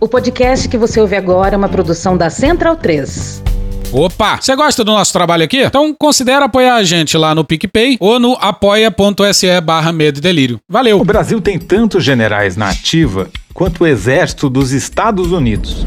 O 0.00 0.08
podcast 0.08 0.66
que 0.66 0.78
você 0.78 0.98
ouve 0.98 1.14
agora 1.14 1.54
é 1.54 1.58
uma 1.58 1.68
produção 1.68 2.16
da 2.16 2.30
Central 2.30 2.74
3. 2.74 3.42
Opa! 3.92 4.38
Você 4.40 4.56
gosta 4.56 4.82
do 4.82 4.92
nosso 4.92 5.12
trabalho 5.12 5.44
aqui? 5.44 5.58
Então 5.58 5.92
considere 5.92 6.42
apoiar 6.42 6.76
a 6.76 6.82
gente 6.82 7.18
lá 7.18 7.34
no 7.34 7.44
PicPay 7.44 7.98
ou 8.00 8.18
no 8.18 8.32
apoia.se 8.40 9.60
barra 9.60 9.92
medo 9.92 10.16
e 10.16 10.22
delírio. 10.22 10.58
Valeu! 10.66 10.98
O 10.98 11.04
Brasil 11.04 11.38
tem 11.38 11.58
tantos 11.58 12.02
generais 12.02 12.56
na 12.56 12.70
ativa 12.70 13.28
quanto 13.52 13.84
o 13.84 13.86
exército 13.86 14.48
dos 14.48 14.72
Estados 14.72 15.32
Unidos. 15.32 15.84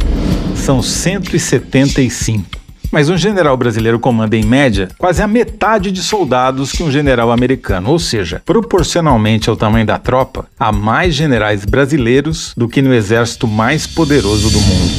São 0.55 0.83
175. 0.83 2.62
Mas 2.93 3.09
um 3.09 3.17
general 3.17 3.57
brasileiro 3.57 3.99
comanda, 3.99 4.37
em 4.37 4.45
média, 4.45 4.87
quase 4.99 5.19
a 5.19 5.27
metade 5.27 5.91
de 5.91 6.03
soldados 6.03 6.71
que 6.71 6.83
um 6.83 6.91
general 6.91 7.31
americano, 7.31 7.89
ou 7.89 7.97
seja, 7.97 8.39
proporcionalmente 8.45 9.49
ao 9.49 9.55
tamanho 9.55 9.83
da 9.83 9.97
tropa, 9.97 10.45
há 10.59 10.71
mais 10.71 11.15
generais 11.15 11.65
brasileiros 11.65 12.53
do 12.55 12.67
que 12.67 12.83
no 12.83 12.93
exército 12.93 13.47
mais 13.47 13.87
poderoso 13.87 14.51
do 14.51 14.61
mundo. 14.61 14.91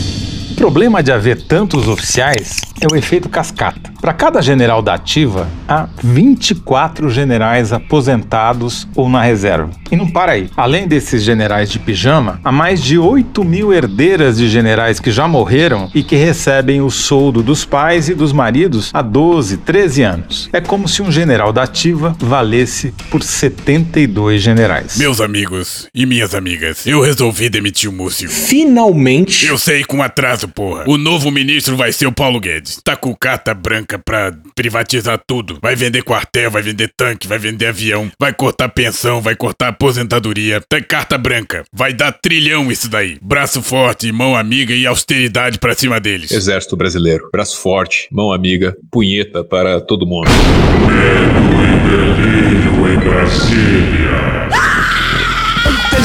O 0.50 0.54
problema 0.56 1.04
de 1.04 1.12
haver 1.12 1.40
tantos 1.42 1.86
oficiais 1.86 2.60
é 2.80 2.86
o 2.92 2.96
efeito 2.96 3.28
cascata. 3.28 3.92
Para 4.00 4.12
cada 4.12 4.42
general 4.42 4.82
da 4.82 4.94
ativa, 4.94 5.48
há 5.66 5.88
24 6.02 7.08
generais 7.08 7.72
aposentados 7.72 8.86
ou 8.94 9.08
na 9.08 9.22
reserva. 9.22 9.70
E 9.90 9.96
não 9.96 10.10
para 10.10 10.32
aí. 10.32 10.50
Além 10.56 10.86
desses 10.86 11.22
generais 11.22 11.70
de 11.70 11.78
pijama, 11.78 12.40
há 12.44 12.52
mais 12.52 12.82
de 12.82 12.98
8 12.98 13.44
mil 13.44 13.72
herdeiras 13.72 14.36
de 14.36 14.48
generais 14.48 15.00
que 15.00 15.10
já 15.10 15.26
morreram 15.26 15.90
e 15.94 16.02
que 16.02 16.16
recebem 16.16 16.82
o 16.82 16.90
soldo 16.90 17.42
dos 17.42 17.64
pais 17.64 18.08
e 18.08 18.14
dos 18.14 18.32
maridos 18.32 18.90
há 18.92 19.00
12, 19.00 19.58
13 19.58 20.02
anos. 20.02 20.50
É 20.52 20.60
como 20.60 20.88
se 20.88 21.00
um 21.00 21.10
general 21.10 21.52
da 21.52 21.62
ativa 21.62 22.14
valesse 22.18 22.92
por 23.10 23.22
72 23.22 24.42
generais. 24.42 24.96
Meus 24.98 25.20
amigos 25.20 25.88
e 25.94 26.04
minhas 26.04 26.34
amigas, 26.34 26.86
eu 26.86 27.00
resolvi 27.00 27.48
demitir 27.48 27.88
o 27.88 27.92
Múcio. 27.92 28.28
Finalmente. 28.28 29.46
Eu 29.46 29.56
sei 29.56 29.84
com 29.84 30.02
atraso, 30.02 30.48
porra. 30.48 30.84
O 30.86 30.98
novo 30.98 31.30
ministro 31.30 31.76
vai 31.76 31.92
ser 31.92 32.06
o 32.06 32.12
Paulo 32.12 32.40
Guedes. 32.40 32.63
Tá 32.82 32.96
com 32.96 33.14
carta 33.14 33.54
branca 33.54 33.98
pra 33.98 34.32
privatizar 34.54 35.20
tudo. 35.26 35.58
Vai 35.60 35.74
vender 35.74 36.02
quartel, 36.02 36.50
vai 36.50 36.62
vender 36.62 36.92
tanque, 36.96 37.26
vai 37.26 37.38
vender 37.38 37.66
avião, 37.66 38.10
vai 38.18 38.32
cortar 38.32 38.68
pensão, 38.68 39.20
vai 39.20 39.36
cortar 39.36 39.68
aposentadoria. 39.68 40.60
Tem 40.68 40.82
carta 40.82 41.18
branca. 41.18 41.64
Vai 41.72 41.92
dar 41.92 42.12
trilhão 42.12 42.70
isso 42.70 42.88
daí. 42.88 43.18
Braço 43.22 43.62
forte, 43.62 44.10
mão 44.12 44.36
amiga 44.36 44.74
e 44.74 44.86
austeridade 44.86 45.58
pra 45.58 45.74
cima 45.74 46.00
deles. 46.00 46.30
Exército 46.30 46.76
Brasileiro. 46.76 47.28
Braço 47.32 47.60
forte, 47.60 48.08
mão 48.10 48.32
amiga, 48.32 48.76
punheta 48.90 49.44
para 49.44 49.80
todo 49.80 50.06
mundo. 50.06 50.28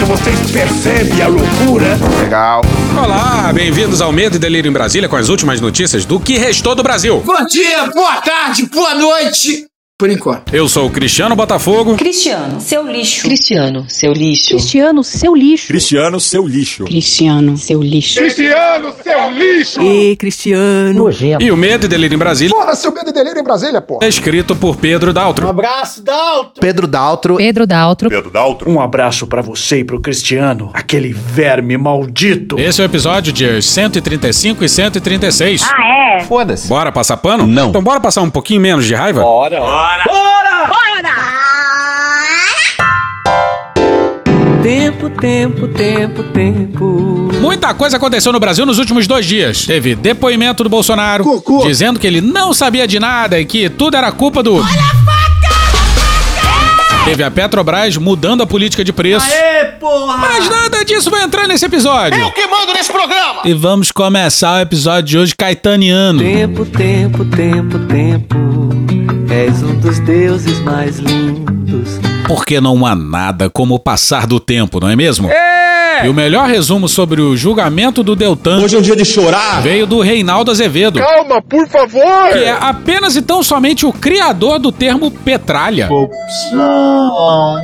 Vocês 0.10 0.50
percebem 0.50 1.22
a 1.22 1.28
loucura? 1.28 1.96
Legal. 2.20 2.64
Olá, 2.98 3.54
bem-vindos 3.54 4.02
ao 4.02 4.12
Medo 4.12 4.38
e 4.38 4.40
Delírio 4.40 4.68
em 4.68 4.74
Brasília 4.74 5.08
com 5.08 5.16
as 5.16 5.30
últimas 5.30 5.62
notícias 5.62 6.04
do 6.04 6.20
que 6.20 6.36
restou 6.36 6.74
do 6.74 6.82
Brasil. 6.82 7.22
Bom 7.24 7.46
dia, 7.46 7.86
boa 7.94 8.20
tarde, 8.20 8.66
boa 8.66 8.96
noite. 8.96 9.69
Por 10.00 10.10
enquanto. 10.10 10.56
Eu 10.56 10.66
sou 10.70 10.88
o 10.88 10.90
Cristiano 10.90 11.36
Botafogo. 11.36 11.98
Cristiano, 11.98 12.62
seu 12.62 12.90
lixo. 12.90 13.22
Cristiano, 13.24 13.84
seu 13.90 14.14
lixo. 14.14 14.52
Cristiano, 14.52 15.04
seu 15.04 15.34
lixo. 15.36 15.68
Cristiano, 15.68 16.22
seu 16.22 16.46
lixo. 16.48 16.86
Cristiano, 16.86 17.58
seu 17.58 17.84
lixo. 17.84 18.18
Cristiano, 18.22 18.94
seu 19.04 19.30
lixo. 19.30 19.82
E 19.82 20.16
Cristiano. 20.16 20.94
Nojento. 20.94 21.44
E 21.44 21.52
o 21.52 21.58
Medo 21.58 21.86
e 21.86 21.90
Delírio 21.90 22.16
em 22.16 22.18
Brasília. 22.18 22.56
Porra, 22.56 22.76
seu 22.76 22.94
Medo 22.94 23.10
e 23.10 23.12
Delírio 23.12 23.42
em 23.42 23.44
Brasília, 23.44 23.82
porra. 23.82 24.06
É 24.06 24.08
escrito 24.08 24.56
por 24.56 24.78
Pedro 24.78 25.12
Daltro. 25.12 25.46
Um 25.46 25.50
abraço, 25.50 26.02
Daltro. 26.02 26.62
Pedro 26.62 26.88
Daltro. 26.88 27.36
Pedro 27.36 27.68
Daltro. 27.68 28.10
Pedro 28.10 28.32
Daltro. 28.32 28.72
Um 28.72 28.80
abraço 28.80 29.28
para 29.28 29.42
você 29.42 29.80
e 29.80 29.84
pro 29.84 30.00
Cristiano, 30.00 30.70
aquele 30.74 31.12
verme 31.12 31.78
maldito. 31.78 32.58
Esse 32.58 32.80
é 32.80 32.86
o 32.86 32.88
episódio 32.88 33.34
de 33.34 33.62
135 33.62 34.64
e 34.64 34.70
136. 34.70 35.62
Ah, 35.64 36.20
é? 36.20 36.20
Foda-se. 36.22 36.70
Bora 36.70 36.90
passar 36.90 37.18
pano? 37.18 37.46
Não. 37.46 37.68
Então 37.68 37.84
bora 37.84 38.00
passar 38.00 38.22
um 38.22 38.30
pouquinho 38.30 38.62
menos 38.62 38.86
de 38.86 38.96
raiva? 38.96 39.20
Bora. 39.22 39.60
Bora. 39.60 39.89
Bora! 40.06 40.30
Tempo, 44.62 45.10
tempo, 45.10 45.68
tempo, 45.70 46.24
tempo. 46.26 47.30
Muita 47.40 47.74
coisa 47.74 47.98
aconteceu 47.98 48.32
no 48.32 48.40
Brasil 48.40 48.66
nos 48.66 48.78
últimos 48.78 49.08
dois 49.08 49.26
dias. 49.26 49.66
Teve 49.66 49.96
depoimento 49.96 50.64
do 50.64 50.70
Bolsonaro, 50.70 51.24
Cocô. 51.24 51.66
dizendo 51.66 52.00
que 52.00 52.06
ele 52.06 52.22
não 52.22 52.54
sabia 52.54 52.88
de 52.88 53.00
nada 53.00 53.40
e 53.40 53.46
que 53.46 53.68
tudo 53.70 53.98
era 53.98 54.12
culpa 54.12 54.44
do. 54.44 54.58
Olha 54.58 54.66
a 54.66 54.68
faca! 54.68 55.30
Teve 57.06 57.24
a 57.24 57.32
Petrobras 57.32 57.98
mudando 57.98 58.44
a 58.44 58.46
política 58.46 58.84
de 58.84 58.94
preço. 58.94 59.26
Aê, 59.26 59.66
porra. 59.80 60.18
Mas 60.18 60.48
nada 60.50 60.86
disso 60.86 61.10
vai 61.10 61.24
entrar 61.24 61.48
nesse 61.48 61.66
episódio. 61.66 62.20
Eu 62.20 62.32
que 62.32 62.46
mando 62.46 62.74
nesse 62.74 62.92
programa. 62.92 63.42
E 63.46 63.54
vamos 63.54 63.92
começar 63.92 64.58
o 64.58 64.62
episódio 64.62 65.04
de 65.10 65.18
hoje 65.18 65.34
caetaniano. 65.36 66.20
Tempo, 66.20 66.66
tempo, 66.66 67.26
tempo, 67.26 67.80
tempo. 67.88 69.19
És 69.40 69.64
um 69.64 69.74
dos 69.80 70.00
deuses 70.00 70.60
mais 70.60 70.98
lindos. 70.98 72.09
Porque 72.30 72.62
não 72.62 72.86
há 72.86 72.94
nada 72.94 73.50
como 73.50 73.74
o 73.74 73.80
passar 73.80 74.28
do 74.28 74.40
tempo, 74.40 74.80
não 74.80 74.88
é 74.88 74.96
mesmo? 74.96 75.28
É! 75.32 76.06
E 76.06 76.08
o 76.08 76.14
melhor 76.14 76.48
resumo 76.48 76.88
sobre 76.88 77.20
o 77.20 77.36
julgamento 77.36 78.02
do 78.04 78.16
Deltan 78.16 78.60
Hoje 78.62 78.76
é 78.76 78.80
um 78.80 78.82
dia 78.82 78.96
de 78.96 79.04
chorar. 79.04 79.62
veio 79.62 79.86
do 79.86 80.00
Reinaldo 80.00 80.50
Azevedo, 80.50 81.00
Calma, 81.00 81.42
por 81.42 81.68
favor. 81.68 82.30
que 82.32 82.38
é 82.38 82.52
apenas 82.52 83.18
e 83.18 83.22
tão 83.22 83.44
somente 83.44 83.86
o 83.86 83.92
criador 83.92 84.60
do 84.60 84.72
termo 84.72 85.12
petralha. 85.12 85.90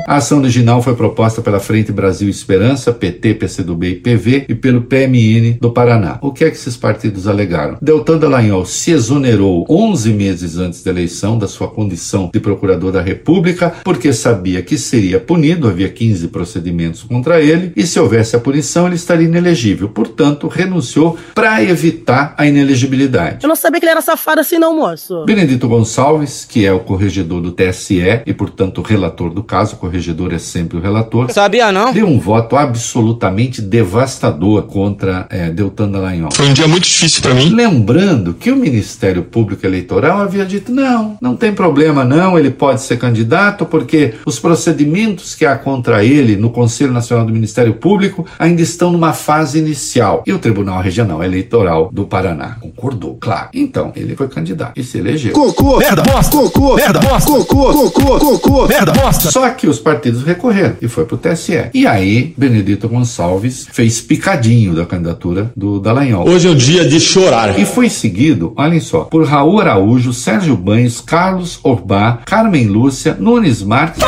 A 0.07 0.15
ação 0.17 0.39
original 0.39 0.81
foi 0.81 0.95
proposta 0.95 1.41
pela 1.41 1.61
Frente 1.61 1.93
Brasil 1.93 2.27
Esperança, 2.27 2.91
PT, 2.91 3.35
PCdoB 3.35 3.87
e 3.91 3.95
PV 3.95 4.45
e 4.49 4.55
pelo 4.55 4.81
PMN 4.81 5.57
do 5.61 5.71
Paraná. 5.71 6.17
O 6.21 6.33
que 6.33 6.43
é 6.43 6.49
que 6.49 6.57
esses 6.57 6.75
partidos 6.75 7.27
alegaram? 7.27 7.77
Deltan 7.81 8.17
Dallagnol 8.17 8.65
se 8.65 8.91
exonerou 8.91 9.65
11 9.69 10.11
meses 10.11 10.57
antes 10.57 10.83
da 10.83 10.91
eleição 10.91 11.37
da 11.37 11.47
sua 11.47 11.69
condição 11.69 12.29
de 12.33 12.39
procurador 12.41 12.91
da 12.91 13.01
República 13.01 13.75
porque 13.83 14.11
sabia 14.11 14.54
que 14.61 14.77
seria 14.77 15.19
punido, 15.19 15.67
havia 15.67 15.89
15 15.89 16.27
procedimentos 16.29 17.03
contra 17.03 17.41
ele 17.41 17.71
e 17.75 17.85
se 17.85 17.99
houvesse 17.99 18.35
a 18.35 18.39
punição 18.39 18.87
ele 18.87 18.95
estaria 18.95 19.27
inelegível. 19.27 19.89
Portanto, 19.89 20.47
renunciou 20.47 21.17
para 21.33 21.63
evitar 21.63 22.33
a 22.37 22.45
inelegibilidade. 22.45 23.39
Eu 23.43 23.49
não 23.49 23.55
sabia 23.55 23.79
que 23.79 23.85
ele 23.85 23.91
era 23.91 24.01
safado 24.01 24.41
assim, 24.41 24.57
não, 24.57 24.75
moço. 24.75 25.25
Benedito 25.25 25.67
Gonçalves, 25.67 26.45
que 26.47 26.65
é 26.65 26.71
o 26.73 26.79
corregedor 26.79 27.41
do 27.41 27.51
TSE 27.51 28.21
e, 28.25 28.33
portanto, 28.33 28.79
o 28.79 28.81
relator 28.81 29.29
do 29.29 29.43
caso, 29.43 29.75
o 29.75 29.77
corregedor 29.77 30.33
é 30.33 30.39
sempre 30.39 30.77
o 30.77 30.81
relator, 30.81 31.31
Sabia 31.31 31.71
não? 31.71 31.93
deu 31.93 32.07
um 32.07 32.19
voto 32.19 32.55
absolutamente 32.55 33.61
devastador 33.61 34.63
contra 34.63 35.27
eh, 35.29 35.49
Deltan 35.49 35.89
Dallagnol. 35.89 36.31
Foi 36.33 36.49
um 36.49 36.53
dia 36.53 36.67
muito 36.67 36.83
difícil 36.83 37.21
pra 37.21 37.33
mim. 37.33 37.49
Lembrando 37.49 38.33
que 38.33 38.51
o 38.51 38.55
Ministério 38.55 39.23
Público 39.23 39.65
Eleitoral 39.65 40.19
havia 40.19 40.45
dito: 40.45 40.71
não, 40.71 41.17
não 41.21 41.35
tem 41.35 41.53
problema, 41.53 42.03
não, 42.03 42.37
ele 42.37 42.51
pode 42.51 42.81
ser 42.81 42.97
candidato, 42.97 43.65
porque 43.65 44.13
os 44.25 44.39
procedimentos 44.45 45.33
que 45.33 45.43
há 45.43 45.57
contra 45.57 46.05
ele 46.05 46.35
no 46.35 46.51
Conselho 46.51 46.93
Nacional 46.93 47.25
do 47.25 47.33
Ministério 47.33 47.73
Público 47.73 48.27
ainda 48.37 48.61
estão 48.61 48.91
numa 48.91 49.11
fase 49.11 49.57
inicial. 49.57 50.23
E 50.23 50.31
o 50.31 50.37
Tribunal 50.37 50.83
Regional 50.83 51.23
Eleitoral 51.23 51.89
do 51.91 52.05
Paraná 52.05 52.57
concordou, 52.61 53.17
claro. 53.19 53.49
Então, 53.55 53.91
ele 53.95 54.15
foi 54.15 54.27
candidato 54.27 54.79
e 54.79 54.83
se 54.83 54.99
elegeu. 54.99 55.33
Cocô. 55.33 55.79
Merda, 55.79 56.03
bosta. 56.03 56.37
Cocô. 56.37 56.75
Merda, 56.75 56.99
bosta. 56.99 57.31
Cocô. 57.31 57.89
Cocô. 57.89 58.19
Cocô. 58.19 58.67
Merda, 58.67 58.91
bosta. 58.91 59.31
Só 59.31 59.49
que 59.49 59.65
os 59.65 59.79
partidos 59.79 60.21
recorreram 60.21 60.75
e 60.79 60.87
foi 60.87 61.05
pro 61.05 61.17
TSE. 61.17 61.71
E 61.73 61.87
aí, 61.87 62.31
Benedito 62.37 62.87
Gonçalves 62.87 63.65
fez 63.71 63.99
picadinho 63.99 64.75
da 64.75 64.85
candidatura 64.85 65.51
do 65.57 65.79
Dallagnol. 65.79 66.29
Hoje 66.29 66.47
é 66.47 66.51
um 66.51 66.55
dia 66.55 66.87
de 66.87 66.99
chorar. 66.99 67.59
E 67.59 67.65
foi 67.65 67.89
seguido, 67.89 68.53
olhem 68.55 68.79
só, 68.79 69.05
por 69.05 69.25
Raul 69.25 69.59
Araújo, 69.59 70.13
Sérgio 70.13 70.55
Banhos, 70.55 71.01
Carlos 71.01 71.59
Orbá, 71.63 72.19
Carmen 72.25 72.67
Lúcia, 72.67 73.17
Nunes 73.19 73.63
Marques 73.63 74.03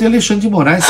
e 0.00 0.06
Alexandre 0.06 0.42
de 0.42 0.50
Moraes. 0.50 0.84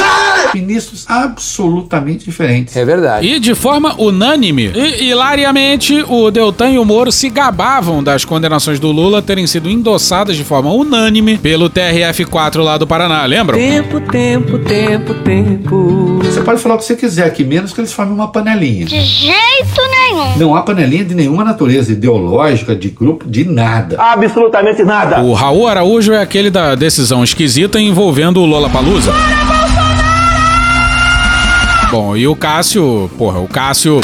Ministros 0.54 1.04
absolutamente 1.08 2.24
diferentes. 2.24 2.76
É 2.76 2.84
verdade. 2.84 3.26
E 3.26 3.38
de 3.38 3.54
forma 3.54 3.94
unânime 3.98 4.70
e 4.74 5.10
hilariamente, 5.10 6.04
o 6.08 6.30
Deltan 6.30 6.70
e 6.70 6.78
o 6.78 6.84
Moro 6.84 7.12
se 7.12 7.28
gabavam 7.28 8.02
das 8.02 8.24
condenações 8.24 8.78
do 8.78 8.90
Lula 8.90 9.22
terem 9.22 9.46
sido 9.46 9.68
endossadas 9.68 10.36
de 10.36 10.44
forma 10.44 10.72
unânime 10.72 11.38
pelo 11.38 11.70
TRF4 11.70 12.62
lá 12.62 12.76
do 12.76 12.86
Paraná, 12.86 13.24
lembram? 13.24 13.58
Tempo, 13.58 14.00
tempo, 14.00 14.58
tempo, 14.58 15.14
tempo. 15.14 16.20
Você 16.24 16.40
pode 16.40 16.60
falar 16.60 16.76
o 16.76 16.78
que 16.78 16.84
você 16.84 16.96
quiser 16.96 17.24
aqui, 17.24 17.44
menos 17.44 17.72
que 17.72 17.80
eles 17.80 17.92
formem 17.92 18.14
uma 18.14 18.28
panelinha. 18.28 18.86
De 18.86 19.00
jeito 19.00 19.80
nenhum. 19.90 20.38
Não 20.38 20.54
há 20.54 20.62
panelinha 20.62 21.04
de 21.04 21.14
nenhuma 21.14 21.44
natureza 21.44 21.92
ideológica, 21.92 22.74
de 22.74 22.88
grupo, 22.88 23.28
de 23.28 23.44
nada. 23.44 23.96
Absolutamente 24.00 24.82
nada. 24.82 25.20
O 25.20 25.32
Raul 25.32 25.66
Araújo 25.66 26.12
é 26.12 26.20
aquele 26.20 26.50
da 26.50 26.74
decisão 26.74 27.24
esquisita 27.24 27.80
envolvendo 27.80 28.40
o 28.40 28.46
Lollapalooza. 28.46 29.12
Bom, 31.90 32.16
e 32.16 32.28
o 32.28 32.36
Cássio, 32.36 33.10
porra, 33.18 33.40
o 33.40 33.48
Cássio 33.48 34.00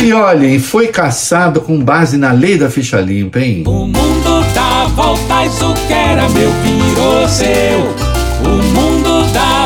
E 0.00 0.12
olhem, 0.14 0.58
foi 0.58 0.88
caçado 0.88 1.60
com 1.60 1.78
base 1.78 2.16
na 2.16 2.32
lei 2.32 2.56
da 2.56 2.70
ficha 2.70 3.02
limpa, 3.02 3.40
hein? 3.40 3.64
O 3.66 3.86
mundo 3.86 4.46
dá 4.54 4.84
voltas, 4.94 5.60
o 5.60 5.74
que 5.86 5.92
era 5.92 6.26
meu 6.30 6.50
virou 6.62 7.28
seu. 7.28 7.80
O 8.42 8.62
mundo 8.72 9.03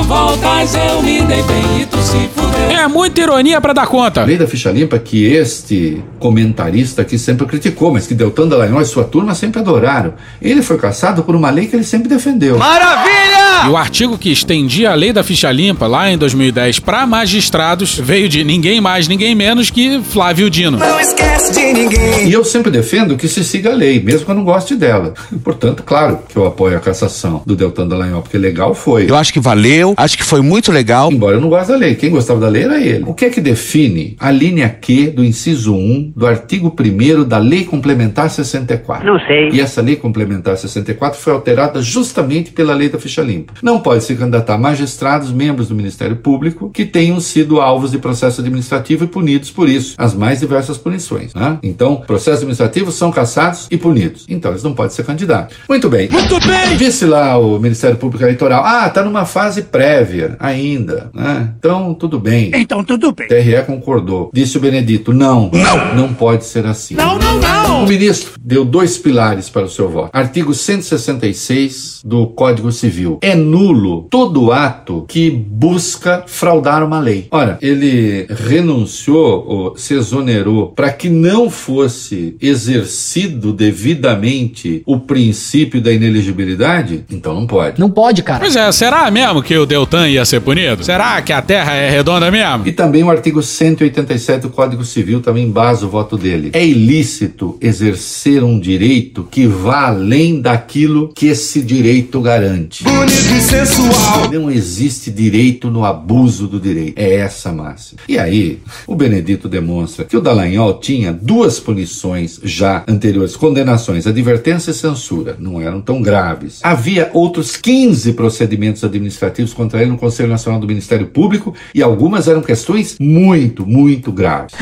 voltas 0.09 0.75
eu 0.75 1.03
me 1.03 1.21
dei 1.23 1.43
bem 1.43 1.83
e 1.83 1.87
tu 1.87 1.99
se 1.99 2.29
fudeu. 2.35 2.71
É 2.71 2.89
muita 2.89 3.21
ironia 3.21 3.61
pra 3.61 3.75
dar 3.75 3.87
conta. 3.87 4.23
A 4.23 4.25
lei 4.25 4.39
da 4.39 4.47
ficha 4.47 4.71
limpa 4.71 4.99
que 4.99 5.27
este 5.27 6.03
comentarista 6.19 7.03
aqui 7.03 7.19
sempre 7.19 7.47
criticou, 7.47 7.93
mas 7.93 8.07
que 8.07 8.15
Deltan 8.15 8.49
Dallagnol 8.49 8.81
e 8.81 8.87
sua 8.87 9.05
turma 9.05 9.35
sempre 9.35 9.61
adoraram. 9.61 10.15
Ele 10.41 10.63
foi 10.63 10.79
caçado 10.79 11.23
por 11.23 11.37
uma 11.37 11.51
lei 11.51 11.67
que 11.67 11.77
ele 11.77 11.85
sempre 11.85 12.09
defendeu. 12.09 12.57
Maravilha! 12.57 13.67
E 13.67 13.69
o 13.69 13.77
artigo 13.77 14.17
que 14.17 14.31
estendia 14.31 14.93
a 14.93 14.95
lei 14.95 15.13
da 15.13 15.23
ficha 15.23 15.51
limpa 15.53 15.87
lá 15.87 16.11
em 16.11 16.17
2010 16.17 16.79
para 16.81 17.07
magistrados 17.07 17.99
veio 17.99 18.29
de 18.29 18.43
ninguém 18.45 18.81
mais, 18.81 19.09
ninguém 19.09 19.35
menos 19.35 19.69
que 19.69 20.01
Flávio 20.03 20.49
Dino. 20.49 20.79
Não 20.79 21.01
esquece 21.01 21.53
de 21.53 21.73
ninguém. 21.73 22.29
E 22.29 22.33
eu 22.33 22.45
sempre 22.45 22.71
defendo 22.71 23.17
que 23.17 23.29
se 23.29 23.45
siga 23.45 23.73
a 23.73 23.75
lei, 23.75 24.01
mesmo 24.01 24.25
que 24.25 24.31
eu 24.31 24.35
não 24.35 24.45
goste 24.45 24.75
dela. 24.75 25.13
Portanto, 25.45 25.83
claro 25.83 26.21
que 26.29 26.37
eu 26.37 26.47
apoio 26.47 26.77
a 26.77 26.81
cassação 26.81 27.43
do 27.45 27.55
Deltan 27.55 27.87
Dallagnol, 27.87 28.23
porque 28.23 28.39
legal 28.39 28.75
foi. 28.75 29.11
Eu 29.11 29.17
acho 29.17 29.33
que 29.33 29.41
valeu, 29.41 29.95
acho 29.99 30.17
que 30.17 30.25
foi 30.25 30.41
muito 30.41 30.71
legal. 30.71 31.13
Embora 31.13 31.37
eu 31.37 31.41
não 31.41 31.49
goste 31.49 31.73
da 31.73 31.77
lei. 31.77 31.95
Quem 31.95 32.11
gostava 32.11 32.41
da 32.41 32.49
lei 32.49 32.65
era 32.65 32.81
ele. 32.81 33.05
O 33.07 33.15
que 33.15 33.25
é 33.25 33.31
que 33.31 33.41
define 33.41 34.17
a 34.19 34.31
linha 34.31 34.69
Q 34.69 35.11
do 35.11 35.25
inciso 35.25 35.75
1 35.75 36.13
do 36.17 36.27
artigo 36.27 36.75
1 36.79 37.25
da 37.25 37.39
Lei 37.39 37.65
Complementar 37.65 38.31
64? 38.31 39.07
Não 39.07 39.19
sei. 39.21 39.51
E 39.51 39.61
essa 39.61 39.83
Lei 39.83 39.97
Complementar 39.97 40.57
64 40.57 41.19
foi 41.19 41.33
alterada 41.33 41.83
justamente 41.83 42.53
pela 42.53 42.75
Lei 42.75 42.89
da 42.89 42.99
Ficha 42.99 43.23
Limpa. 43.23 43.55
Não 43.63 43.81
pode 43.81 44.05
se 44.05 44.15
candidatar 44.15 44.57
magistrados, 44.59 45.33
membros 45.33 45.69
do 45.69 45.75
Ministério 45.75 46.17
Público, 46.17 46.71
que 46.71 46.85
tenham 46.85 47.21
sido 47.21 47.61
alvos 47.61 47.91
de 47.91 47.99
processo 47.99 48.41
administrativo 48.41 49.05
e 49.05 49.09
punidos 49.09 49.51
por 49.51 49.69
isso. 49.69 49.95
As 49.99 50.15
mais 50.15 50.41
diversas 50.41 50.79
punições. 50.79 51.35
Né? 51.35 51.59
Então, 51.63 51.97
processos 51.97 52.41
administrativos 52.41 52.95
são 52.95 53.11
caçados 53.11 53.67
e 53.71 53.77
punidos. 53.77 54.27
Então, 54.29 54.53
eles 54.53 54.63
não 54.63 54.75
podem 54.75 54.95
ser 54.95 55.05
candidatos. 55.05 55.57
Muito 55.69 55.89
bem. 55.89 56.09
Muito 56.11 56.39
bem! 56.47 56.77
Disse 56.77 57.05
lá 57.05 57.37
o 57.39 57.59
Ministério 57.59 57.97
Público 57.97 58.25
Eleitoral. 58.25 58.63
Ah, 58.65 58.89
tá 58.89 59.03
numa 59.03 59.25
fase 59.25 59.63
prévia 59.89 60.37
ainda. 60.39 61.11
Né? 61.15 61.55
Então, 61.59 61.95
tudo 61.95 62.21
bem. 62.21 62.51
Então, 62.55 62.85
tudo 62.85 63.13
bem. 63.13 63.27
TRE 63.27 63.65
concordou. 63.67 64.31
Disse 64.33 64.59
o 64.59 64.61
Benedito: 64.61 65.13
não. 65.13 65.51
Não. 65.53 65.95
Não 65.95 66.15
pode 66.15 66.45
ser 66.45 66.67
assim. 66.67 66.95
Não, 66.95 67.19
não, 67.19 67.39
não. 67.41 67.85
O 67.85 67.89
ministro 67.89 68.33
deu 68.41 68.65
dois 68.65 68.99
pilares 68.99 69.49
para 69.49 69.65
o 69.65 69.69
seu 69.69 69.89
voto. 69.89 70.11
Artigo 70.13 70.53
166 70.53 72.03
do 72.05 72.27
Código 72.27 72.71
Civil. 72.71 73.19
É 73.23 73.35
nulo 73.35 74.07
todo 74.11 74.53
ato 74.53 75.05
que 75.09 75.31
busca 75.31 76.25
fraudar 76.27 76.85
uma 76.85 76.99
lei. 76.99 77.27
Ora, 77.31 77.59
ele 77.63 78.27
renunciou 78.29 79.45
ou 79.47 79.77
se 79.77 79.95
exonerou 79.95 80.69
para 80.69 80.93
que 80.93 81.09
não 81.09 81.49
fosse 81.49 82.37
exercido 82.41 83.53
devidamente 83.53 84.83
o 84.85 84.99
princípio 84.99 85.81
da 85.81 85.93
ineligibilidade? 85.93 87.05
Então 87.11 87.35
não 87.35 87.47
pode. 87.47 87.81
Não 87.81 87.91
pode, 87.91 88.23
cara. 88.23 88.41
Pois 88.41 88.57
é, 88.57 88.71
será 88.73 89.11
mesmo 89.11 89.43
que 89.43 89.57
o 89.57 89.67
Deltan 89.79 90.09
ia 90.09 90.25
ser 90.25 90.41
punido? 90.41 90.83
Será 90.83 91.23
que 91.23 91.33
a 91.33 91.41
Terra 91.41 91.73
é 91.73 91.89
redonda 91.89 92.31
mesmo? 92.33 92.67
E 92.67 92.73
também 92.73 93.05
o 93.05 93.11
artigo 93.11 93.41
187 93.41 94.43
do 94.43 94.51
Código 94.51 94.85
Civil 94.85 95.21
também 95.21 95.45
embasa 95.45 95.87
o 95.87 95.89
voto 95.89 96.17
dele. 96.17 96.51
É 96.53 96.67
ilícito 96.67 97.57
exercer 97.61 98.43
um 98.43 98.59
direito 98.59 99.29
que 99.31 99.47
vá 99.47 99.89
além 99.89 100.41
daquilo 100.41 101.13
que 101.15 101.27
esse 101.27 101.63
direito 101.63 102.21
garante. 102.21 102.83
Bonito 102.83 103.13
e 103.13 103.41
sensual. 103.41 104.31
Não 104.33 104.51
existe 104.51 105.13
direito 105.13 105.71
no 105.71 105.85
abuso 105.85 106.49
do 106.49 106.59
direito. 106.59 106.99
É 106.99 107.15
essa 107.17 107.51
a 107.51 107.53
máxima. 107.53 108.01
E 108.09 108.19
aí, 108.19 108.59
o 108.85 108.97
Benedito 108.97 109.49
demonstra 109.49 110.05
que 110.05 110.17
o 110.17 110.21
Dallagnol 110.21 110.81
tinha 110.81 111.13
duas 111.13 111.61
punições 111.61 112.41
já 112.43 112.83
anteriores, 112.89 113.37
condenações, 113.37 114.09
advertência 114.09 114.73
e 114.73 114.75
censura. 114.75 115.37
Não 115.39 115.61
eram 115.61 115.81
tão 115.81 116.03
graves. 116.03 116.59
Havia 116.65 117.11
outros 117.15 117.57
15 117.57 118.15
procedimentos 118.15 118.83
administrativos 118.83 119.55
contra 119.55 119.68
ele 119.77 119.91
no 119.91 119.99
Conselho 119.99 120.29
Nacional 120.29 120.61
do 120.61 120.67
Ministério 120.67 121.07
Público 121.07 121.55
e 121.75 121.83
algumas 121.83 122.29
eram 122.29 122.41
questões 122.41 122.97
muito, 123.01 123.67
muito 123.67 124.13
graves. 124.13 124.55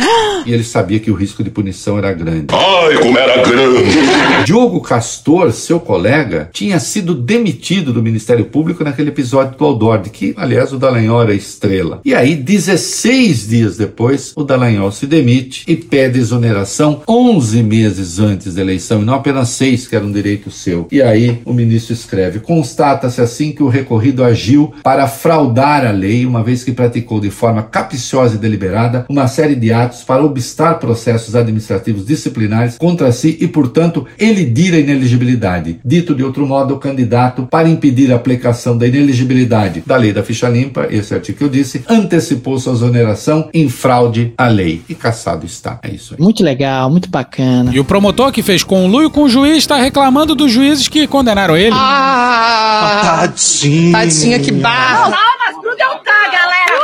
E 0.46 0.52
ele 0.52 0.62
sabia 0.62 1.00
que 1.00 1.10
o 1.10 1.14
risco 1.14 1.42
de 1.42 1.50
punição 1.50 1.98
era 1.98 2.12
grande. 2.12 2.46
Ai, 2.52 2.98
como 2.98 3.18
era 3.18 3.42
grande! 3.42 4.44
Diogo 4.44 4.80
Castor, 4.80 5.50
seu 5.52 5.80
colega, 5.80 6.48
tinha 6.52 6.78
sido 6.78 7.14
demitido 7.14 7.92
do 7.92 8.00
Ministério 8.00 8.44
Público 8.44 8.84
naquele 8.84 9.08
episódio 9.08 9.58
do 9.58 9.64
Aldord, 9.64 10.08
que, 10.10 10.34
aliás, 10.36 10.72
o 10.72 10.78
Dallagnol 10.78 11.22
era 11.22 11.34
estrela. 11.34 12.00
E 12.04 12.14
aí, 12.14 12.36
16 12.36 13.48
dias 13.48 13.76
depois, 13.76 14.32
o 14.36 14.44
Dallagnol 14.44 14.92
se 14.92 15.06
demite 15.06 15.64
e 15.66 15.74
pede 15.74 16.20
exoneração 16.20 17.02
11 17.08 17.62
meses 17.64 18.20
antes 18.20 18.54
da 18.54 18.60
eleição, 18.60 19.02
e 19.02 19.04
não 19.04 19.14
apenas 19.14 19.48
seis, 19.48 19.88
que 19.88 19.96
era 19.96 20.04
um 20.04 20.12
direito 20.12 20.48
seu. 20.50 20.86
E 20.92 21.02
aí, 21.02 21.40
o 21.44 21.52
ministro 21.52 21.92
escreve: 21.92 22.38
constata-se 22.38 23.20
assim 23.20 23.50
que 23.50 23.64
o 23.64 23.68
recorrido 23.68 24.22
agiu 24.22 24.72
para 24.82 24.95
fraudar 25.06 25.84
a 25.84 25.90
lei, 25.90 26.24
uma 26.24 26.42
vez 26.42 26.62
que 26.62 26.72
praticou 26.72 27.20
de 27.20 27.30
forma 27.30 27.62
capiciosa 27.62 28.36
e 28.36 28.38
deliberada 28.38 29.04
uma 29.08 29.26
série 29.26 29.54
de 29.54 29.72
atos 29.72 30.04
para 30.04 30.24
obstar 30.24 30.78
processos 30.78 31.34
administrativos 31.34 32.06
disciplinares 32.06 32.78
contra 32.78 33.10
si 33.10 33.36
e, 33.40 33.48
portanto, 33.48 34.06
elidir 34.18 34.74
a 34.74 34.78
ineligibilidade. 34.78 35.80
Dito 35.84 36.14
de 36.14 36.22
outro 36.22 36.46
modo, 36.46 36.74
o 36.74 36.78
candidato, 36.78 37.48
para 37.50 37.68
impedir 37.68 38.12
a 38.12 38.16
aplicação 38.16 38.78
da 38.78 38.86
ineligibilidade 38.86 39.82
da 39.84 39.96
lei 39.96 40.12
da 40.12 40.22
ficha 40.22 40.48
limpa, 40.48 40.86
esse 40.90 41.14
artigo 41.14 41.38
que 41.38 41.44
eu 41.44 41.48
disse, 41.48 41.82
antecipou 41.88 42.58
sua 42.58 42.72
exoneração 42.74 43.48
em 43.52 43.68
fraude 43.68 44.32
à 44.36 44.46
lei. 44.46 44.82
E 44.88 44.94
caçado 44.94 45.44
está. 45.46 45.78
É 45.82 45.90
isso 45.90 46.14
aí. 46.14 46.22
Muito 46.22 46.42
legal, 46.42 46.90
muito 46.90 47.10
bacana. 47.10 47.70
E 47.74 47.80
o 47.80 47.84
promotor 47.84 48.30
que 48.32 48.42
fez 48.42 48.62
conluio 48.62 49.10
com 49.10 49.24
o 49.24 49.28
juiz 49.28 49.58
está 49.58 49.76
reclamando 49.76 50.34
dos 50.34 50.52
juízes 50.52 50.88
que 50.88 51.06
condenaram 51.06 51.56
ele. 51.56 51.74
Ah, 51.74 53.22
tadinho. 53.26 53.92
Tadinha, 53.92 54.38
que 54.38 54.52
barra. 54.52 54.85
Palmas 54.86 55.54
pro 55.62 55.74
Deltan, 55.74 56.30
galera! 56.30 56.76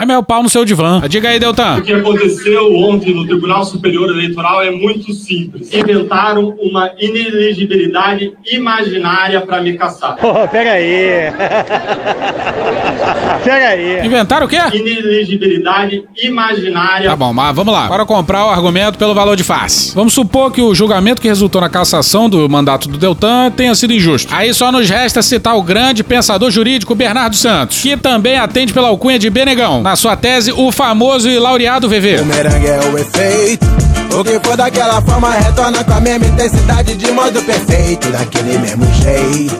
É 0.00 0.06
meu 0.06 0.22
pau 0.22 0.42
no 0.42 0.48
seu 0.48 0.64
divã. 0.64 1.02
Diga 1.08 1.28
aí, 1.28 1.38
Deltan. 1.38 1.78
O 1.78 1.82
que 1.82 1.92
aconteceu 1.92 2.74
ontem 2.74 3.14
no 3.14 3.26
Tribunal 3.26 3.64
Superior 3.64 4.10
Eleitoral 4.10 4.62
é 4.62 4.70
muito 4.70 5.12
simples. 5.12 5.72
Inventaram 5.72 6.54
uma 6.60 6.90
inelegibilidade 6.98 8.32
imaginária 8.50 9.40
para 9.40 9.62
me 9.62 9.74
caçar. 9.74 10.16
Pô, 10.16 10.32
pega 10.48 10.72
aí. 10.72 11.32
pega 13.44 13.68
aí. 13.68 14.06
Inventaram 14.06 14.46
o 14.46 14.48
quê? 14.48 14.58
Inelegibilidade 14.72 16.04
imaginária. 16.22 17.10
Tá 17.10 17.16
bom, 17.16 17.32
mas 17.32 17.54
vamos 17.54 17.72
lá. 17.72 17.88
Para 17.88 18.04
comprar 18.04 18.46
o 18.46 18.50
argumento 18.50 18.98
pelo 18.98 19.14
valor 19.14 19.36
de 19.36 19.44
face. 19.44 19.94
Vamos 19.94 20.12
supor 20.12 20.52
que 20.52 20.60
o 20.60 20.74
julgamento 20.74 21.22
que 21.22 21.28
resultou 21.28 21.60
na 21.60 21.68
cassação 21.68 22.28
do 22.28 22.48
mandato 22.48 22.88
do 22.88 22.98
Deltan 22.98 23.50
tenha 23.50 23.74
sido 23.74 23.92
injusto. 23.92 24.32
Aí 24.34 24.52
só 24.52 24.70
nos 24.70 24.88
resta 24.88 25.22
citar 25.22 25.56
o 25.56 25.62
grande 25.62 26.04
pensador 26.04 26.50
jurídico 26.50 26.94
Bernardo 26.94 27.36
Santos, 27.36 27.80
que 27.80 27.96
também 27.96 28.38
atende 28.38 28.72
pela 28.72 28.88
alcunha 28.88 29.18
de 29.18 29.30
Benegão. 29.30 29.63
Na 29.82 29.96
sua 29.96 30.16
tese, 30.16 30.52
o 30.52 30.70
famoso 30.70 31.28
e 31.28 31.38
laureado 31.38 31.88
VV. 31.88 32.18
Bumerangue 32.18 32.66
é 32.66 32.80
o 32.92 32.98
efeito. 32.98 33.66
O 34.18 34.22
que 34.22 34.38
for 34.46 34.56
daquela 34.56 35.00
forma 35.00 35.30
retorna 35.30 35.82
com 35.82 35.92
a 35.92 36.00
mesma 36.00 36.26
intensidade 36.26 36.94
de 36.94 37.10
modo 37.10 37.42
perfeito, 37.42 38.08
daquele 38.10 38.58
mesmo 38.58 38.84
jeito. 38.94 39.56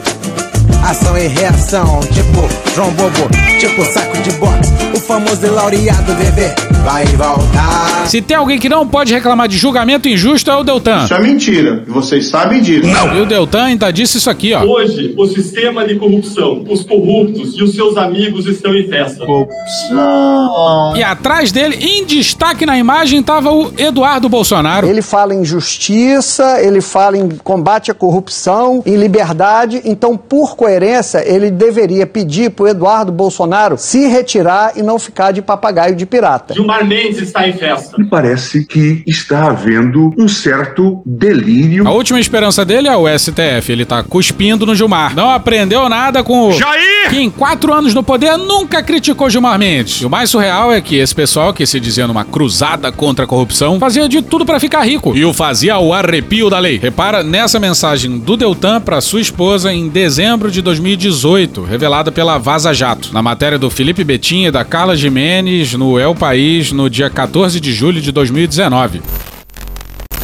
Ação 0.87 1.17
e 1.17 1.27
reação, 1.27 1.99
tipo 2.01 2.47
João 2.75 2.91
Bobo, 2.91 3.27
tipo 3.59 3.83
saco 3.85 4.17
de 4.17 4.31
boxe. 4.33 4.71
Famoso 5.07 5.45
e 5.45 5.49
laureado 5.49 6.13
VV 6.15 6.75
vai 6.83 7.05
voltar. 7.05 8.07
Se 8.07 8.21
tem 8.21 8.37
alguém 8.37 8.59
que 8.59 8.69
não 8.69 8.87
pode 8.87 9.11
reclamar 9.11 9.47
de 9.47 9.57
julgamento 9.57 10.07
injusto 10.07 10.51
é 10.51 10.55
o 10.55 10.63
Deltan. 10.63 11.05
Isso 11.05 11.13
é 11.13 11.19
mentira. 11.21 11.83
E 11.87 11.89
vocês 11.89 12.27
sabem 12.27 12.61
disso. 12.61 12.87
Não. 12.87 13.15
E 13.15 13.21
o 13.21 13.25
Deltan 13.25 13.65
ainda 13.65 13.91
disse 13.91 14.17
isso 14.17 14.29
aqui, 14.29 14.53
ó. 14.53 14.63
Hoje, 14.63 15.13
o 15.17 15.25
sistema 15.25 15.87
de 15.87 15.95
corrupção, 15.95 16.63
os 16.69 16.83
corruptos 16.83 17.55
e 17.57 17.63
os 17.63 17.73
seus 17.73 17.97
amigos 17.97 18.45
estão 18.45 18.75
em 18.75 18.87
festa. 18.87 19.25
Corrupção. 19.25 20.95
E 20.95 21.03
atrás 21.03 21.51
dele, 21.51 21.75
em 21.81 22.05
destaque 22.05 22.65
na 22.65 22.77
imagem, 22.77 23.23
tava 23.23 23.51
o 23.51 23.73
Eduardo 23.77 24.29
Bolsonaro. 24.29 24.87
Ele 24.87 25.01
fala 25.01 25.33
em 25.33 25.43
justiça, 25.43 26.61
ele 26.61 26.81
fala 26.81 27.17
em 27.17 27.29
combate 27.29 27.89
à 27.89 27.93
corrupção, 27.93 28.83
em 28.85 28.95
liberdade. 28.95 29.81
Então, 29.85 30.15
por 30.15 30.55
coerência, 30.55 31.23
ele 31.27 31.49
deveria 31.49 32.05
pedir 32.05 32.51
pro 32.51 32.67
Eduardo 32.67 33.11
Bolsonaro 33.11 33.75
se 33.77 34.07
retirar 34.07 34.73
e 34.75 34.83
não 34.83 34.94
ficar 34.99 35.31
de 35.31 35.41
papagaio 35.41 35.95
de 35.95 36.05
pirata. 36.05 36.53
Gilmar 36.53 36.85
Mendes 36.85 37.21
está 37.21 37.47
em 37.47 37.53
festa. 37.53 37.99
E 37.99 38.05
parece 38.05 38.65
que 38.65 39.03
está 39.07 39.49
havendo 39.49 40.13
um 40.17 40.27
certo 40.27 41.01
delírio. 41.05 41.87
A 41.87 41.91
última 41.91 42.19
esperança 42.19 42.65
dele 42.65 42.87
é 42.87 42.95
o 42.95 43.07
STF. 43.07 43.71
Ele 43.71 43.85
tá 43.85 44.03
cuspindo 44.03 44.65
no 44.65 44.75
Gilmar. 44.75 45.15
Não 45.15 45.29
aprendeu 45.29 45.87
nada 45.89 46.23
com 46.23 46.49
o. 46.49 46.51
Jair! 46.53 47.09
Que 47.09 47.19
em 47.19 47.29
quatro 47.29 47.73
anos 47.73 47.93
no 47.93 48.03
poder 48.03 48.37
nunca 48.37 48.83
criticou 48.83 49.29
Gilmar 49.29 49.57
Mendes. 49.57 50.01
E 50.01 50.05
o 50.05 50.09
mais 50.09 50.29
surreal 50.29 50.71
é 50.71 50.81
que 50.81 50.95
esse 50.95 51.13
pessoal, 51.13 51.53
que 51.53 51.65
se 51.65 51.79
dizia 51.79 52.07
numa 52.07 52.25
cruzada 52.25 52.91
contra 52.91 53.25
a 53.25 53.27
corrupção, 53.27 53.79
fazia 53.79 54.07
de 54.07 54.21
tudo 54.21 54.45
para 54.45 54.59
ficar 54.59 54.83
rico. 54.83 55.15
E 55.15 55.25
o 55.25 55.33
fazia 55.33 55.75
ao 55.75 55.93
arrepio 55.93 56.49
da 56.49 56.59
lei. 56.59 56.77
Repara 56.77 57.23
nessa 57.23 57.59
mensagem 57.59 58.17
do 58.19 58.37
Deltan 58.37 58.81
para 58.81 59.01
sua 59.01 59.21
esposa 59.21 59.73
em 59.73 59.87
dezembro 59.87 60.51
de 60.51 60.61
2018, 60.61 61.63
revelada 61.63 62.11
pela 62.11 62.37
Vaza 62.37 62.73
Jato. 62.73 63.13
Na 63.13 63.21
matéria 63.21 63.57
do 63.57 63.69
Felipe 63.69 64.03
Betinha 64.03 64.49
e 64.49 64.51
da 64.51 64.63
Carla 64.63 64.84
Jimenez 64.93 65.73
no 65.75 65.97
El 65.97 66.13
País 66.13 66.73
no 66.73 66.89
dia 66.89 67.09
14 67.09 67.61
de 67.61 67.71
julho 67.71 68.01
de 68.01 68.11
2019. 68.11 69.01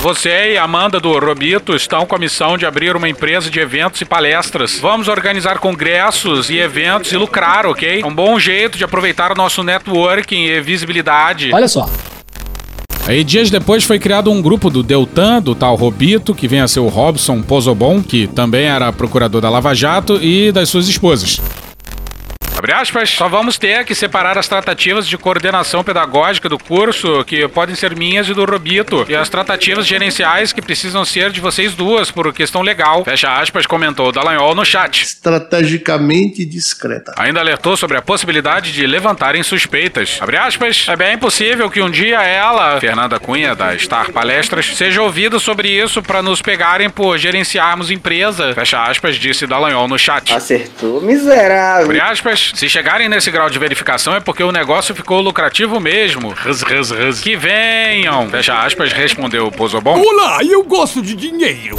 Você 0.02 0.54
e 0.54 0.58
Amanda 0.58 1.00
do 1.00 1.18
Robito 1.18 1.76
estão 1.76 2.06
com 2.06 2.16
a 2.16 2.20
missão 2.20 2.58
de 2.58 2.66
abrir 2.66 2.96
uma 2.96 3.08
empresa 3.08 3.50
de 3.50 3.60
eventos 3.60 4.02
e 4.02 4.06
palestras. 4.06 4.78
Vamos 4.78 5.08
organizar 5.08 5.60
congressos 5.60 6.50
e 6.50 6.58
eventos 6.58 7.12
e 7.12 7.18
lucrar, 7.18 7.66
ok? 7.66 8.02
É 8.02 8.06
um 8.06 8.14
bom 8.14 8.38
jeito 8.38 8.78
de 8.78 8.84
aproveitar 8.84 9.32
o 9.32 9.36
nosso 9.36 9.64
networking 9.64 10.44
e 10.44 10.60
visibilidade. 10.60 11.52
Olha 11.54 11.68
só. 11.68 11.88
Aí, 13.08 13.24
dias 13.24 13.52
depois, 13.52 13.84
foi 13.84 14.00
criado 14.00 14.32
um 14.32 14.42
grupo 14.42 14.70
do 14.70 14.82
Deltan, 14.82 15.42
do 15.42 15.54
tal 15.54 15.76
Robito, 15.76 16.34
que 16.34 16.48
vem 16.48 16.62
a 16.62 16.68
ser 16.68 16.80
o 16.80 16.88
Robson 16.88 17.42
Pozobon, 17.42 18.02
que 18.02 18.26
também 18.26 18.66
era 18.66 18.92
procurador 18.92 19.40
da 19.40 19.50
Lava 19.50 19.76
Jato, 19.76 20.20
e 20.22 20.52
das 20.52 20.70
suas 20.70 20.88
esposas. 20.88 21.40
Abre 22.62 22.74
aspas, 22.74 23.10
só 23.10 23.28
vamos 23.28 23.58
ter 23.58 23.84
que 23.86 23.96
separar 23.96 24.38
as 24.38 24.48
tratativas 24.48 25.08
de 25.08 25.18
coordenação 25.18 25.84
pedagógica 25.84 26.48
do 26.48 26.60
curso, 26.60 27.26
que 27.26 27.48
podem 27.48 27.74
ser 27.74 27.96
minhas 27.96 28.30
e 28.30 28.36
do 28.36 28.46
Robito, 28.46 29.04
e 29.10 29.16
as 29.16 29.30
tratativas 29.30 29.88
gerenciais 29.88 30.54
que 30.54 30.62
precisam 30.62 31.04
ser 31.04 31.32
de 31.32 31.42
vocês 31.42 31.74
duas 31.74 32.12
por 32.12 32.32
questão 32.32 32.62
legal. 32.62 33.04
Fecha 33.04 33.36
aspas, 33.36 33.66
comentou 33.66 34.10
o 34.10 34.12
Dallagnol 34.12 34.54
no 34.54 34.64
chat. 34.64 35.02
Estrategicamente 35.02 36.46
discreta. 36.46 37.16
Ainda 37.18 37.40
alertou 37.40 37.76
sobre 37.76 37.98
a 37.98 38.02
possibilidade 38.04 38.72
de 38.72 38.86
levantarem 38.86 39.42
suspeitas. 39.42 40.20
Abre 40.22 40.38
aspas, 40.38 40.86
é 40.88 40.96
bem 40.96 41.18
possível 41.18 41.68
que 41.68 41.82
um 41.82 41.90
dia 41.90 42.22
ela, 42.22 42.80
Fernanda 42.80 43.20
Cunha, 43.20 43.56
da 43.56 43.76
Star 43.76 44.12
Palestras, 44.12 44.68
seja 44.68 45.02
ouvida 45.02 45.40
sobre 45.40 45.68
isso 45.68 46.04
para 46.04 46.22
nos 46.22 46.44
pegarem 46.44 46.92
por 46.92 47.18
gerenciarmos 47.18 47.90
empresa. 47.90 48.54
Fecha 48.54 48.84
aspas, 48.84 49.16
disse 49.16 49.48
Dallagnol 49.48 49.88
no 49.88 49.98
chat. 49.98 50.32
Acertou, 50.32 51.02
miserável. 51.02 51.86
Abre 51.86 52.00
aspas, 52.00 52.51
se 52.54 52.70
chegarem 52.70 53.10
nesse 53.10 53.32
grau 53.32 53.50
de 53.50 53.58
verificação 53.58 54.16
é 54.16 54.20
porque 54.20 54.44
o 54.44 54.52
negócio 54.52 54.94
ficou 54.94 55.22
lucrativo 55.22 55.80
mesmo. 55.80 56.34
Ruz, 56.34 56.62
ruz, 56.62 56.92
ruz. 56.92 57.20
Que 57.22 57.36
venham. 57.36 58.30
Fecha 58.30 58.60
aspas, 58.60 58.92
respondeu 58.92 59.48
o 59.48 59.52
Pozobon. 59.52 60.00
Olá, 60.00 60.40
eu 60.44 60.64
gosto 60.64 61.02
de 61.02 61.16
dinheiro. 61.16 61.78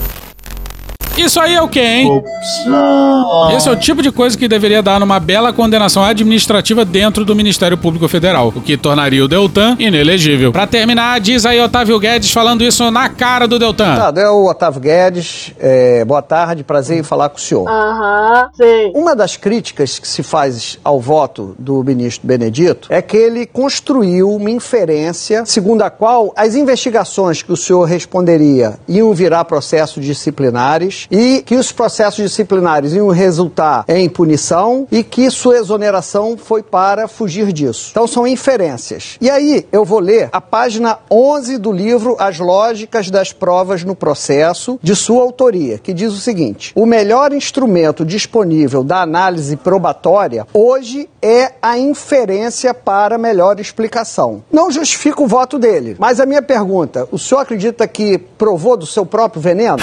Isso 1.17 1.39
aí 1.39 1.55
é 1.55 1.63
o 1.63 1.69
quê, 1.69 1.81
hein? 1.81 2.11
Opção. 2.11 3.51
Esse 3.57 3.69
é 3.69 3.73
o 3.73 3.77
tipo 3.77 4.03
de 4.03 4.11
coisa 4.11 4.37
que 4.37 4.49
deveria 4.49 4.83
dar 4.83 4.99
numa 4.99 5.21
bela 5.21 5.53
condenação 5.53 6.03
administrativa 6.03 6.85
dentro 6.85 7.25
do 7.25 7.35
Ministério 7.37 7.77
Público 7.77 8.09
Federal, 8.09 8.53
o 8.55 8.61
que 8.61 8.77
tornaria 8.77 9.25
o 9.25 9.29
Deltan 9.29 9.77
inelegível. 9.79 10.53
Pra 10.53 10.67
terminar, 10.67 11.21
diz 11.21 11.45
aí 11.45 11.61
Otávio 11.61 11.99
Guedes 11.99 12.31
falando 12.31 12.65
isso 12.65 12.91
na 12.91 13.09
cara 13.09 13.47
do 13.47 13.59
Deltan. 13.59 14.13
Tá, 14.13 14.21
é 14.21 14.29
o 14.29 14.47
Otávio 14.49 14.81
Guedes. 14.81 15.53
É, 15.59 16.05
boa 16.05 16.23
tarde, 16.23 16.65
prazer 16.65 16.99
em 16.99 17.03
falar 17.03 17.29
com 17.29 17.37
o 17.37 17.41
senhor. 17.41 17.69
Aham, 17.69 18.51
sim. 18.55 18.93
Uma 18.95 19.15
das 19.15 19.37
críticas 19.37 19.99
que 19.99 20.09
se 20.09 20.23
faz 20.23 20.79
ao 20.83 21.01
voto 21.01 21.55
do 21.59 21.83
ministro 21.85 22.27
Benedito 22.27 22.89
é 22.91 23.03
que 23.03 23.17
ele 23.17 23.47
construiu 23.47 24.31
uma 24.31 24.51
inferência 24.51 25.45
segundo 25.45 25.83
a 25.83 25.91
qual 25.91 26.33
as 26.37 26.55
investigações 26.55 27.43
que 27.43 27.53
o 27.53 27.57
senhor 27.57 27.85
responderia 27.85 28.75
iam 28.89 29.13
virar 29.13 29.45
processos 29.45 30.05
disciplinares 30.05 31.02
e 31.11 31.43
que 31.43 31.57
os 31.57 31.73
processos 31.73 32.25
disciplinares 32.25 32.93
iam 32.93 33.09
resultar 33.09 33.85
em 33.89 34.09
punição 34.09 34.87
e 34.91 35.03
que 35.03 35.31
sua 35.31 35.57
exoneração 35.57 36.37
foi 36.37 36.63
para 36.63 37.09
fugir 37.09 37.53
disso. 37.53 37.89
Então 37.91 38.07
são 38.07 38.27
inferências. 38.27 39.17
E 39.21 39.31
aí 39.31 39.67
eu 39.73 39.85
vou 39.85 40.01
ler 40.01 40.29
a 40.33 40.41
página 40.41 40.99
11 41.11 41.59
do 41.59 41.73
livro 41.73 42.17
As 42.19 42.39
Lógicas 42.39 43.11
das 43.11 43.33
Provas 43.33 43.85
no 43.85 43.95
Processo, 43.95 44.79
de 44.83 44.95
sua 44.95 45.23
autoria, 45.23 45.79
que 45.79 45.93
diz 45.93 46.13
o 46.13 46.21
seguinte: 46.21 46.73
o 46.75 46.87
melhor 46.87 47.33
instrumento 47.33 48.05
disponível 48.05 48.83
da 48.83 49.03
análise 49.03 49.57
probatória 49.57 50.47
hoje 50.53 51.09
é 51.21 51.53
a 51.61 51.79
inferência 51.79 52.75
para 52.75 53.19
melhor 53.19 53.61
explicação. 53.61 54.43
Não 54.51 54.71
justifica 54.71 55.23
o 55.23 55.27
voto 55.27 55.59
dele, 55.59 55.97
mas 55.99 56.21
a 56.21 56.27
minha 56.27 56.43
pergunta: 56.43 57.09
o 57.11 57.19
senhor 57.19 57.41
acredita 57.41 57.87
que 57.87 58.19
provou 58.19 58.77
do 58.77 58.87
seu 58.87 59.07
próprio 59.07 59.41
veneno? 59.41 59.79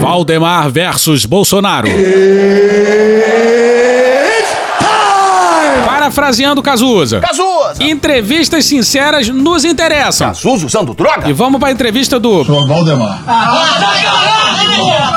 Valdemar 0.00 0.70
versus 0.70 1.26
Bolsonaro. 1.26 1.86
Parafraseando 5.84 6.62
Cazuza. 6.62 7.20
Cazuza! 7.20 7.84
Entrevistas 7.84 8.64
sinceras 8.64 9.28
nos 9.28 9.62
interessam. 9.64 10.28
Cazuza 10.28 10.66
usando 10.66 10.94
droga? 10.94 11.28
E 11.28 11.34
vamos 11.34 11.60
pra 11.60 11.70
entrevista 11.70 12.18
do. 12.18 12.42
Sou 12.44 12.66
Valdemar. 12.66 13.22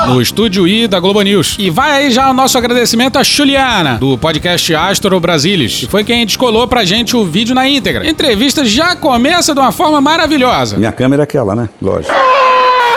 No 0.06 0.20
estúdio 0.20 0.68
I 0.68 0.86
da 0.86 1.00
Globo 1.00 1.22
News. 1.22 1.56
E 1.58 1.70
vai 1.70 1.92
aí 1.92 2.10
já 2.10 2.28
o 2.30 2.34
nosso 2.34 2.58
agradecimento 2.58 3.18
a 3.18 3.22
Juliana, 3.22 3.94
do 3.96 4.18
podcast 4.18 4.74
Astro 4.74 5.18
Brasilis, 5.18 5.80
que 5.80 5.86
foi 5.86 6.04
quem 6.04 6.26
descolou 6.26 6.68
pra 6.68 6.84
gente 6.84 7.16
o 7.16 7.24
vídeo 7.24 7.54
na 7.54 7.66
íntegra. 7.66 8.04
A 8.04 8.06
entrevista 8.06 8.66
já 8.66 8.94
começa 8.94 9.54
de 9.54 9.60
uma 9.60 9.72
forma 9.72 9.98
maravilhosa. 10.02 10.76
Minha 10.76 10.92
câmera 10.92 11.22
é 11.22 11.24
aquela, 11.24 11.54
né? 11.56 11.70
Lógico. 11.80 12.12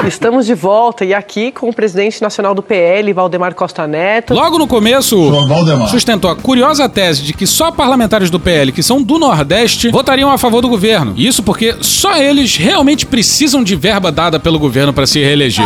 Estamos 0.06 0.46
de 0.46 0.54
volta 0.54 1.04
e 1.04 1.14
aqui 1.14 1.52
com 1.52 1.70
o 1.70 1.74
presidente 1.74 2.22
nacional 2.22 2.54
do 2.54 2.62
PL, 2.62 3.12
Valdemar 3.14 3.56
Costa 3.56 3.88
Neto. 3.88 4.34
Logo 4.34 4.60
no 4.60 4.68
começo, 4.68 5.18
sustentou 5.90 6.30
a 6.30 6.36
curiosa 6.36 6.88
tese 6.88 7.24
de 7.24 7.34
que 7.34 7.48
só 7.48 7.72
parlamentares 7.72 8.30
do 8.30 8.40
PL 8.40 8.72
que 8.72 8.84
são 8.84 9.02
do 9.02 9.18
Nordeste 9.18 9.90
votariam 9.90 10.30
a 10.30 10.38
favor 10.38 10.62
do 10.62 10.70
governo. 10.70 11.14
Isso 11.18 11.42
porque 11.42 11.76
só 11.82 12.16
eles 12.18 12.56
realmente 12.56 13.06
precisam 13.06 13.64
de 13.64 13.76
verba 13.76 14.12
dada 14.12 14.40
pelo 14.40 14.60
governo 14.60 14.94
para 14.94 15.08
se 15.08 15.20
reeleger. 15.20 15.66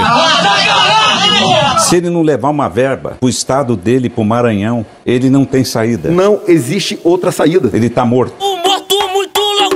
Se 1.80 1.98
ele 1.98 2.10
não 2.10 2.22
levar 2.22 2.50
uma 2.50 2.70
verba 2.70 3.18
pro 3.20 3.28
estado 3.28 3.76
dele, 3.76 4.10
pro 4.10 4.24
Maranhão, 4.24 4.86
ele 5.06 5.30
não 5.30 5.44
tem 5.44 5.64
saída. 5.64 6.10
Não 6.10 6.40
existe 6.48 6.98
outra 7.04 7.32
saída. 7.32 7.70
Ele 7.74 7.90
tá 7.90 8.06
morto. 8.06 8.36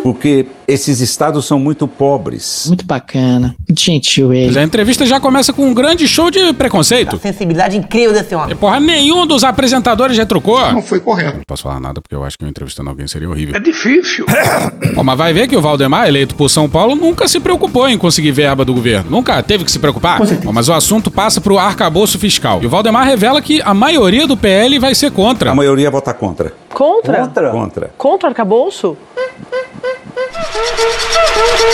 Porque 0.05 0.45
esses 0.67 1.01
estados 1.01 1.45
são 1.45 1.57
muito 1.57 1.87
pobres. 1.87 2.65
Muito 2.67 2.85
bacana. 2.85 3.55
Muito 3.67 3.81
gentil 3.81 4.31
ele. 4.31 4.59
A 4.59 4.61
entrevista 4.61 5.03
já 5.03 5.19
começa 5.19 5.51
com 5.51 5.67
um 5.67 5.73
grande 5.73 6.07
show 6.07 6.29
de 6.29 6.53
preconceito. 6.53 7.15
A 7.15 7.19
sensibilidade 7.19 7.75
incrível 7.75 8.13
desse 8.13 8.35
homem. 8.35 8.51
E 8.51 8.55
porra, 8.55 8.79
nenhum 8.79 9.25
dos 9.25 9.43
apresentadores 9.43 10.15
retrucou. 10.15 10.59
Não 10.71 10.83
foi 10.83 10.99
correto. 10.99 11.37
Não 11.37 11.43
posso 11.47 11.63
falar 11.63 11.79
nada 11.79 12.01
porque 12.01 12.13
eu 12.13 12.23
acho 12.23 12.37
que 12.37 12.45
eu 12.45 12.47
entrevistando 12.47 12.87
alguém 12.91 13.07
seria 13.07 13.27
horrível. 13.27 13.55
É 13.55 13.59
difícil. 13.59 14.27
Ó, 14.95 15.03
mas 15.03 15.17
vai 15.17 15.33
ver 15.33 15.47
que 15.47 15.57
o 15.57 15.61
Valdemar, 15.61 16.07
eleito 16.07 16.35
por 16.35 16.49
São 16.49 16.69
Paulo, 16.69 16.95
nunca 16.95 17.27
se 17.27 17.39
preocupou 17.39 17.89
em 17.89 17.97
conseguir 17.97 18.31
verba 18.31 18.63
do 18.63 18.75
governo. 18.75 19.09
Nunca 19.09 19.41
teve 19.41 19.65
que 19.65 19.71
se 19.71 19.79
preocupar. 19.79 20.21
Ó, 20.45 20.51
mas 20.51 20.69
o 20.69 20.73
assunto 20.73 21.09
passa 21.09 21.41
pro 21.41 21.57
arcabouço 21.57 22.19
fiscal. 22.19 22.61
E 22.61 22.67
o 22.67 22.69
Valdemar 22.69 23.07
revela 23.07 23.41
que 23.41 23.59
a 23.63 23.73
maioria 23.73 24.27
do 24.27 24.37
PL 24.37 24.77
vai 24.77 24.93
ser 24.93 25.09
contra. 25.09 25.49
A 25.49 25.55
maioria 25.55 25.89
vota 25.89 26.13
contra. 26.13 26.53
Contra? 26.71 27.21
Contra? 27.21 27.49
Contra. 27.49 27.91
Contra 27.97 28.27
o 28.27 28.29
arcabouço? 28.29 28.95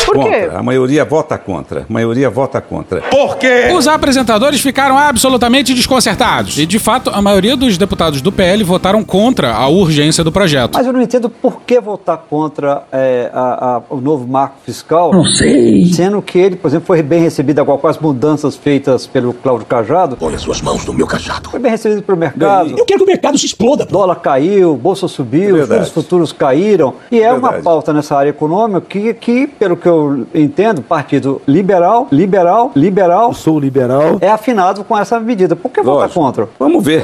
Por 0.06 0.16
quê? 0.16 0.42
Contra. 0.42 0.60
A 0.60 0.64
maioria 0.64 1.06
vota 1.06 1.38
contra. 1.38 1.82
A 1.82 1.86
maioria 1.94 2.30
vota 2.30 2.60
contra. 2.60 3.02
Por 3.02 3.38
quê? 3.38 3.72
Os 3.74 3.88
apresentadores 3.88 4.60
ficaram 4.60 4.98
absolutamente 4.98 5.74
desconcertados. 5.74 6.58
E, 6.58 6.66
de 6.66 6.80
fato, 6.80 7.10
a 7.14 7.22
maioria 7.22 7.56
dos 7.56 7.78
deputados 7.78 8.22
do 8.22 8.32
PL 8.32 8.64
votaram 8.64 9.04
contra 9.04 9.54
a 9.54 9.68
urgência 9.68 10.24
do 10.24 10.32
projeto. 10.32 10.72
Mas 10.76 10.86
eu 10.86 10.92
não 10.94 11.02
entendo 11.02 11.30
por 11.30 11.62
que 11.62 11.80
votar 11.80 12.18
contra 12.30 12.84
é, 12.92 13.30
a- 13.34 13.78
a- 13.78 13.82
o 13.94 14.02
novo 14.02 14.28
marco 14.28 14.56
fiscal. 14.66 15.12
Não 15.14 15.26
sei. 15.26 15.86
Sendo 15.94 16.22
que 16.22 16.38
ele, 16.40 16.56
por 16.56 16.68
exemplo, 16.68 16.88
foi 16.88 17.02
bem 17.02 17.22
recebido 17.22 17.60
agora 17.60 17.78
com 17.78 17.88
as 17.88 17.98
mudanças 17.98 18.56
feitas 18.56 19.06
pelo 19.08 19.34
Cláudio 19.34 19.66
Cajado. 19.66 20.18
Põe 20.18 20.34
as 20.36 20.42
suas 20.42 20.62
mãos 20.62 20.86
no 20.86 20.94
meu 20.94 21.08
cajado. 21.08 21.50
Foi 21.50 21.60
bem 21.60 21.72
recebido 21.72 22.02
pelo 22.02 22.18
mercado. 22.18 22.72
Eu 22.78 22.86
quero 22.86 23.00
que 23.00 23.04
o 23.04 23.08
mercado 23.08 23.38
se 23.38 23.46
exploda. 23.46 23.86
dólar 23.86 24.16
caiu, 24.16 24.76
bolsa 24.76 25.08
subiu, 25.08 25.52
os 25.54 25.60
Verdade. 25.60 25.74
juros 25.82 25.94
futuros 25.94 26.32
caíram. 26.34 26.96
E 27.12 27.22
é 27.22 27.32
uma 27.32 27.54
pauta 27.54 27.94
nessa 27.94 28.16
área 28.18 28.30
econômica 28.30 28.71
que, 28.80 29.14
que, 29.16 29.48
pelo 29.48 29.76
que 29.76 29.88
eu 29.88 30.26
entendo, 30.34 30.82
partido 30.82 31.42
liberal, 31.48 32.08
liberal, 32.12 32.72
liberal, 32.76 33.34
Sou 33.34 33.60
liberal. 33.60 34.18
é 34.22 34.30
afinado 34.30 34.84
com 34.84 34.98
essa 34.98 35.20
medida. 35.20 35.56
Por 35.56 35.72
que 35.72 35.82
votar 35.82 36.04
Lógico. 36.04 36.20
contra? 36.20 36.50
Vamos 36.60 36.84
ver. 36.86 37.04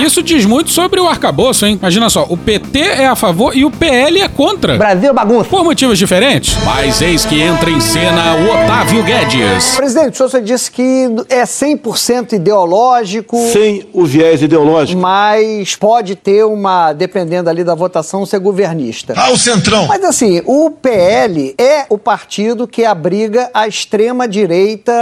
Isso 0.00 0.22
diz 0.22 0.44
muito 0.44 0.70
sobre 0.70 1.00
o 1.00 1.08
arcabouço, 1.08 1.64
hein? 1.64 1.78
Imagina 1.80 2.10
só, 2.10 2.26
o 2.28 2.36
PT 2.36 2.78
é 2.78 3.06
a 3.06 3.16
favor 3.16 3.56
e 3.56 3.64
o 3.64 3.70
PL 3.70 4.20
é 4.20 4.28
contra. 4.28 4.76
Brasil 4.76 5.12
bagunça. 5.14 5.48
Por 5.48 5.64
motivos 5.64 5.98
diferentes. 5.98 6.54
Mas 6.64 7.00
eis 7.00 7.24
que 7.24 7.40
entra 7.40 7.70
em 7.70 7.80
cena 7.80 8.34
o 8.34 8.64
Otávio 8.64 9.02
Guedes. 9.02 9.74
Presidente, 9.76 10.22
o 10.22 10.28
senhor 10.28 10.42
disse 10.42 10.70
que 10.70 11.06
é 11.28 11.42
100% 11.44 12.34
ideológico. 12.34 13.38
Sem 13.52 13.88
o 13.92 14.04
viés 14.04 14.42
ideológico. 14.42 15.00
Mas 15.00 15.74
pode 15.76 16.14
ter 16.14 16.44
uma, 16.44 16.92
dependendo 16.92 17.48
ali 17.48 17.64
da 17.64 17.74
votação, 17.74 18.26
ser 18.26 18.38
governista. 18.38 19.14
Ah, 19.16 19.30
o 19.30 19.38
centrão. 19.38 19.86
Mas 19.86 20.04
assim, 20.04 20.42
o 20.44 20.70
PL 20.70 21.54
é 21.58 21.86
o 21.88 21.96
partido 21.96 22.66
que 22.68 22.84
abriga 22.84 23.50
a 23.54 23.66
extrema-direita 23.66 24.92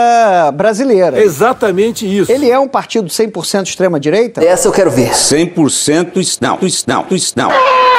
brasileira. 0.55 1.21
Exatamente 1.21 2.07
isso. 2.07 2.31
Ele 2.31 2.49
é 2.49 2.59
um 2.59 2.69
partido 2.69 3.09
100% 3.09 3.67
extrema-direita? 3.67 4.45
Essa 4.45 4.69
eu 4.69 4.73
quero 4.75 4.91
ver. 4.91 5.11
100% 5.11 6.17
is- 6.19 6.39
não, 6.41 6.59
não, 6.87 7.05
não. 7.37 7.51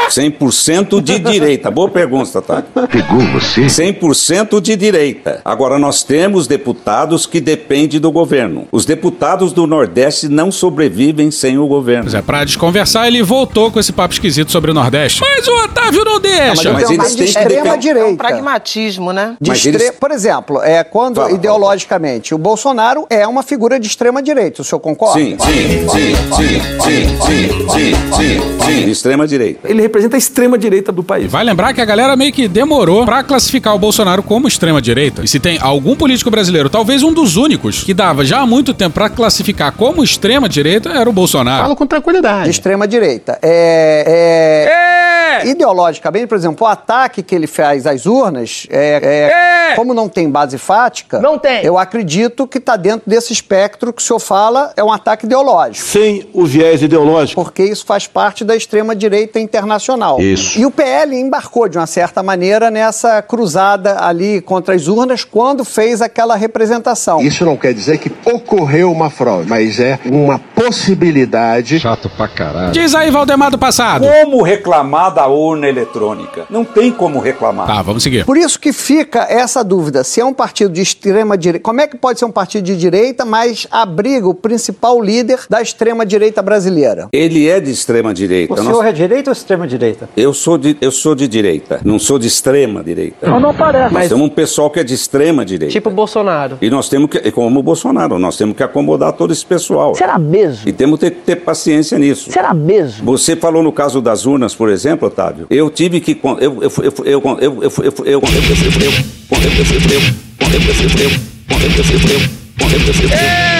100% 0.09 1.01
de 1.01 1.17
direita. 1.19 1.71
Boa 1.71 1.89
pergunta, 1.89 2.41
tá? 2.41 2.61
Pegou 2.87 3.19
você? 3.33 3.61
100% 3.61 4.61
de 4.61 4.75
direita. 4.75 5.41
Agora, 5.43 5.79
nós 5.79 6.03
temos 6.03 6.45
deputados 6.47 7.25
que 7.25 7.41
dependem 7.41 7.99
do 7.99 8.11
governo. 8.11 8.67
Os 8.71 8.85
deputados 8.85 9.51
do 9.51 9.65
Nordeste 9.65 10.27
não 10.27 10.51
sobrevivem 10.51 11.31
sem 11.31 11.57
o 11.57 11.65
governo. 11.67 12.03
Pois 12.03 12.13
é, 12.13 12.21
pra 12.21 12.43
desconversar, 12.43 13.07
ele 13.07 13.23
voltou 13.23 13.71
com 13.71 13.79
esse 13.79 13.91
papo 13.91 14.13
esquisito 14.13 14.51
sobre 14.51 14.69
o 14.69 14.73
Nordeste. 14.73 15.21
Mas 15.21 15.47
o 15.47 15.63
Otávio 15.63 16.03
não 16.05 16.19
deixa. 16.19 16.71
mas 16.71 16.89
eles 16.89 17.09
de 17.11 17.15
têm 17.15 17.15
que 17.15 17.23
extrema 17.39 17.77
direita. 17.77 18.15
Pragmatismo, 18.17 19.11
né? 19.11 19.35
De 19.41 19.49
Mas 19.49 19.57
extre- 19.65 19.83
eles- 19.85 19.95
Por 19.99 20.11
exemplo, 20.11 20.61
é, 20.61 20.83
quando 20.83 21.15
Fala, 21.15 21.31
ideologicamente 21.31 22.33
o 22.35 22.37
Bolsonaro 22.37 23.07
é 23.09 23.25
uma 23.27 23.41
figura 23.41 23.79
de 23.79 23.87
extrema 23.87 24.21
direita, 24.21 24.61
o 24.61 24.65
senhor 24.65 24.79
concorda? 24.79 25.19
Sim, 25.19 25.35
sim, 25.39 25.87
sim, 25.89 26.15
sim, 26.35 26.64
sim, 28.65 28.89
extrema 28.89 29.27
direita. 29.27 29.69
Ele 29.69 29.81
representa 29.81 30.15
a 30.15 30.19
extrema 30.19 30.57
direita 30.57 30.91
do 30.91 31.03
país. 31.03 31.31
Vai 31.31 31.43
lembrar 31.43 31.73
que 31.73 31.81
a 31.81 31.85
galera 31.85 32.15
meio 32.15 32.31
que 32.31 32.47
demorou 32.47 33.05
pra 33.05 33.23
classificar 33.23 33.75
o 33.75 33.79
Bolsonaro 33.79 34.23
como 34.23 34.47
extrema-direita. 34.47 35.23
E 35.23 35.27
se 35.27 35.39
tem 35.39 35.57
algum 35.61 35.95
político 35.95 36.29
brasileiro, 36.31 36.69
talvez 36.69 37.03
um 37.03 37.13
dos 37.13 37.35
únicos, 37.37 37.83
que 37.83 37.93
dava 37.93 38.23
já 38.25 38.39
há 38.41 38.45
muito 38.45 38.73
tempo 38.73 38.93
pra 38.95 39.09
classificar 39.09 39.71
como 39.73 40.03
extrema-direita, 40.03 40.89
era 40.89 41.09
o 41.09 41.13
Bolsonaro. 41.13 41.63
Falo 41.63 41.75
com 41.75 41.85
tranquilidade. 41.87 42.45
De 42.45 42.49
extrema 42.51 42.87
direita. 42.87 43.37
É, 43.41 45.41
é- 45.41 45.47
Ideologicamente, 45.47 46.27
por 46.27 46.37
exemplo, 46.37 46.65
o 46.65 46.69
ataque 46.69 47.21
que 47.21 47.35
ele 47.35 47.45
faz 47.47 47.85
às 47.85 48.05
urnas, 48.05 48.65
é, 48.69 49.71
é- 49.71 49.75
como 49.75 49.93
não 49.93 50.07
tem 50.07 50.29
base 50.29 50.57
fática, 50.57 51.19
Não 51.19 51.37
tem. 51.37 51.63
eu 51.63 51.77
acredito 51.77 52.47
que 52.47 52.57
está 52.57 52.77
dentro 52.77 53.01
desse 53.05 53.33
espectro 53.33 53.91
que 53.91 54.01
o 54.01 54.05
senhor 54.05 54.19
fala, 54.19 54.71
é 54.77 54.83
um 54.83 54.91
ataque 54.91 55.25
ideológico. 55.25 55.85
Sem 55.85 56.25
viés 56.55 56.81
ideológico. 56.81 57.43
Porque 57.43 57.63
isso 57.63 57.85
faz 57.85 58.07
parte 58.07 58.45
da 58.45 58.55
extrema-direita 58.55 59.39
internacional. 59.39 60.21
Isso. 60.21 60.57
E 60.57 60.65
o 60.65 60.71
PL 60.71 61.15
embarcou, 61.15 61.67
de 61.67 61.77
uma 61.77 61.85
certa 61.85 62.23
maneira, 62.23 62.71
nessa 62.71 63.21
cruzada 63.21 64.01
ali 64.01 64.39
contra 64.39 64.73
as 64.73 64.87
urnas 64.87 65.25
quando 65.25 65.65
fez 65.65 66.01
aquela 66.01 66.35
representação. 66.35 67.21
Isso 67.21 67.43
não 67.43 67.57
quer 67.57 67.73
dizer 67.73 67.97
que 67.97 68.11
ocorreu 68.25 68.89
uma 68.91 69.09
fraude, 69.09 69.49
mas 69.49 69.79
é 69.79 69.99
uma 70.05 70.39
possibilidade. 70.39 71.79
Chato 71.79 72.09
pra 72.09 72.27
caralho. 72.27 72.71
Diz 72.71 72.95
aí, 72.95 73.11
Valdemar 73.11 73.51
do 73.51 73.57
passado. 73.57 74.05
Como 74.07 74.41
reclamar 74.41 75.13
da 75.13 75.27
urna 75.27 75.67
eletrônica? 75.67 76.45
Não 76.49 76.63
tem 76.63 76.91
como 76.91 77.19
reclamar. 77.19 77.67
Tá, 77.67 77.81
vamos 77.81 78.03
seguir. 78.03 78.25
Por 78.25 78.37
isso 78.37 78.59
que 78.59 78.71
fica 78.71 79.27
essa 79.29 79.63
dúvida, 79.63 80.03
se 80.03 80.21
é 80.21 80.25
um 80.25 80.33
partido 80.33 80.71
de 80.71 80.81
extrema 80.81 81.37
direita, 81.37 81.63
como 81.63 81.81
é 81.81 81.87
que 81.87 81.97
pode 81.97 82.19
ser 82.19 82.25
um 82.25 82.31
partido 82.31 82.63
de 82.63 82.77
direita, 82.77 83.25
mas 83.25 83.67
abriga 83.69 84.27
o 84.27 84.33
principal 84.33 85.01
líder 85.01 85.39
da 85.49 85.61
extrema 85.61 86.05
direita 86.05 86.44
brasileira? 86.45 87.09
Ele 87.11 87.47
é 87.49 87.59
de 87.59 87.71
extrema 87.71 88.13
direita. 88.13 88.53
O 88.53 88.55
Nós- 88.55 88.65
senhor 88.67 88.85
é 88.85 88.91
direita 88.93 89.29
ou 89.29 89.33
extrema 89.33 89.67
direita? 89.67 90.07
Eu 90.15 90.33
sou 90.33 90.57
de, 90.57 90.77
eu 90.79 90.91
sou 90.91 91.13
de 91.15 91.27
direita, 91.27 91.81
não 91.83 91.99
sou 91.99 92.17
de 92.17 92.27
extrema 92.27 92.81
direita. 92.83 93.27
Não, 93.27 93.39
não 93.39 93.53
parece. 93.53 93.93
Nós 93.93 94.07
temos 94.07 94.25
um 94.25 94.29
pessoal 94.29 94.69
que 94.69 94.79
é 94.79 94.83
de 94.83 94.93
extrema 94.93 95.43
direita. 95.43 95.73
Tipo 95.73 95.89
Bolsonaro. 95.89 96.57
E 96.61 96.69
nós 96.69 96.87
temos 96.87 97.09
que, 97.09 97.31
como 97.31 97.59
o 97.59 97.63
Bolsonaro, 97.63 98.17
nós 98.19 98.37
temos 98.37 98.55
que 98.55 98.63
acomodar 98.63 99.11
todo 99.13 99.33
esse 99.33 99.45
pessoal. 99.45 99.95
Será 99.95 100.17
mesmo? 100.17 100.69
E 100.69 100.71
temos 100.71 100.99
que 100.99 101.09
ter, 101.09 101.17
ter 101.25 101.35
paciência 101.37 101.97
nisso. 101.97 102.31
Será 102.31 102.53
mesmo? 102.53 103.03
Você 103.05 103.35
falou 103.35 103.63
no 103.63 103.71
caso 103.71 104.01
das 104.01 104.25
urnas, 104.25 104.53
por 104.55 104.69
exemplo, 104.69 105.07
Otávio. 105.07 105.47
Eu 105.49 105.69
tive 105.69 105.99
que. 105.99 106.13
con- 106.15 106.37
Eu 106.39 106.61
eu 106.61 106.71
eu 106.77 106.83
eu 106.83 106.93
eu 107.05 107.05
eu 107.05 107.37
eu 107.41 107.41
eu 107.41 107.51
eu 108.05 108.05
eu 108.05 108.21
eu 108.21 108.21
eu 108.21 108.25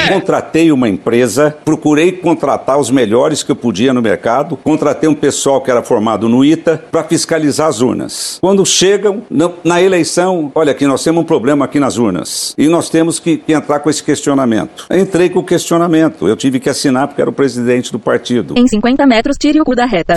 Contratei 0.08 0.72
uma 0.72 0.88
empresa, 0.88 1.56
procurei 1.66 2.12
contratar 2.12 2.80
os 2.80 2.92
melhores 2.92 3.42
que 3.42 3.52
eu 3.52 3.56
podia 3.56 3.94
no 3.94 4.02
mercado, 4.02 4.56
contratei 4.58 5.10
um 5.10 5.16
pessoal 5.16 5.62
que 5.62 5.72
era 5.72 5.82
formado 5.82 6.30
no 6.30 6.46
ITA 6.46 6.84
para 6.92 7.04
fiscalizar 7.04 7.68
as 7.68 7.82
urnas. 7.82 8.38
Quando 8.40 8.66
chegam 8.66 9.24
na, 9.30 9.50
na 9.64 9.82
eleição, 9.82 10.52
olha 10.54 10.72
aqui, 10.72 10.86
nós 10.86 11.04
temos 11.04 11.24
um 11.24 11.26
problema 11.26 11.66
aqui 11.66 11.80
nas 11.80 11.98
urnas 11.98 12.54
e 12.58 12.68
nós 12.68 12.90
temos 12.90 13.20
que, 13.20 13.38
que 13.38 13.54
entrar 13.54 13.80
com 13.80 13.90
esse 13.90 14.04
questionamento. 14.04 14.86
Eu 14.90 15.00
entrei 15.00 15.30
com 15.30 15.40
o 15.40 15.44
questionamento, 15.44 16.28
eu 16.28 16.36
tive 16.36 16.60
que 16.60 16.70
assinar 16.70 17.08
porque 17.08 17.22
era 17.22 17.30
o 17.30 17.34
presidente 17.34 17.92
do 17.92 18.00
partido. 18.00 18.54
Em 18.58 18.68
50 18.68 19.06
metros, 19.08 19.38
tire 19.38 19.60
o 19.60 19.66
cu 19.66 19.76
da 19.76 19.86
reta. 19.86 20.16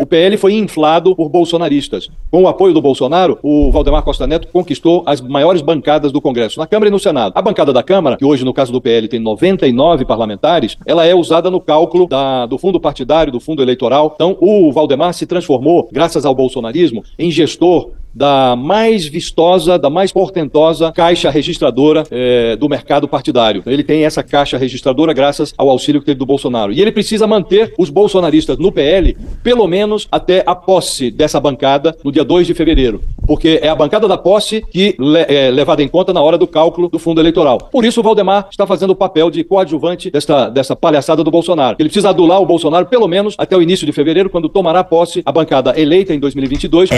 O 0.00 0.06
PL 0.06 0.36
foi 0.36 0.54
inflado 0.54 1.14
por 1.14 1.28
bolsonaristas. 1.28 2.08
Com 2.30 2.42
o 2.42 2.48
apoio 2.48 2.74
do 2.74 2.82
Bolsonaro, 2.82 3.38
o 3.42 3.70
Valdemar 3.70 4.02
Costa 4.02 4.26
Neto 4.26 4.48
conquistou 4.52 5.04
as 5.06 5.20
maiores 5.20 5.62
bancadas 5.62 6.10
do 6.10 6.20
Congresso, 6.20 6.58
na 6.58 6.66
Câmara 6.66 6.88
e 6.88 6.92
no 6.92 6.98
Senado. 6.98 7.32
A 7.36 7.42
bancada 7.42 7.61
da 7.70 7.82
Câmara, 7.82 8.16
que 8.16 8.24
hoje 8.24 8.46
no 8.46 8.54
caso 8.54 8.72
do 8.72 8.80
PL 8.80 9.06
tem 9.08 9.20
99 9.20 10.06
parlamentares, 10.06 10.78
ela 10.86 11.04
é 11.04 11.14
usada 11.14 11.50
no 11.50 11.60
cálculo 11.60 12.06
da- 12.06 12.46
do 12.46 12.56
fundo 12.56 12.80
partidário, 12.80 13.30
do 13.30 13.38
fundo 13.40 13.60
eleitoral. 13.62 14.12
Então, 14.14 14.38
o 14.40 14.72
Valdemar 14.72 15.12
se 15.12 15.26
transformou, 15.26 15.90
graças 15.92 16.24
ao 16.24 16.34
bolsonarismo, 16.34 17.04
em 17.18 17.30
gestor 17.30 17.90
da 18.14 18.54
mais 18.56 19.06
vistosa, 19.06 19.78
da 19.78 19.88
mais 19.90 20.12
portentosa 20.12 20.92
caixa 20.92 21.30
registradora 21.30 22.04
eh, 22.10 22.56
do 22.56 22.68
mercado 22.68 23.08
partidário. 23.08 23.62
Ele 23.66 23.82
tem 23.82 24.04
essa 24.04 24.22
caixa 24.22 24.56
registradora 24.58 25.12
graças 25.12 25.54
ao 25.56 25.68
auxílio 25.70 26.00
que 26.00 26.06
teve 26.06 26.18
do 26.18 26.26
Bolsonaro. 26.26 26.72
E 26.72 26.80
ele 26.80 26.92
precisa 26.92 27.26
manter 27.26 27.74
os 27.78 27.90
bolsonaristas 27.90 28.58
no 28.58 28.70
PL, 28.72 29.16
pelo 29.42 29.66
menos 29.66 30.06
até 30.10 30.42
a 30.46 30.54
posse 30.54 31.10
dessa 31.10 31.40
bancada 31.40 31.96
no 32.04 32.12
dia 32.12 32.24
2 32.24 32.46
de 32.46 32.54
fevereiro. 32.54 33.00
Porque 33.26 33.60
é 33.62 33.68
a 33.68 33.74
bancada 33.74 34.06
da 34.08 34.18
posse 34.18 34.62
que 34.70 34.94
le- 34.98 35.26
é 35.28 35.50
levada 35.50 35.82
em 35.82 35.88
conta 35.88 36.12
na 36.12 36.20
hora 36.20 36.36
do 36.36 36.46
cálculo 36.46 36.88
do 36.88 36.98
fundo 36.98 37.20
eleitoral. 37.20 37.58
Por 37.70 37.84
isso 37.84 38.00
o 38.00 38.02
Valdemar 38.02 38.48
está 38.50 38.66
fazendo 38.66 38.90
o 38.90 38.96
papel 38.96 39.30
de 39.30 39.44
coadjuvante 39.44 40.10
desta, 40.10 40.48
dessa 40.48 40.74
palhaçada 40.76 41.22
do 41.24 41.30
Bolsonaro. 41.30 41.76
Ele 41.78 41.88
precisa 41.88 42.10
adular 42.10 42.40
o 42.40 42.46
Bolsonaro 42.46 42.86
pelo 42.86 43.06
menos 43.08 43.34
até 43.38 43.56
o 43.56 43.62
início 43.62 43.86
de 43.86 43.92
fevereiro, 43.92 44.28
quando 44.28 44.48
tomará 44.48 44.82
posse 44.84 45.22
a 45.24 45.32
bancada 45.32 45.72
eleita 45.80 46.12
em 46.14 46.18
2022. 46.18 46.90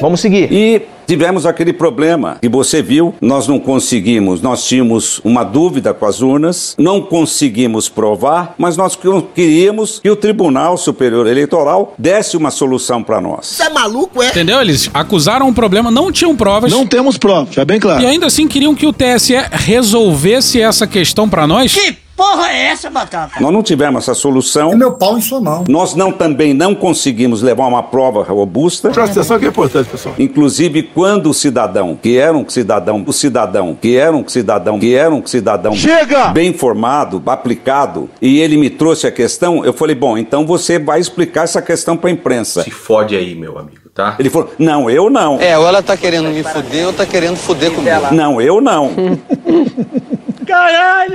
Vamos 0.00 0.20
seguir. 0.20 0.52
E 0.52 0.82
tivemos 1.06 1.46
aquele 1.46 1.72
problema 1.72 2.38
que 2.40 2.48
você 2.48 2.82
viu, 2.82 3.14
nós 3.20 3.46
não 3.46 3.58
conseguimos, 3.60 4.40
nós 4.42 4.64
tínhamos 4.66 5.20
uma 5.24 5.44
dúvida 5.44 5.94
com 5.94 6.04
as 6.06 6.20
urnas, 6.20 6.74
não 6.78 7.00
conseguimos 7.00 7.88
provar, 7.88 8.54
mas 8.58 8.76
nós 8.76 8.96
que- 8.96 9.08
queríamos 9.34 10.00
que 10.00 10.10
o 10.10 10.16
Tribunal 10.16 10.76
Superior 10.76 11.26
Eleitoral 11.26 11.94
desse 11.96 12.36
uma 12.36 12.50
solução 12.50 13.02
para 13.02 13.20
nós. 13.20 13.46
Você 13.46 13.62
é 13.64 13.70
maluco, 13.70 14.22
é? 14.22 14.28
Entendeu? 14.30 14.60
Eles 14.60 14.90
acusaram 14.92 15.46
um 15.48 15.54
problema, 15.54 15.90
não 15.90 16.10
tinham 16.10 16.34
provas. 16.36 16.72
Não 16.72 16.86
temos 16.86 17.16
provas, 17.16 17.54
já 17.54 17.64
bem 17.64 17.78
claro. 17.78 18.02
E 18.02 18.06
ainda 18.06 18.26
assim 18.26 18.48
queriam 18.48 18.74
que 18.74 18.86
o 18.86 18.92
TSE 18.92 19.34
resolvesse 19.52 20.60
essa 20.60 20.86
questão 20.86 21.28
pra 21.28 21.46
nós. 21.46 21.72
Que 21.74 21.96
porra 22.16 22.50
é 22.50 22.66
essa, 22.68 22.88
Batata? 22.88 23.40
Nós 23.40 23.52
não 23.52 23.62
tivemos 23.62 24.02
essa 24.02 24.14
solução. 24.14 24.74
Meu 24.74 24.92
pau 24.92 25.18
em 25.18 25.20
sua 25.20 25.40
mão. 25.40 25.64
Nós 25.68 25.94
não 25.94 26.10
também 26.10 26.54
não 26.54 26.74
conseguimos 26.74 27.42
levar 27.42 27.66
uma 27.66 27.82
prova 27.82 28.22
robusta. 28.22 28.90
Presta 28.90 29.20
atenção 29.20 29.38
que 29.38 29.44
é 29.44 29.48
importante, 29.48 29.88
pessoal. 29.88 30.14
Inclusive, 30.18 30.82
quando 30.82 31.30
o 31.30 31.34
cidadão, 31.34 31.98
que 32.00 32.16
era 32.16 32.36
um 32.36 32.48
cidadão, 32.48 33.04
o 33.06 33.12
cidadão, 33.12 33.76
que 33.80 33.96
era 33.96 34.16
um 34.16 34.26
cidadão, 34.26 34.78
que 34.78 34.94
era 34.94 35.14
um 35.14 35.26
cidadão 35.26 35.74
Chega! 35.74 36.28
bem 36.28 36.52
formado, 36.52 37.22
aplicado, 37.26 38.08
e 38.20 38.40
ele 38.40 38.56
me 38.56 38.70
trouxe 38.70 39.06
a 39.06 39.10
questão, 39.10 39.64
eu 39.64 39.72
falei, 39.72 39.94
bom, 39.94 40.16
então 40.16 40.46
você 40.46 40.78
vai 40.78 41.00
explicar 41.00 41.44
essa 41.44 41.60
questão 41.60 41.96
para 41.96 42.08
a 42.08 42.12
imprensa. 42.12 42.62
Se 42.62 42.70
fode 42.70 43.14
aí, 43.14 43.34
meu 43.34 43.58
amigo, 43.58 43.90
tá? 43.94 44.16
Ele 44.18 44.30
falou, 44.30 44.52
não, 44.58 44.88
eu 44.88 45.10
não. 45.10 45.38
É, 45.40 45.58
ou 45.58 45.66
ela 45.66 45.82
tá 45.82 45.96
querendo 45.96 46.30
me 46.30 46.42
fuder 46.42 46.86
ou 46.86 46.92
tá 46.92 47.04
querendo 47.04 47.36
fuder 47.36 47.70
comigo. 47.72 48.12
Não, 48.12 48.40
eu 48.40 48.60
não. 48.60 48.92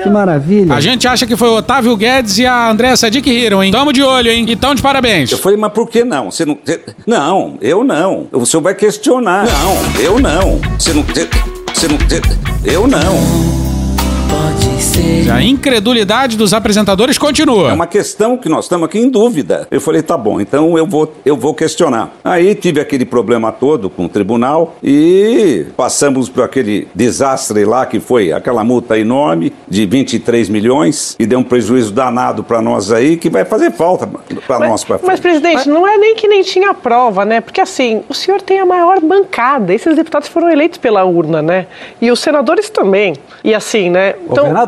Que 0.03 0.09
maravilha. 0.09 0.73
A 0.73 0.79
gente 0.81 1.07
acha 1.07 1.25
que 1.25 1.35
foi 1.35 1.49
o 1.49 1.55
Otávio 1.57 1.95
Guedes 1.95 2.37
e 2.37 2.45
a 2.45 2.69
Andréa 2.69 2.95
Sadi 2.97 3.21
que 3.21 3.31
riram, 3.31 3.63
hein? 3.63 3.71
Tamo 3.71 3.91
de 3.93 4.01
olho, 4.03 4.29
hein? 4.31 4.45
E 4.47 4.55
tão 4.55 4.75
de 4.75 4.81
parabéns. 4.81 5.31
Eu 5.31 5.37
falei, 5.37 5.57
mas 5.57 5.71
por 5.71 5.89
que 5.89 6.03
não? 6.03 6.29
Você 6.31 6.45
não. 6.45 6.57
você- 6.63 6.81
Não, 7.07 7.57
eu 7.61 7.83
não. 7.83 8.27
O 8.31 8.45
senhor 8.45 8.61
vai 8.61 8.75
questionar. 8.75 9.45
Não, 9.45 10.01
eu 10.01 10.19
não. 10.19 10.59
Você 10.77 10.93
não. 10.93 11.03
Você, 11.03 11.29
você 11.73 11.87
não. 11.87 11.97
você- 11.97 12.21
eu 12.65 12.87
não. 12.87 13.60
A 15.31 15.43
incredulidade 15.43 16.35
dos 16.35 16.53
apresentadores 16.53 17.15
É 17.15 17.19
continua. 17.19 17.73
uma 17.73 17.87
questão 17.87 18.35
que 18.35 18.49
nós 18.49 18.65
estamos 18.65 18.85
aqui 18.85 18.99
em 18.99 19.09
dúvida. 19.09 19.67
Eu 19.69 19.79
falei, 19.79 20.01
tá 20.01 20.17
bom, 20.17 20.41
então 20.41 20.77
eu 20.77 20.85
vou, 20.85 21.13
eu 21.23 21.37
vou 21.37 21.53
questionar. 21.53 22.11
Aí 22.23 22.55
tive 22.55 22.81
aquele 22.81 23.05
problema 23.05 23.51
todo 23.51 23.89
com 23.89 24.05
o 24.05 24.09
tribunal 24.09 24.75
e 24.83 25.65
passamos 25.77 26.29
por 26.29 26.43
aquele 26.43 26.87
desastre 26.93 27.63
lá 27.63 27.85
que 27.85 27.99
foi 27.99 28.31
aquela 28.31 28.63
multa 28.63 28.97
enorme 28.97 29.53
de 29.69 29.85
23 29.85 30.49
milhões 30.49 31.15
e 31.19 31.25
deu 31.25 31.39
um 31.39 31.43
prejuízo 31.43 31.93
danado 31.93 32.43
para 32.43 32.61
nós 32.61 32.91
aí 32.91 33.17
que 33.17 33.29
vai 33.29 33.45
fazer 33.45 33.71
falta 33.71 34.07
para 34.47 34.67
nós 34.67 34.83
para 34.83 34.99
Mas, 35.03 35.19
presidente, 35.19 35.69
não 35.69 35.87
é 35.87 35.97
nem 35.97 36.15
que 36.15 36.27
nem 36.27 36.41
tinha 36.41 36.73
prova, 36.73 37.23
né? 37.23 37.39
Porque 37.39 37.61
assim, 37.61 38.03
o 38.09 38.13
senhor 38.13 38.41
tem 38.41 38.59
a 38.59 38.65
maior 38.65 38.99
bancada. 38.99 39.73
Esses 39.73 39.95
deputados 39.95 40.27
foram 40.27 40.49
eleitos 40.49 40.77
pela 40.77 41.03
urna, 41.05 41.41
né? 41.41 41.67
E 42.01 42.11
os 42.11 42.19
senadores 42.19 42.69
também. 42.69 43.15
E 43.43 43.53
assim, 43.53 43.89
né? 43.89 44.15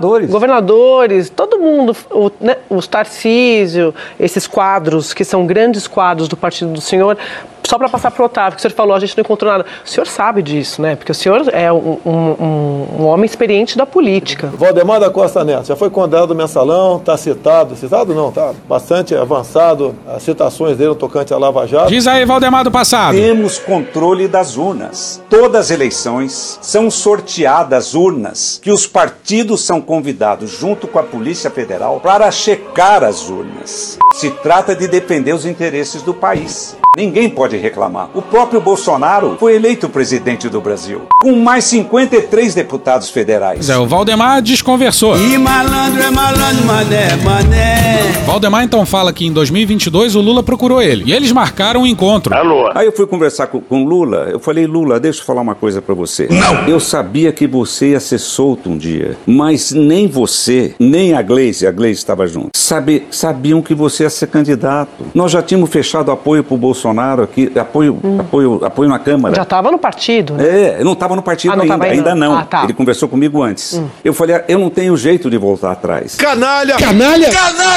Governadores. 0.04 0.30
Governadores, 0.30 1.30
todo 1.30 1.58
mundo, 1.58 1.96
o, 2.12 2.32
né, 2.39 2.58
os 2.70 2.88
Tarcísio, 2.88 3.94
esses 4.20 4.46
quadros, 4.46 5.13
que 5.13 5.24
são 5.24 5.46
grandes 5.46 5.88
quadros 5.88 6.28
do 6.28 6.36
partido 6.36 6.72
do 6.72 6.82
senhor. 6.82 7.18
Só 7.67 7.78
para 7.78 7.89
passar 7.89 8.12
pro 8.12 8.26
Otávio, 8.26 8.54
que 8.54 8.60
o 8.60 8.62
senhor 8.62 8.73
falou, 8.73 8.95
a 8.95 8.99
gente 8.99 9.17
não 9.17 9.21
encontrou 9.21 9.52
nada. 9.52 9.65
O 9.86 9.89
senhor 9.89 10.06
sabe 10.06 10.41
disso, 10.41 10.82
né? 10.82 10.95
Porque 10.95 11.12
o 11.12 11.15
senhor 11.15 11.43
é 11.54 11.71
um, 11.71 11.97
um, 12.06 12.12
um, 12.12 12.88
um 12.99 13.06
homem 13.06 13.26
experiente 13.26 13.78
da 13.78 13.86
política. 13.86 14.52
Valdemar 14.56 14.99
da 14.99 15.10
Costa 15.10 15.43
Neto 15.43 15.67
já 15.67 15.76
foi 15.76 15.89
condenado 15.89 16.30
no 16.30 16.36
mensalão, 16.36 16.97
está 16.97 17.17
citado, 17.17 17.76
citado 17.76 18.13
não, 18.13 18.32
tá 18.32 18.54
bastante 18.67 19.15
avançado 19.15 19.95
as 20.08 20.23
citações 20.23 20.78
dele 20.78 20.89
no 20.89 20.95
tocante 20.95 21.34
à 21.34 21.38
Lava 21.38 21.65
Jato. 21.65 21.89
Diz 21.89 22.08
aí, 22.08 22.26
Valdemar 22.26 22.63
do 22.63 22.71
passado. 22.71 23.15
Temos 23.15 23.58
controle 23.58 24.28
das 24.28 24.58
urnas. 24.58 25.21
Todas 25.30 25.65
as 25.65 25.71
eleições 25.71 26.60
são 26.62 26.91
sorteadas 26.91 27.93
urnas 27.93 28.60
que 28.62 28.71
os 28.71 28.86
partidos 28.86 29.62
são 29.62 29.82
convidados 29.82 30.52
junto 30.52 30.88
com 30.88 30.99
a 30.99 31.04
Polícia 31.04 31.49
Federal 31.49 31.99
para 31.99 32.30
checar 32.32 33.04
as 33.04 33.30
urnas. 33.30 33.97
Se 34.13 34.30
trata 34.30 34.76
de 34.76 34.88
defender 34.88 35.34
os 35.34 35.45
interesses 35.45 36.02
do 36.02 36.13
país. 36.13 36.76
Ninguém 36.95 37.28
pode 37.28 37.53
reclamar. 37.58 38.10
O 38.13 38.22
próprio 38.22 38.62
Bolsonaro 38.62 39.38
foi 39.39 39.56
eleito 39.56 39.89
presidente 39.89 40.50
do 40.50 40.62
Brasil, 40.62 41.04
com 41.22 41.36
mais 41.36 41.63
53 41.66 42.54
deputados 42.54 43.10
federais. 43.10 43.66
Zé, 43.66 43.78
o 43.78 43.86
Valdemar 43.86 44.42
desconversou. 44.42 45.18
E 45.18 45.38
malandro 45.38 46.02
é 46.02 46.12
malandro, 46.12 46.66
mané, 46.66 47.16
mané. 47.18 48.02
Valdemar 48.26 48.63
então 48.63 48.86
fala 48.86 49.12
que 49.12 49.26
em 49.26 49.34
2022 49.34 50.16
o 50.16 50.22
Lula 50.22 50.42
procurou 50.44 50.82
ele. 50.82 51.04
E 51.06 51.13
eles 51.13 51.32
marcaram 51.32 51.82
um 51.82 51.88
encontro. 51.88 52.34
Alô. 52.34 52.70
Aí 52.74 52.86
eu 52.86 52.92
fui 52.92 53.06
conversar 53.06 53.48
com, 53.48 53.60
com 53.60 53.84
Lula. 53.84 54.30
Eu 54.32 54.39
falei, 54.39 54.66
Lula, 54.66 55.00
deixa 55.00 55.22
eu 55.22 55.26
falar 55.26 55.42
uma 55.42 55.56
coisa 55.56 55.82
pra 55.82 55.94
você. 55.94 56.28
Não. 56.30 56.68
Eu 56.68 56.80
sabia 56.80 57.32
que 57.32 57.48
você 57.48 57.89
ia 57.92 58.00
ser 58.00 58.20
solto 58.20 58.70
um 58.70 58.78
dia, 58.78 59.18
mas 59.26 59.72
nem 59.72 60.08
você, 60.08 60.76
nem 60.80 61.13
a 61.13 61.22
Gleisi, 61.22 61.68
a 61.68 61.72
Gleisi 61.72 62.00
estava 62.00 62.28
junto, 62.28 62.50
sabe, 62.56 63.04
sabiam 63.12 63.62
que 63.62 63.74
você 63.74 64.04
ia 64.04 64.10
ser 64.10 64.28
candidato. 64.28 65.06
Nós 65.13 65.32
já 65.32 65.42
tínhamos 65.42 65.70
fechado 65.70 66.12
apoio 66.12 66.44
pro 66.44 66.58
Bolsonaro 66.58 67.24
aqui, 67.24 67.42
apoio, 67.60 67.99
apoio, 68.19 68.65
apoio 68.65 68.89
na 68.89 68.99
Câmara. 68.99 69.36
Já 69.36 69.43
estava 69.43 69.71
no 69.71 69.77
partido, 69.77 70.34
né? 70.36 70.43
É, 70.47 70.77
eu 70.79 70.86
não 70.86 70.93
estava 70.93 71.15
no 71.15 71.21
partido 71.21 71.51
Ah, 71.51 71.56
não 71.56 71.63
ainda, 71.63 71.73
tava 71.77 71.86
ainda? 71.91 72.10
ainda 72.12 72.15
não. 72.15 72.38
Ah, 72.38 72.43
tá. 72.43 72.63
Ele 72.63 72.73
conversou 72.73 73.08
comigo 73.10 73.41
antes. 73.41 73.82
Eu 74.03 74.13
falei, 74.13 74.36
ah, 74.36 74.43
eu 74.47 74.60
não 74.60 74.69
tenho 74.69 74.95
jeito 74.97 75.29
de 75.29 75.38
voltar 75.38 75.71
atrás. 75.71 76.15
Canalha! 76.15 76.75
Canalha! 76.77 77.29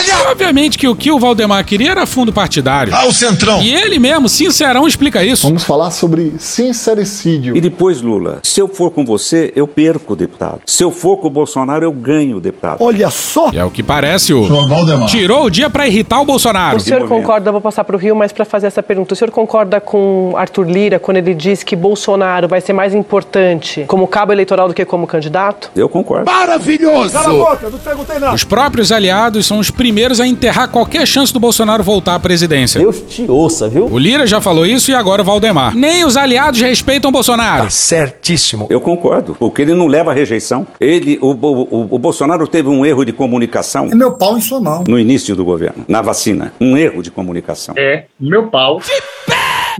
E, 0.06 0.28
obviamente 0.30 0.78
que 0.78 0.86
o 0.88 0.94
que 0.94 1.10
o 1.10 1.18
Valdemar 1.18 1.64
queria 1.64 1.90
era 1.92 2.06
fundo 2.06 2.32
partidário. 2.32 2.94
Ah, 2.94 3.06
o 3.06 3.12
Centrão! 3.12 3.60
E 3.62 3.74
ele 3.74 3.98
mesmo, 3.98 4.28
sincerão, 4.28 4.86
explica 4.86 5.22
isso. 5.24 5.46
Vamos 5.46 5.64
falar 5.64 5.90
sobre 5.90 6.34
sincericídio. 6.38 7.56
E 7.56 7.60
depois, 7.60 8.00
Lula, 8.02 8.40
se 8.42 8.60
eu 8.60 8.68
for 8.68 8.90
com 8.90 9.04
você, 9.04 9.52
eu 9.56 9.66
perco 9.66 10.12
o 10.12 10.16
deputado. 10.16 10.60
Se 10.66 10.82
eu 10.82 10.90
for 10.90 11.16
com 11.16 11.26
o 11.28 11.30
Bolsonaro, 11.30 11.84
eu 11.84 11.92
ganho 11.92 12.36
o 12.36 12.40
deputado. 12.40 12.78
Olha 12.82 13.10
só! 13.10 13.50
E 13.52 13.58
é 13.58 13.64
o 13.64 13.70
que 13.70 13.82
parece 13.82 14.32
o. 14.34 14.46
Senhor 14.46 14.68
Valdemar. 14.68 15.08
Tirou 15.08 15.44
o 15.46 15.50
dia 15.50 15.70
pra 15.70 15.86
irritar 15.86 16.20
o 16.20 16.24
Bolsonaro. 16.24 16.76
O 16.76 16.80
senhor 16.80 17.06
concorda, 17.08 17.48
eu 17.48 17.52
vou 17.52 17.60
passar 17.60 17.84
para 17.84 17.96
o 17.96 17.98
Rio, 17.98 18.14
mas 18.14 18.32
para 18.32 18.44
fazer 18.44 18.66
essa 18.66 18.82
pergunta, 18.82 19.14
o 19.14 19.16
senhor 19.16 19.30
concorda 19.30 19.55
com 19.84 20.32
Arthur 20.36 20.68
Lira 20.68 20.98
quando 20.98 21.16
ele 21.18 21.34
diz 21.34 21.62
que 21.62 21.74
Bolsonaro 21.76 22.48
vai 22.48 22.60
ser 22.60 22.72
mais 22.72 22.94
importante 22.94 23.84
como 23.86 24.06
cabo 24.06 24.32
eleitoral 24.32 24.68
do 24.68 24.74
que 24.74 24.84
como 24.84 25.06
candidato? 25.06 25.70
Eu 25.74 25.88
concordo. 25.88 26.30
Maravilhoso! 26.30 27.12
Cala 27.12 27.28
a 27.28 27.32
boca, 27.32 27.70
não 27.70 27.78
perguntei 27.78 28.18
nada. 28.18 28.34
Os 28.34 28.44
próprios 28.44 28.92
aliados 28.92 29.46
são 29.46 29.58
os 29.58 29.70
primeiros 29.70 30.20
a 30.20 30.26
enterrar 30.26 30.68
qualquer 30.68 31.06
chance 31.06 31.32
do 31.32 31.40
Bolsonaro 31.40 31.82
voltar 31.82 32.14
à 32.14 32.20
presidência. 32.20 32.80
Deus 32.80 33.00
te 33.08 33.24
ouça, 33.30 33.68
viu? 33.68 33.86
O 33.86 33.98
Lira 33.98 34.26
já 34.26 34.40
falou 34.40 34.66
isso 34.66 34.90
e 34.90 34.94
agora 34.94 35.22
o 35.22 35.24
Valdemar. 35.24 35.74
Nem 35.74 36.04
os 36.04 36.16
aliados 36.16 36.60
respeitam 36.60 37.08
o 37.08 37.12
Bolsonaro. 37.12 37.70
Certíssimo. 37.70 38.66
Eu 38.70 38.80
concordo, 38.80 39.36
porque 39.38 39.62
ele 39.62 39.74
não 39.74 39.86
leva 39.86 40.10
a 40.10 40.14
rejeição. 40.14 40.66
Ele, 40.80 41.18
o, 41.22 41.28
o, 41.32 41.62
o, 41.62 41.88
o 41.94 41.98
Bolsonaro 41.98 42.46
teve 42.46 42.68
um 42.68 42.84
erro 42.84 43.04
de 43.04 43.12
comunicação 43.12 43.88
É 43.90 43.94
meu 43.94 44.12
pau 44.12 44.36
em 44.36 44.40
sua 44.40 44.60
mão. 44.60 44.84
no 44.86 44.98
início 44.98 45.34
do 45.36 45.44
governo, 45.44 45.84
na 45.88 46.02
vacina. 46.02 46.52
Um 46.60 46.76
erro 46.76 47.02
de 47.02 47.10
comunicação. 47.10 47.74
É 47.78 48.04
meu 48.18 48.48
pau. 48.48 48.80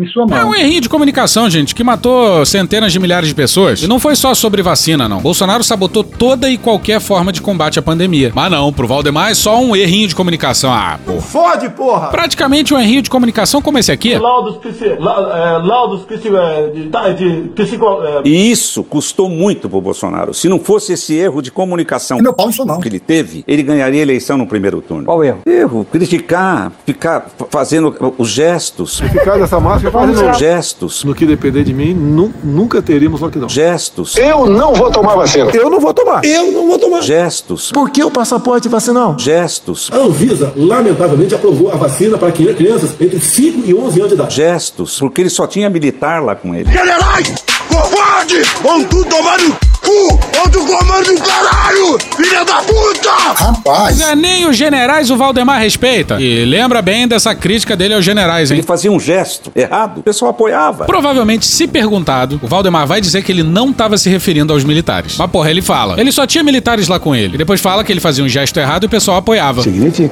Em 0.01 0.07
sua 0.07 0.27
É 0.37 0.45
um 0.45 0.55
errinho 0.55 0.81
de 0.81 0.89
comunicação, 0.89 1.49
gente, 1.49 1.75
que 1.75 1.83
matou 1.83 2.45
centenas 2.45 2.93
de 2.93 2.99
milhares 2.99 3.29
de 3.29 3.35
pessoas. 3.35 3.83
E 3.83 3.87
não 3.87 3.99
foi 3.99 4.15
só 4.15 4.35
sobre 4.35 4.61
vacina, 4.63 5.09
não. 5.09 5.21
Bolsonaro 5.21 5.65
sabotou 5.65 6.05
toda 6.05 6.51
e 6.51 6.59
qualquer 6.59 7.01
forma 7.01 7.33
de 7.33 7.41
combate 7.41 7.79
à 7.79 7.83
pandemia. 7.83 8.31
Mas 8.35 8.51
não, 8.51 8.73
pro 8.73 8.87
Valdemar 8.87 9.31
é 9.31 9.35
só 9.35 9.59
um 9.59 9.75
errinho 9.75 10.09
de 10.09 10.15
comunicação. 10.15 10.71
Ah, 10.73 10.99
pô. 11.05 11.21
Fode, 11.21 11.71
porra! 11.71 12.09
Praticamente 12.09 12.75
um 12.75 12.79
errinho 12.79 13.01
de 13.03 13.09
comunicação 13.09 13.63
como 13.63 13.79
esse 13.79 13.91
aqui. 13.91 14.17
Laudos 14.19 14.57
psi... 14.59 14.97
la- 14.99 15.59
é, 15.63 15.67
Laudos 15.67 16.03
psi... 16.05 16.29
é, 16.37 16.69
de, 16.69 16.89
tá, 16.89 17.09
de 17.11 17.51
psico... 17.55 17.87
é, 18.03 18.21
E 18.25 18.51
isso 18.51 18.85
custou 18.85 19.29
muito 19.31 19.69
pro 19.69 19.81
Bolsonaro. 19.81 20.35
Se 20.35 20.49
não 20.49 20.59
fosse 20.59 20.93
esse 20.93 21.15
erro 21.15 21.41
de 21.41 21.51
comunicação 21.51 22.19
meu 22.19 22.35
pau 22.35 22.51
mão. 22.67 22.81
que 22.81 22.89
ele 22.89 23.01
teve, 23.01 23.45
ele 23.49 23.63
ganharia 23.63 24.01
a 24.01 24.03
eleição 24.03 24.37
no 24.37 24.47
primeiro 24.47 24.81
turno. 24.83 25.05
Qual 25.07 25.25
erro? 25.25 25.41
Erro, 25.47 25.87
criticar, 25.91 26.71
ficar 26.85 27.27
fa- 27.37 27.47
fazendo 27.51 28.15
os 28.19 28.29
gestos. 28.29 29.01
Ficar 29.01 29.39
dessa 29.39 29.59
máscara 29.59 29.86
faz 29.90 30.11
Os 30.11 30.38
gestos. 30.38 31.05
No 31.05 31.14
que 31.14 31.27
depender 31.27 31.64
de 31.64 31.72
mim, 31.72 31.94
nu- 31.94 32.33
nunca 32.42 32.81
teríamos 32.83 33.20
lockdown. 33.20 33.49
Gestos. 33.49 34.16
Eu 34.16 34.46
não 34.46 34.75
vou 34.75 34.90
tomar 34.90 35.14
vacina. 35.14 35.51
Eu 35.53 35.70
não 35.70 35.81
vou 35.81 35.92
tomar. 35.94 36.25
Eu 36.25 36.53
não 36.53 36.66
vou 36.68 36.79
tomar. 36.79 37.03
Gestos. 37.03 37.70
Por 37.72 37.90
que 37.90 38.03
o 38.05 38.11
passaporte 38.11 38.68
vacinal? 38.68 39.16
Gestos. 39.18 39.90
A 39.92 39.96
Anvisa, 39.99 40.53
lamentavelmente, 40.57 41.35
aprovou 41.35 41.70
a 41.72 41.77
vacina 41.77 42.16
para 42.18 42.31
crianças 42.33 42.90
entre 43.01 43.20
5 43.20 43.62
e 43.68 43.75
11 43.75 43.99
anos 44.01 44.09
de 44.11 44.14
idade. 44.14 44.35
Gestos. 44.35 44.99
Porque 44.99 45.20
ele 45.22 45.31
só 45.31 45.46
tinha 45.46 45.68
militar 45.70 46.22
lá 46.22 46.35
com 46.35 46.55
ele. 46.55 46.70
Generais! 46.70 47.35
Covarde! 47.68 48.42
Vão 48.62 48.85
tudo 48.85 49.05
tomar 49.07 49.38
no 49.38 49.55
cu! 49.87 50.27
Comando 50.66 51.14
do 51.14 51.20
caralho! 51.22 51.99
Filha 52.16 52.44
da 52.44 52.57
puta! 52.62 53.11
Rapaz! 53.11 54.01
É, 54.01 54.16
nem 54.16 54.49
os 54.49 54.57
generais 54.57 55.11
o 55.11 55.16
Valdemar 55.16 55.61
respeita. 55.61 56.20
E 56.20 56.44
lembra 56.44 56.83
bem 56.83 57.07
dessa 57.07 57.35
crítica 57.35 57.77
dele 57.77 57.94
aos 57.94 58.05
generais, 58.05 58.51
hein? 58.51 58.59
Ele 58.59 58.66
fazia 58.66 58.90
um 58.90 58.99
gesto 58.99 59.53
errado, 59.55 59.99
o 59.99 60.03
pessoal 60.03 60.33
apoiava. 60.33 60.85
Provavelmente, 60.87 61.46
se 61.46 61.68
perguntado, 61.68 62.40
o 62.42 62.49
Valdemar 62.49 62.87
vai 62.87 63.01
dizer 63.01 63.22
que 63.22 63.31
ele 63.31 63.42
não 63.42 63.70
estava 63.70 63.96
se 63.96 64.09
referindo 64.09 64.53
aos 64.53 64.64
militares. 64.64 65.16
Mas 65.16 65.31
porra, 65.31 65.51
ele 65.51 65.62
fala. 65.62 66.01
Ele 66.01 66.11
só 66.11 66.27
tinha 66.27 66.42
militares 66.42 66.88
lá 66.88 66.99
com 66.99 67.14
ele. 67.14 67.35
E 67.35 67.38
depois 67.38 67.61
fala 67.61 67.85
que 67.85 67.92
ele 67.92 68.01
fazia 68.01 68.25
um 68.25 68.29
gesto 68.29 68.59
errado 68.59 68.85
e 68.85 68.87
o 68.87 68.90
pessoal 68.90 69.18
apoiava. 69.18 69.62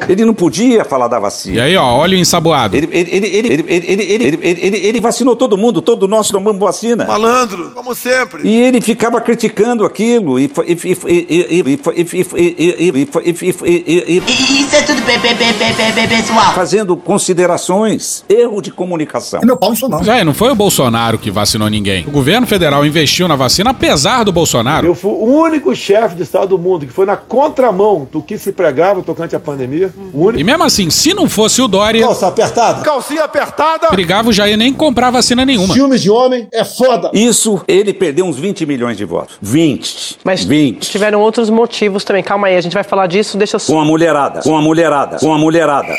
Ele 0.09 0.25
não 0.25 0.35
podia 0.35 0.85
falar 0.85 1.09
da 1.09 1.19
vacina. 1.19 1.57
E 1.57 1.61
aí, 1.61 1.77
ó, 1.77 1.85
olha 1.97 2.17
o 2.17 2.21
ensaboado. 2.21 2.77
Ele, 2.77 2.89
ele, 2.93 3.11
ele, 3.11 3.27
ele, 3.27 3.49
ele, 3.49 3.67
ele, 3.69 4.03
ele, 4.03 4.25
ele, 4.43 4.59
ele, 4.63 4.77
ele 4.87 5.01
vacinou 5.01 5.35
todo 5.35 5.59
mundo, 5.59 5.83
todo 5.83 6.07
nós 6.07 6.29
tomamos 6.29 6.61
vacina. 6.61 7.05
Malandro, 7.07 7.73
como 7.75 7.95
sempre. 7.95 8.47
E 8.47 8.55
ele 8.55 8.81
ficava 8.81 9.21
criticando 9.21 9.64
aquilo 9.85 10.39
e 10.39 10.45
e- 10.45 10.51
e- 10.67 10.73
e- 10.73 10.77
e- 10.91 11.61
e- 11.61 11.61
e- 11.61 12.05
e- 12.05 12.55
e- 12.55 12.91
e- 12.91 12.91
e- 12.91 13.05
e- 13.33 13.85
e- 13.87 14.05
e- 14.07 14.23
e- 14.27 14.61
Isso 14.63 14.77
é 14.77 14.83
tudo 14.83 15.03
pe- 15.03 15.19
pe- 15.19 15.35
pe- 15.35 15.53
pe- 15.53 15.75
pe- 15.75 15.93
pe- 15.93 16.09
pessoal. 16.09 16.53
fazendo 16.55 16.97
considerações. 16.97 18.25
Erro 18.29 18.61
de 18.61 18.71
comunicação. 18.71 19.41
meu 19.45 19.57
pau 19.57 19.73
em 19.73 19.77
sua 19.77 19.89
mão. 19.89 19.99
Pois 19.99 20.09
é, 20.09 20.25
não 20.25 20.35
foi 20.35 20.51
o 20.51 20.55
Bolsonaro 20.55 21.19
que 21.19 21.31
vacinou 21.31 21.69
ninguém. 21.69 22.05
O 22.07 22.11
governo 22.11 22.47
federal 22.47 22.85
investiu 22.85 23.29
na 23.29 23.37
vacina 23.37 23.71
apesar 23.71 24.25
do 24.25 24.33
Bolsonaro. 24.33 24.87
Eu 24.87 24.95
fui 24.95 25.11
o 25.11 25.25
único 25.25 25.75
chefe 25.75 26.15
de 26.17 26.23
Estado 26.23 26.49
do 26.49 26.59
mundo 26.59 26.87
que 26.87 26.93
foi 26.93 27.07
na 27.07 27.17
contramão 27.17 28.07
do 28.11 28.23
que 28.23 28.39
se 28.39 28.53
pregava 28.53 29.03
tocante 29.03 29.35
à 29.37 29.41
pandemia. 29.41 29.93
O 30.13 30.25
único. 30.27 30.41
E 30.41 30.45
mesmo 30.45 30.65
assim, 30.65 30.91
se 30.91 31.15
não 31.15 31.29
fosse 31.29 31.61
o 31.63 31.69
Dória, 31.69 32.03
Calça 32.03 32.27
apertada. 32.29 32.83
Calcinha 32.83 33.25
apertada. 33.25 33.89
brigava 33.91 34.29
o 34.29 34.33
Jair 34.33 34.57
nem 34.57 34.73
comprar 34.73 35.11
vacina 35.11 35.45
nenhuma. 35.45 35.75
Filmes 35.75 36.03
de 36.03 36.11
homem 36.11 36.49
é 36.53 36.65
foda. 36.65 37.11
Isso, 37.13 37.61
ele 37.69 37.93
perdeu 37.93 38.25
uns 38.27 38.39
20 38.39 38.65
milhões 38.67 38.97
de 38.97 39.05
votos. 39.05 39.37
20. 39.55 40.19
Mas 40.25 40.43
20. 40.43 40.91
tiveram 40.91 41.21
outros 41.21 41.49
motivos 41.49 42.03
também. 42.03 42.25
Calma 42.25 42.49
aí, 42.49 42.57
a 42.57 42.61
gente 42.61 42.73
vai 42.73 42.83
falar 42.83 43.07
disso, 43.07 43.39
deixa 43.39 43.57
eu 43.57 43.61
Com 43.61 43.81
a 43.81 43.85
mulherada. 43.85 44.41
Com 44.41 44.57
a 44.57 44.61
mulherada. 44.61 45.19
Com 45.19 45.33
a 45.33 45.39
mulherada. 45.39 45.95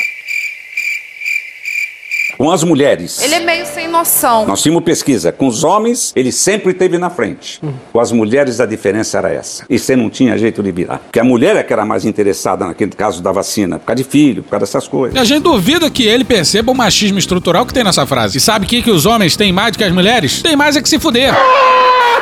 Com 2.36 2.50
as 2.50 2.62
mulheres. 2.62 3.18
Ele 3.22 3.34
é 3.34 3.40
meio 3.40 3.64
sem 3.64 3.88
noção. 3.88 4.44
Nós 4.44 4.62
tínhamos 4.62 4.84
pesquisa. 4.84 5.32
Com 5.32 5.46
os 5.46 5.64
homens, 5.64 6.12
ele 6.14 6.30
sempre 6.30 6.72
esteve 6.72 6.98
na 6.98 7.08
frente. 7.08 7.58
Com 7.90 7.98
as 7.98 8.12
mulheres, 8.12 8.60
a 8.60 8.66
diferença 8.66 9.16
era 9.16 9.32
essa. 9.32 9.64
E 9.70 9.78
você 9.78 9.96
não 9.96 10.10
tinha 10.10 10.36
jeito 10.36 10.62
de 10.62 10.70
virar. 10.70 10.98
Porque 10.98 11.18
a 11.18 11.24
mulher 11.24 11.56
é 11.56 11.62
que 11.62 11.72
era 11.72 11.86
mais 11.86 12.04
interessada 12.04 12.66
naquele 12.66 12.90
caso 12.90 13.22
da 13.22 13.32
vacina. 13.32 13.78
Por 13.78 13.86
causa 13.86 14.02
de 14.02 14.04
filho, 14.04 14.42
por 14.42 14.50
causa 14.50 14.66
dessas 14.66 14.86
coisas. 14.86 15.16
E 15.16 15.18
a 15.18 15.24
gente 15.24 15.44
duvida 15.44 15.88
que 15.88 16.06
ele 16.06 16.24
perceba 16.24 16.70
o 16.70 16.74
machismo 16.74 17.18
estrutural 17.18 17.64
que 17.64 17.72
tem 17.72 17.82
nessa 17.82 18.04
frase. 18.04 18.36
E 18.36 18.40
sabe 18.40 18.66
o 18.66 18.68
que, 18.68 18.82
que 18.82 18.90
os 18.90 19.06
homens 19.06 19.34
têm 19.34 19.50
mais 19.50 19.72
do 19.72 19.78
que 19.78 19.84
as 19.84 19.92
mulheres? 19.92 20.42
Tem 20.42 20.54
mais 20.54 20.76
é 20.76 20.82
que 20.82 20.90
se 20.90 20.98
fuder. 20.98 21.34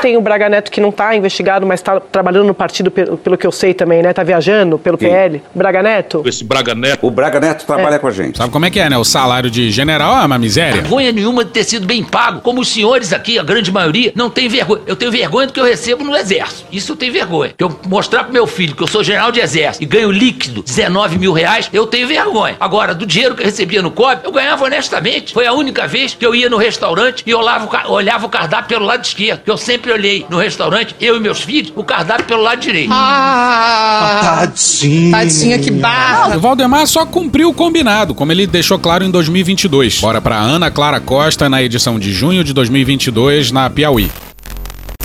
Tem 0.01 0.17
o 0.17 0.21
Braga 0.21 0.49
Neto 0.51 0.71
que 0.71 0.81
não 0.81 0.93
tá 0.93 1.17
investigado, 1.17 1.67
mas 1.67 1.81
tá 1.81 1.99
trabalhando 1.99 2.47
no 2.47 2.55
partido, 2.55 2.91
pelo, 2.91 3.17
pelo 3.17 3.39
que 3.39 3.47
eu 3.47 3.53
sei 3.53 3.73
também, 3.73 4.03
né? 4.03 4.13
Tá 4.13 4.23
viajando 4.23 4.79
pelo 4.79 4.99
PL. 4.99 5.43
Braga 5.55 5.83
Neto? 5.83 6.23
Esse 6.27 6.45
Braga 6.45 6.75
Neto. 6.75 7.07
O 7.07 7.11
Braga 7.11 7.41
Neto 7.41 7.65
trabalha 7.65 7.99
com 7.99 8.07
a 8.07 8.11
gente. 8.11 8.37
Sabe 8.37 8.51
como 8.53 8.67
é 8.67 8.71
que 8.71 8.79
é, 8.79 8.91
né? 8.91 8.99
O 8.99 9.05
salário 9.05 9.51
de 9.51 9.71
general 9.71 10.23
é 10.23 10.27
uma 10.27 10.39
miséria. 10.39 10.83
Vergonha 10.83 11.11
nenhuma 11.11 11.45
de 11.45 11.51
ter 11.53 11.65
sido 11.65 11.87
bem 11.87 12.05
pago, 12.05 12.41
como 12.43 12.61
os 12.61 12.69
senhores 12.69 13.13
aqui, 13.13 13.39
a 13.39 13.43
grande 13.43 13.73
maioria, 13.73 14.13
não 14.15 14.29
tem 14.29 14.47
vergonha. 14.49 14.83
Eu 14.87 14.95
tenho 14.97 15.11
vergonha 15.11 15.47
do 15.47 15.53
que 15.55 15.61
eu 15.61 15.65
recebo 15.65 16.05
no 16.05 16.15
exército. 16.15 16.67
Isso 16.71 16.93
eu 16.93 16.97
tenho 16.97 17.13
vergonha. 17.13 17.53
Que 17.57 17.65
eu 17.65 17.75
mostrar 17.87 18.25
pro 18.25 18.33
meu 18.33 18.47
filho 18.47 18.75
que 18.77 18.83
eu 18.83 18.87
sou 18.87 19.03
general 19.03 19.33
de 19.33 19.41
exército 19.41 19.83
e 19.83 19.87
ganho 19.87 20.11
líquido 20.11 20.63
19 20.63 21.19
mil 21.19 21.33
reais, 21.33 21.71
eu 21.73 21.87
tenho 21.87 22.07
vergonha. 22.07 22.57
Agora, 22.61 22.95
do 22.95 23.07
dinheiro 23.07 23.35
que 23.35 23.41
eu 23.43 23.47
recebia 23.47 23.81
no 23.81 23.91
COB, 23.91 24.21
eu 24.25 24.33
ganhava 24.33 24.65
honestamente. 24.65 25.33
Foi 25.33 25.47
a 25.47 25.53
única 25.53 25.87
vez 25.87 26.15
que 26.15 26.25
eu 26.27 26.35
ia 26.35 26.51
no 26.51 26.57
restaurante 26.59 27.23
e 27.27 27.35
olhava 27.35 27.65
o, 27.65 27.69
ca- 27.69 27.89
olhava 27.89 28.27
o 28.27 28.29
cardápio 28.29 28.69
pelo 28.69 28.85
lado 28.85 29.03
esquerdo. 29.05 29.43
Que 29.45 29.51
eu 29.51 29.57
sempre 29.57 29.84
sempre 29.85 29.93
olhei 29.93 30.27
no 30.31 30.39
restaurante, 30.39 30.97
eu 30.99 31.17
e 31.17 31.21
meus 31.21 31.41
filhos, 31.43 31.73
o 31.77 31.85
cardápio 31.85 32.25
pelo 32.25 32.43
lado 32.43 32.61
direito. 32.61 32.91
Ah, 32.91 34.47
Tadinho. 34.47 35.11
tadinha 35.11 35.59
que 35.59 35.71
barra. 35.71 36.37
O 36.37 36.41
Valdemar 36.41 36.87
só 36.87 37.05
cumpriu 37.05 37.51
o 37.51 37.55
combinado, 37.55 38.15
como 38.15 38.33
ele 38.33 38.47
deixou 38.47 38.79
claro 38.79 39.05
em 39.05 39.11
2022. 39.11 40.01
Bora 40.01 40.23
pra 40.23 40.39
Ana 40.39 40.71
Clara 40.71 41.01
Costa 41.01 41.49
na 41.51 41.63
edição 41.63 41.99
de 41.99 42.13
junho 42.13 42.43
de 42.43 42.55
2022 42.55 43.53
na 43.53 43.69
Piauí. 43.69 44.11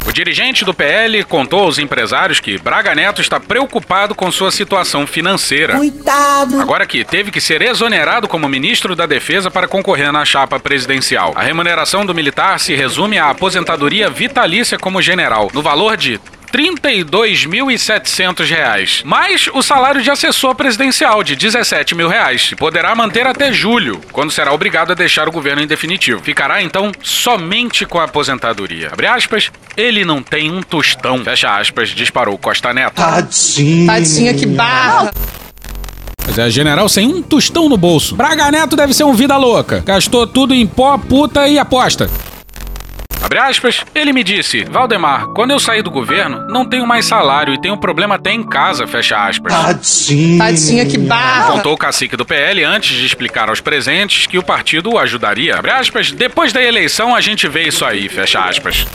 O 0.09 0.11
dirigente 0.11 0.65
do 0.65 0.73
PL 0.73 1.23
contou 1.23 1.59
aos 1.59 1.77
empresários 1.77 2.39
que 2.39 2.57
Braga 2.57 2.95
Neto 2.95 3.21
está 3.21 3.39
preocupado 3.39 4.15
com 4.15 4.31
sua 4.31 4.51
situação 4.51 5.05
financeira. 5.05 5.75
Coitado. 5.75 6.59
Agora 6.59 6.87
que 6.87 7.05
teve 7.05 7.29
que 7.29 7.39
ser 7.39 7.61
exonerado 7.61 8.27
como 8.27 8.49
ministro 8.49 8.95
da 8.95 9.05
Defesa 9.05 9.51
para 9.51 9.67
concorrer 9.67 10.11
na 10.11 10.25
chapa 10.25 10.59
presidencial. 10.59 11.31
A 11.35 11.43
remuneração 11.43 12.07
do 12.07 12.15
militar 12.15 12.59
se 12.59 12.73
resume 12.73 13.19
à 13.19 13.29
aposentadoria 13.29 14.09
vitalícia 14.09 14.79
como 14.79 14.99
general, 14.99 15.47
no 15.53 15.61
valor 15.61 15.95
de 15.95 16.19
32.700 16.51 18.45
reais, 18.49 19.01
mais 19.05 19.47
o 19.53 19.61
salário 19.61 20.01
de 20.01 20.09
assessor 20.09 20.55
presidencial 20.55 21.23
de 21.23 21.35
17 21.35 21.95
mil 21.95 22.07
reais, 22.07 22.49
e 22.51 22.55
poderá 22.55 22.95
manter 22.95 23.25
até 23.27 23.51
julho, 23.53 24.01
quando 24.11 24.31
será 24.31 24.53
obrigado 24.53 24.91
a 24.91 24.95
deixar 24.95 25.27
o 25.27 25.31
governo 25.31 25.61
em 25.61 25.67
definitivo. 25.67 26.21
Ficará 26.21 26.61
então 26.61 26.91
somente 27.01 27.85
com 27.85 27.99
a 27.99 28.05
aposentadoria. 28.05 28.89
Abre 28.91 29.07
aspas, 29.07 29.51
ele 29.77 30.03
não 30.03 30.21
tem 30.21 30.51
um 30.51 30.61
tostão. 30.61 31.23
Fecha 31.23 31.55
aspas, 31.55 31.89
disparou 31.89 32.37
Costa 32.37 32.73
Neto. 32.73 32.95
Tadinho. 32.95 33.87
Tadinha 33.87 34.33
que 34.33 34.45
barra. 34.45 35.11
Mas 36.25 36.37
é 36.37 36.49
general 36.49 36.87
sem 36.87 37.07
um 37.07 37.21
tostão 37.23 37.67
no 37.67 37.77
bolso. 37.77 38.15
Braga 38.15 38.51
Neto 38.51 38.75
deve 38.75 38.93
ser 38.93 39.03
um 39.03 39.13
vida 39.13 39.35
louca. 39.35 39.81
Gastou 39.85 40.27
tudo 40.27 40.53
em 40.53 40.67
pó, 40.67 40.97
puta 40.97 41.47
e 41.47 41.57
aposta. 41.57 42.09
Abre 43.29 43.37
aspas, 43.37 43.85
ele 43.93 44.11
me 44.11 44.23
disse, 44.23 44.63
Valdemar, 44.63 45.27
quando 45.35 45.51
eu 45.51 45.59
saí 45.59 45.83
do 45.83 45.91
governo, 45.91 46.47
não 46.47 46.65
tenho 46.65 46.87
mais 46.87 47.05
salário 47.05 47.53
e 47.53 47.61
tenho 47.61 47.77
problema 47.77 48.15
até 48.15 48.31
em 48.31 48.41
casa, 48.41 48.87
fecha 48.87 49.23
aspas. 49.23 49.53
Tadinho. 49.53 50.39
Tadinha 50.39 50.83
que 50.87 50.97
barra. 50.97 51.51
Contou 51.51 51.73
o 51.73 51.77
cacique 51.77 52.17
do 52.17 52.25
PL 52.25 52.63
antes 52.63 52.97
de 52.97 53.05
explicar 53.05 53.47
aos 53.47 53.61
presentes 53.61 54.25
que 54.25 54.39
o 54.39 54.43
partido 54.43 54.93
o 54.93 54.97
ajudaria. 54.97 55.59
Abre 55.59 55.69
aspas, 55.69 56.11
depois 56.11 56.51
da 56.51 56.63
eleição 56.63 57.13
a 57.13 57.21
gente 57.21 57.47
vê 57.47 57.67
isso 57.67 57.85
aí, 57.85 58.09
fecha 58.09 58.39
aspas. 58.39 58.87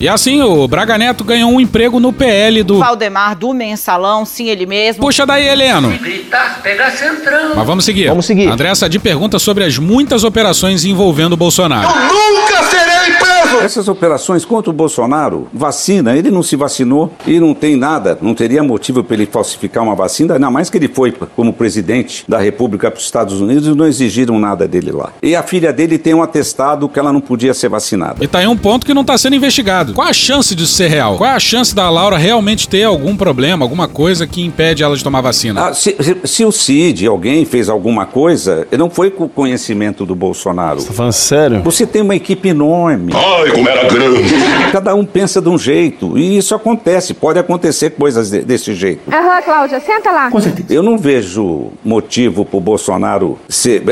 E 0.00 0.08
assim, 0.08 0.42
o 0.42 0.66
Braga 0.66 0.98
Neto 0.98 1.22
ganhou 1.24 1.50
um 1.50 1.60
emprego 1.60 2.00
no 2.00 2.12
PL 2.12 2.62
do. 2.62 2.78
Valdemar 2.78 3.36
do 3.36 3.54
mensalão, 3.54 4.24
sim, 4.24 4.48
ele 4.48 4.66
mesmo. 4.66 5.00
Puxa 5.00 5.24
daí, 5.24 5.46
Heleno. 5.46 5.90
Gritar, 5.98 6.60
pegar 6.62 6.90
centrão. 6.90 7.54
Mas 7.54 7.66
vamos 7.66 7.84
seguir. 7.84 8.08
Vamos 8.08 8.26
seguir. 8.26 8.48
André 8.48 8.74
Sadi 8.74 8.98
pergunta 8.98 9.38
sobre 9.38 9.64
as 9.64 9.78
muitas 9.78 10.24
operações 10.24 10.84
envolvendo 10.84 11.34
o 11.34 11.36
Bolsonaro. 11.36 11.88
Nunca 11.88 12.62
serei 12.64 13.14
preso. 13.18 13.60
Essas 13.64 13.88
operações 13.88 14.44
contra 14.44 14.68
o 14.70 14.72
Bolsonaro, 14.72 15.48
vacina, 15.52 16.16
ele 16.16 16.30
não 16.30 16.42
se 16.42 16.56
vacinou 16.56 17.12
e 17.26 17.38
não 17.38 17.54
tem 17.54 17.76
nada, 17.76 18.18
não 18.20 18.34
teria 18.34 18.62
motivo 18.62 19.02
para 19.04 19.14
ele 19.14 19.26
falsificar 19.26 19.82
uma 19.82 19.94
vacina, 19.94 20.34
ainda 20.34 20.50
mais 20.50 20.68
que 20.68 20.76
ele 20.76 20.88
foi 20.88 21.12
como 21.12 21.52
presidente 21.52 22.24
da 22.28 22.38
República 22.38 22.90
para 22.90 22.98
os 22.98 23.04
Estados 23.04 23.40
Unidos 23.40 23.68
e 23.68 23.74
não 23.74 23.86
exigiram 23.86 24.38
nada 24.38 24.66
dele 24.66 24.90
lá. 24.90 25.12
E 25.22 25.36
a 25.36 25.42
filha 25.42 25.72
dele 25.72 25.98
tem 25.98 26.14
um 26.14 26.22
atestado 26.22 26.88
que 26.88 26.98
ela 26.98 27.12
não 27.12 27.20
podia 27.20 27.54
ser 27.54 27.68
vacinada. 27.68 28.22
E 28.24 28.26
tá 28.26 28.40
aí 28.40 28.46
um 28.46 28.56
ponto 28.56 28.84
que 28.84 28.92
não 28.92 29.04
tá 29.04 29.16
sendo 29.16 29.36
investigado. 29.36 29.83
Qual 29.92 30.06
a 30.08 30.12
chance 30.12 30.54
disso 30.54 30.72
ser 30.74 30.88
real? 30.88 31.16
Qual 31.16 31.28
é 31.28 31.34
a 31.34 31.40
chance 31.40 31.74
da 31.74 31.88
Laura 31.90 32.16
realmente 32.16 32.68
ter 32.68 32.84
algum 32.84 33.16
problema, 33.16 33.64
alguma 33.64 33.86
coisa 33.88 34.26
que 34.26 34.42
impede 34.42 34.82
ela 34.82 34.96
de 34.96 35.02
tomar 35.04 35.20
vacina? 35.20 35.66
Ah, 35.68 35.74
se, 35.74 35.94
se- 36.00 36.16
se 36.24 36.44
o 36.44 36.52
Cid, 36.52 37.06
alguém 37.06 37.44
fez 37.44 37.68
alguma 37.68 38.06
coisa, 38.06 38.66
não 38.78 38.88
foi 38.88 39.10
com 39.10 39.28
conhecimento 39.28 40.06
do 40.06 40.14
Bolsonaro. 40.14 40.80
Você 40.80 40.88
tá 40.88 40.92
falando 40.94 41.12
sério? 41.12 41.62
Você 41.62 41.86
tem 41.86 42.02
uma 42.02 42.14
equipe 42.16 42.48
enorme. 42.48 43.12
Ai, 43.14 43.50
como 43.50 43.68
era 43.68 43.88
grande. 43.88 44.34
Cada 44.72 44.94
um 44.94 45.04
pensa 45.04 45.40
de 45.40 45.48
um 45.48 45.58
jeito. 45.58 46.16
E 46.16 46.36
isso 46.38 46.54
acontece, 46.54 47.14
pode 47.14 47.38
acontecer 47.38 47.90
coisas 47.90 48.30
de- 48.30 48.42
desse 48.42 48.74
jeito. 48.74 49.02
Aham, 49.12 49.42
Cláudia, 49.42 49.80
senta 49.80 50.10
lá. 50.10 50.30
Eu 50.70 50.82
não 50.82 50.96
vejo 50.98 51.72
motivo 51.84 52.44
pro 52.44 52.60
Bolsonaro 52.60 53.38
ser. 53.48 53.82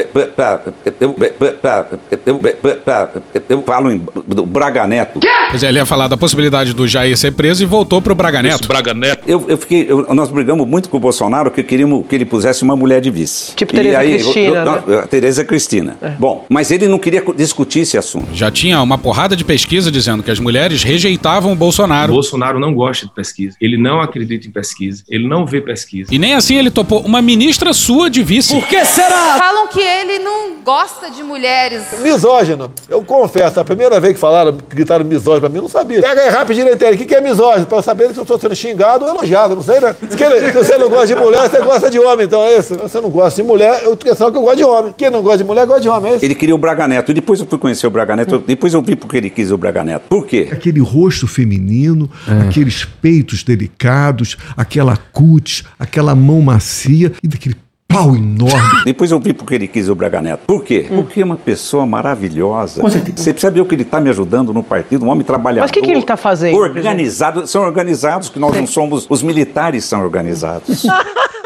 Eu, 3.48 3.62
falo 3.62 3.90
em 3.90 4.02
do 4.26 4.44
Braga 4.46 4.86
Neto. 4.86 5.20
Pois 5.50 5.62
é, 5.62 5.68
ele 5.68 5.78
ia 5.82 5.86
falar 5.86 6.08
da 6.08 6.16
possibilidade 6.16 6.72
do 6.72 6.86
Jair 6.88 7.16
ser 7.16 7.32
preso 7.32 7.62
e 7.62 7.66
voltou 7.66 8.00
pro 8.00 8.14
Braga 8.14 8.42
Neto. 8.42 8.66
Braga 8.68 8.94
Neto. 8.94 9.22
Eu, 9.26 9.44
eu 9.48 9.58
fiquei, 9.58 9.86
eu- 9.88 10.06
nós 10.14 10.30
brigamos 10.30 10.66
muito 10.66 10.88
com 10.88 10.96
o 10.96 11.00
Bolsonaro 11.00 11.50
que 11.50 11.62
queríamos 11.62 12.06
que 12.06 12.14
ele 12.14 12.24
pusesse 12.24 12.62
uma 12.62 12.76
mulher 12.76 13.00
de 13.00 13.10
vice. 13.10 13.54
Tipo 13.54 13.72
Tereza 13.72 13.98
aí, 13.98 14.14
Cristina, 14.18 14.56
eu- 14.58 14.64
né? 14.96 14.98
a 15.02 15.06
Tereza 15.06 15.44
Cristina. 15.44 15.96
Bom, 16.18 16.44
mas 16.48 16.70
ele 16.70 16.88
não 16.88 16.98
queria 16.98 17.22
discutir 17.36 17.80
esse 17.80 17.98
assunto. 17.98 18.28
Já 18.32 18.50
tinha 18.50 18.80
uma 18.80 18.96
porrada 18.98 19.36
de 19.36 19.44
pesquisa 19.44 19.90
dizendo 19.90 20.22
que 20.22 20.30
as 20.30 20.38
mulheres 20.38 20.82
rejeitavam 20.82 21.52
o 21.52 21.56
Bolsonaro. 21.56 22.12
Bolsonaro 22.12 22.58
não 22.58 22.72
gosta 22.74 23.06
de 23.06 23.12
pesquisa. 23.12 23.56
Ele 23.60 23.76
não 23.76 24.00
acredita 24.00 24.46
em 24.46 24.50
pesquisa. 24.50 25.02
Ele 25.08 25.26
não 25.26 25.44
vê 25.46 25.60
pesquisa. 25.60 26.12
E 26.14 26.18
nem 26.18 26.34
assim 26.34 26.56
ele 26.56 26.70
topou 26.70 27.00
uma 27.00 27.20
ministra 27.20 27.72
sua 27.72 28.08
de 28.08 28.22
vice. 28.22 28.54
Por 28.54 28.66
que 28.66 28.84
será? 28.84 29.36
Falam 29.38 29.66
que 29.68 29.80
ele 29.80 30.18
não 30.20 30.54
gosta 30.64 31.10
de 31.10 31.22
mulheres. 31.22 31.82
Misógino. 32.00 32.70
Eu 32.88 33.02
confesso, 33.02 33.58
a 33.60 33.64
primeira 33.64 33.98
vez 34.00 34.14
que 34.14 34.20
falaram, 34.20 34.56
gritaram 34.68 35.04
misógino 35.04 35.40
pra 35.40 35.48
mim, 35.48 35.56
eu 35.56 35.62
não 35.62 35.68
sabia. 35.72 36.00
Pega 36.00 36.20
aí 36.20 36.28
rapidinho 36.28 36.66
na 36.66 36.72
internet, 36.72 36.96
o 36.96 36.98
que 36.98 37.06
que 37.06 37.14
é 37.14 37.20
misógino? 37.20 37.66
Pra 37.66 37.78
eu 37.78 37.82
saber 37.82 38.12
se 38.12 38.18
eu 38.18 38.24
tô 38.24 38.38
sendo 38.38 38.54
xingado 38.54 39.04
ou 39.04 39.10
elogiado, 39.10 39.56
não 39.56 39.62
sei, 39.62 39.80
né? 39.80 39.94
Se 40.00 40.52
você 40.52 40.78
não 40.78 40.88
gosta 40.88 41.06
de 41.08 41.16
mulher, 41.16 41.48
você 41.48 41.60
gosta 41.60 41.90
de 41.90 41.98
homem, 41.98 42.26
então 42.26 42.42
é 42.42 42.58
isso. 42.58 42.74
Se 42.74 42.80
você 42.80 43.00
não 43.00 43.10
gosta 43.10 43.42
de 43.42 43.48
mulher, 43.48 43.82
eu 43.82 43.96
questão 43.96 44.30
que 44.30 44.38
eu 44.38 44.42
gosto 44.42 44.56
de 44.56 44.64
homem. 44.64 44.94
Quem 44.96 45.10
não 45.10 45.22
gosta 45.22 45.38
de 45.38 45.44
mulher, 45.44 45.66
gosta 45.66 45.82
de 45.82 45.88
homem, 45.88 46.12
é 46.12 46.16
isso. 46.16 46.24
Ele 46.24 46.34
queria 46.34 46.54
o 46.54 46.58
Braga 46.58 46.86
Neto. 46.86 47.10
E 47.10 47.14
depois 47.14 47.40
eu 47.40 47.46
fui 47.46 47.58
conhecer 47.58 47.86
o 47.86 47.90
Braga 47.90 48.14
Neto. 48.14 48.38
Depois 48.38 48.74
eu 48.74 48.82
vi 48.82 48.94
porque 48.94 49.16
ele 49.16 49.30
quis 49.30 49.50
o 49.50 49.56
Braga 49.56 49.82
Neto. 49.82 50.04
Por 50.08 50.26
quê? 50.26 50.48
Aquele 50.52 50.80
rosto 50.80 51.26
feminino, 51.26 52.10
aqueles 52.48 52.84
peitos 52.84 53.42
delicados, 53.42 54.36
aquela 54.56 54.96
cutis, 54.96 55.64
aquela 55.78 56.14
mão 56.14 56.40
macia 56.40 57.12
e 57.22 57.28
daquele 57.28 57.56
pau 57.92 58.16
enorme. 58.16 58.82
Depois 58.84 59.10
eu 59.10 59.20
vi 59.20 59.32
porque 59.32 59.54
ele 59.54 59.68
quis 59.68 59.88
o 59.88 59.94
Braga 59.94 60.20
Neto. 60.20 60.42
Por 60.46 60.64
quê? 60.64 60.86
Porque 60.88 61.20
é 61.20 61.24
uma 61.24 61.36
pessoa 61.36 61.86
maravilhosa. 61.86 62.80
Com 62.80 62.90
certeza. 62.90 63.16
Você 63.18 63.32
precisa 63.32 63.50
ver 63.50 63.60
o 63.60 63.66
que 63.66 63.74
ele 63.74 63.82
está 63.82 64.00
me 64.00 64.10
ajudando 64.10 64.52
no 64.52 64.62
partido, 64.62 65.04
um 65.04 65.08
homem 65.08 65.24
trabalhador. 65.24 65.62
Mas 65.62 65.70
o 65.70 65.74
que, 65.74 65.82
que 65.82 65.90
ele 65.90 66.02
tá 66.02 66.16
fazendo? 66.16 66.56
Organizado, 66.56 67.46
são 67.46 67.62
organizados, 67.62 68.28
que 68.28 68.38
nós 68.38 68.56
não 68.56 68.66
somos, 68.66 69.06
os 69.08 69.22
militares 69.22 69.84
são 69.84 70.02
organizados. 70.02 70.84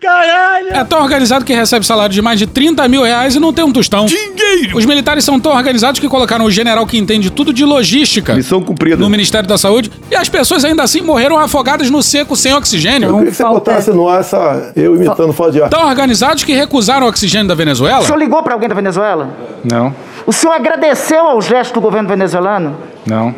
Caralho! 0.00 0.68
É 0.70 0.82
tão 0.84 1.02
organizado 1.02 1.44
que 1.44 1.52
recebe 1.52 1.84
salário 1.84 2.12
de 2.14 2.22
mais 2.22 2.38
de 2.38 2.46
30 2.46 2.88
mil 2.88 3.02
reais 3.02 3.34
e 3.34 3.40
não 3.40 3.52
tem 3.52 3.64
um 3.64 3.70
tostão. 3.72 4.06
Dinheiro! 4.06 4.78
Os 4.78 4.86
militares 4.86 5.24
são 5.24 5.38
tão 5.38 5.52
organizados 5.52 6.00
que 6.00 6.08
colocaram 6.08 6.46
o 6.46 6.50
general 6.50 6.86
que 6.86 6.96
entende 6.96 7.30
tudo 7.30 7.52
de 7.52 7.64
logística. 7.64 8.34
Missão 8.34 8.62
cumprida. 8.62 8.96
No 8.96 9.10
Ministério 9.10 9.46
da 9.48 9.58
Saúde. 9.58 9.90
E 10.10 10.16
as 10.16 10.28
pessoas 10.28 10.64
ainda 10.64 10.82
assim 10.82 11.02
morreram 11.02 11.38
afogadas 11.38 11.90
no 11.90 12.02
seco 12.02 12.34
sem 12.34 12.54
oxigênio. 12.54 13.08
Eu 13.10 13.14
queria 13.16 13.30
que 13.30 13.36
você 13.36 13.44
botasse 13.44 13.90
no 13.90 14.08
ar 14.08 14.20
essa. 14.20 14.72
Eu 14.74 14.96
imitando 14.96 15.32
foda 15.34 15.52
de 15.52 15.62
ar. 15.62 15.68
Tão 15.68 15.86
organizados 15.86 16.44
que 16.44 16.54
recusaram 16.54 17.06
o 17.06 17.08
oxigênio 17.10 17.48
da 17.48 17.54
Venezuela? 17.54 18.00
O 18.00 18.06
senhor 18.06 18.18
ligou 18.18 18.42
para 18.42 18.54
alguém 18.54 18.68
da 18.68 18.74
Venezuela? 18.74 19.28
Não, 19.62 19.94
O 20.26 20.32
senhor 20.32 20.54
agradeceu 20.54 21.26
aos 21.26 21.44
gestos 21.44 21.72
do 21.74 21.80
governo 21.80 22.08
venezuelano? 22.08 22.76
não. 23.06 23.34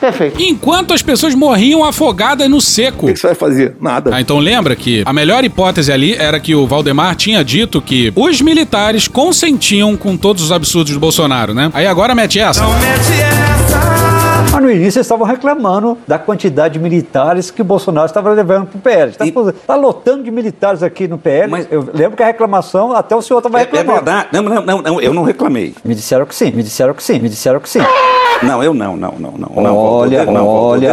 Perfeito. 0.00 0.40
Enquanto 0.42 0.94
as 0.94 1.02
pessoas 1.02 1.34
morriam 1.34 1.84
afogadas 1.84 2.48
no 2.48 2.60
seco. 2.60 3.06
O 3.08 3.12
que 3.12 3.18
você 3.18 3.28
vai 3.28 3.36
fazer? 3.36 3.76
Nada. 3.80 4.10
Ah, 4.14 4.20
então 4.20 4.38
lembra 4.38 4.74
que 4.76 5.02
a 5.04 5.12
melhor 5.12 5.44
hipótese 5.44 5.92
ali 5.92 6.14
era 6.14 6.38
que 6.38 6.54
o 6.54 6.66
Valdemar 6.66 7.14
tinha 7.16 7.44
dito 7.44 7.80
que 7.80 8.12
os 8.14 8.40
militares 8.40 9.08
consentiam 9.08 9.96
com 9.96 10.16
todos 10.16 10.42
os 10.42 10.52
absurdos 10.52 10.92
do 10.92 11.00
Bolsonaro, 11.00 11.54
né? 11.54 11.70
Aí 11.74 11.86
agora 11.86 12.14
mete 12.14 12.38
essa. 12.38 12.64
Mas 14.58 14.64
no 14.64 14.70
início 14.72 14.98
eles 14.98 15.06
estavam 15.06 15.24
reclamando 15.24 15.96
da 16.06 16.18
quantidade 16.18 16.74
de 16.74 16.80
militares 16.80 17.48
que 17.48 17.62
o 17.62 17.64
Bolsonaro 17.64 18.06
estava 18.06 18.30
levando 18.30 18.66
para 18.66 18.76
o 18.78 18.80
PL. 18.80 19.12
Está 19.12 19.24
tá 19.68 19.76
lotando 19.76 20.24
de 20.24 20.32
militares 20.32 20.82
aqui 20.82 21.06
no 21.06 21.16
PL. 21.16 21.64
Eu 21.70 21.88
lembro 21.94 22.16
que 22.16 22.22
a 22.24 22.26
reclamação, 22.26 22.92
até 22.92 23.14
o 23.14 23.22
senhor 23.22 23.38
estava 23.38 23.58
É, 23.58 23.62
é 23.62 23.64
reclamando. 23.66 23.92
verdade. 24.04 24.28
Não, 24.32 24.42
não, 24.42 24.62
não, 24.62 24.82
não, 24.82 25.00
eu 25.00 25.14
não 25.14 25.22
reclamei. 25.22 25.74
Me 25.84 25.94
disseram 25.94 26.26
que 26.26 26.34
sim, 26.34 26.50
me 26.50 26.64
disseram 26.64 26.92
que 26.92 27.02
sim, 27.04 27.20
me 27.20 27.28
disseram 27.28 27.60
que 27.60 27.68
sim. 27.68 27.78
Não, 28.42 28.60
eu 28.62 28.74
não, 28.74 28.96
não, 28.96 29.14
não, 29.18 29.30
não. 29.32 29.62
não 29.62 29.76
Olha, 29.76 30.24
não, 30.24 30.46
olha. 30.46 30.90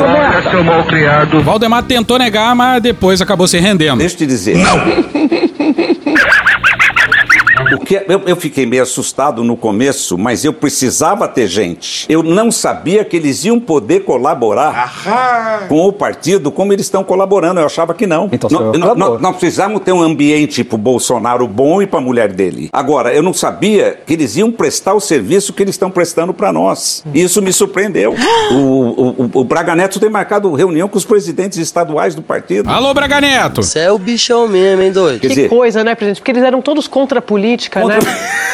seu 0.51 0.63
malcriado. 0.63 1.41
Valdemar 1.41 1.83
tentou 1.83 2.19
negar, 2.19 2.55
mas 2.55 2.81
depois 2.83 3.19
acabou 3.19 3.47
se 3.47 3.57
rendendo. 3.57 3.97
Deixa 3.97 4.13
eu 4.13 4.19
te 4.19 4.25
dizer. 4.27 4.57
Não! 4.57 5.64
O 7.85 7.87
que 7.87 8.01
eu, 8.07 8.21
eu 8.25 8.35
fiquei 8.35 8.65
meio 8.65 8.81
assustado 8.81 9.43
no 9.43 9.55
começo, 9.55 10.17
mas 10.17 10.43
eu 10.43 10.51
precisava 10.51 11.27
ter 11.27 11.45
gente. 11.47 12.07
Eu 12.09 12.23
não 12.23 12.51
sabia 12.51 13.05
que 13.05 13.15
eles 13.15 13.45
iam 13.45 13.59
poder 13.59 13.99
colaborar 14.05 15.67
com 15.69 15.87
o 15.87 15.93
partido 15.93 16.49
como 16.51 16.73
eles 16.73 16.87
estão 16.87 17.03
colaborando. 17.03 17.59
Eu 17.59 17.65
achava 17.67 17.93
que 17.93 18.07
não. 18.07 18.27
Então, 18.31 18.49
nó- 18.49 18.95
nó- 18.95 19.19
nós 19.19 19.37
precisávamos 19.37 19.83
ter 19.83 19.91
um 19.91 20.01
ambiente 20.01 20.63
pro 20.63 20.79
Bolsonaro 20.79 21.47
bom 21.47 21.79
e 21.79 21.85
pra 21.85 22.01
mulher 22.01 22.33
dele. 22.33 22.69
Agora, 22.73 23.13
eu 23.13 23.21
não 23.21 23.33
sabia 23.35 23.95
que 24.03 24.13
eles 24.13 24.35
iam 24.35 24.51
prestar 24.51 24.95
o 24.95 24.99
serviço 24.99 25.53
que 25.53 25.61
eles 25.61 25.75
estão 25.75 25.91
prestando 25.91 26.33
pra 26.33 26.51
nós. 26.51 27.03
Isso 27.13 27.39
me 27.39 27.53
surpreendeu. 27.53 28.15
O, 28.51 28.57
o, 28.57 29.09
o- 29.25 29.31
o 29.41 29.43
Braga 29.43 29.75
Neto 29.75 29.99
tem 29.99 30.09
marcado 30.09 30.53
reunião 30.53 30.87
com 30.87 30.97
os 30.97 31.03
presidentes 31.05 31.57
estaduais 31.57 32.13
do 32.15 32.21
partido. 32.21 32.69
Alô, 32.69 32.93
Braga 32.93 33.19
Neto! 33.19 33.61
Você 33.63 33.79
é 33.79 33.91
o 33.91 33.97
bichão 33.97 34.47
mesmo, 34.47 34.81
hein, 34.83 34.91
doido? 34.91 35.19
Quer 35.19 35.27
Que 35.27 35.35
dizer, 35.35 35.49
coisa, 35.49 35.83
né, 35.83 35.93
presidente? 35.95 36.19
Porque 36.21 36.31
eles 36.31 36.43
eram 36.43 36.61
todos 36.61 36.87
contra 36.87 37.19
a 37.19 37.21
política, 37.21 37.74
né? 37.83 37.99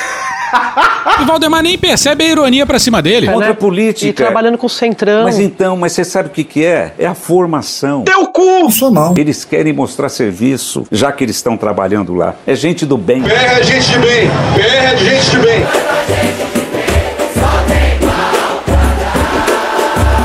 E 1.22 1.26
Valdemar 1.26 1.64
nem 1.64 1.78
percebe 1.78 2.24
a 2.24 2.28
ironia 2.28 2.66
pra 2.66 2.80
cima 2.80 3.02
dele. 3.02 3.28
Contra 3.28 3.52
a 3.52 3.54
política. 3.54 4.10
E 4.10 4.14
trabalhando 4.14 4.58
com 4.58 4.68
o 4.68 4.70
Centrão. 4.70 5.24
Mas 5.24 5.40
então, 5.40 5.78
mas 5.78 5.94
você 5.94 6.04
sabe 6.04 6.30
o 6.30 6.32
que, 6.32 6.44
que 6.44 6.66
é? 6.66 6.94
É 6.98 7.06
a 7.06 7.14
formação. 7.14 8.04
Teu 8.04 8.28
cu! 8.28 8.42
Funcional. 8.62 9.14
Eles 9.18 9.46
querem 9.46 9.74
mostrar 9.74 10.10
serviço, 10.10 10.86
já 10.92 11.12
que 11.12 11.24
eles 11.24 11.36
estão 11.36 11.58
trabalhando 11.58 12.14
lá. 12.14 12.36
É 12.46 12.56
gente 12.56 12.86
do 12.86 12.98
bem. 12.98 13.24
PR 13.24 13.32
é 13.32 13.64
gente 13.64 13.92
de 13.92 14.00
bem. 14.00 14.30
PR 14.56 14.86
é 14.92 14.96
de 14.96 15.06
gente 15.06 15.30
de 15.32 15.38
bem. 15.38 16.61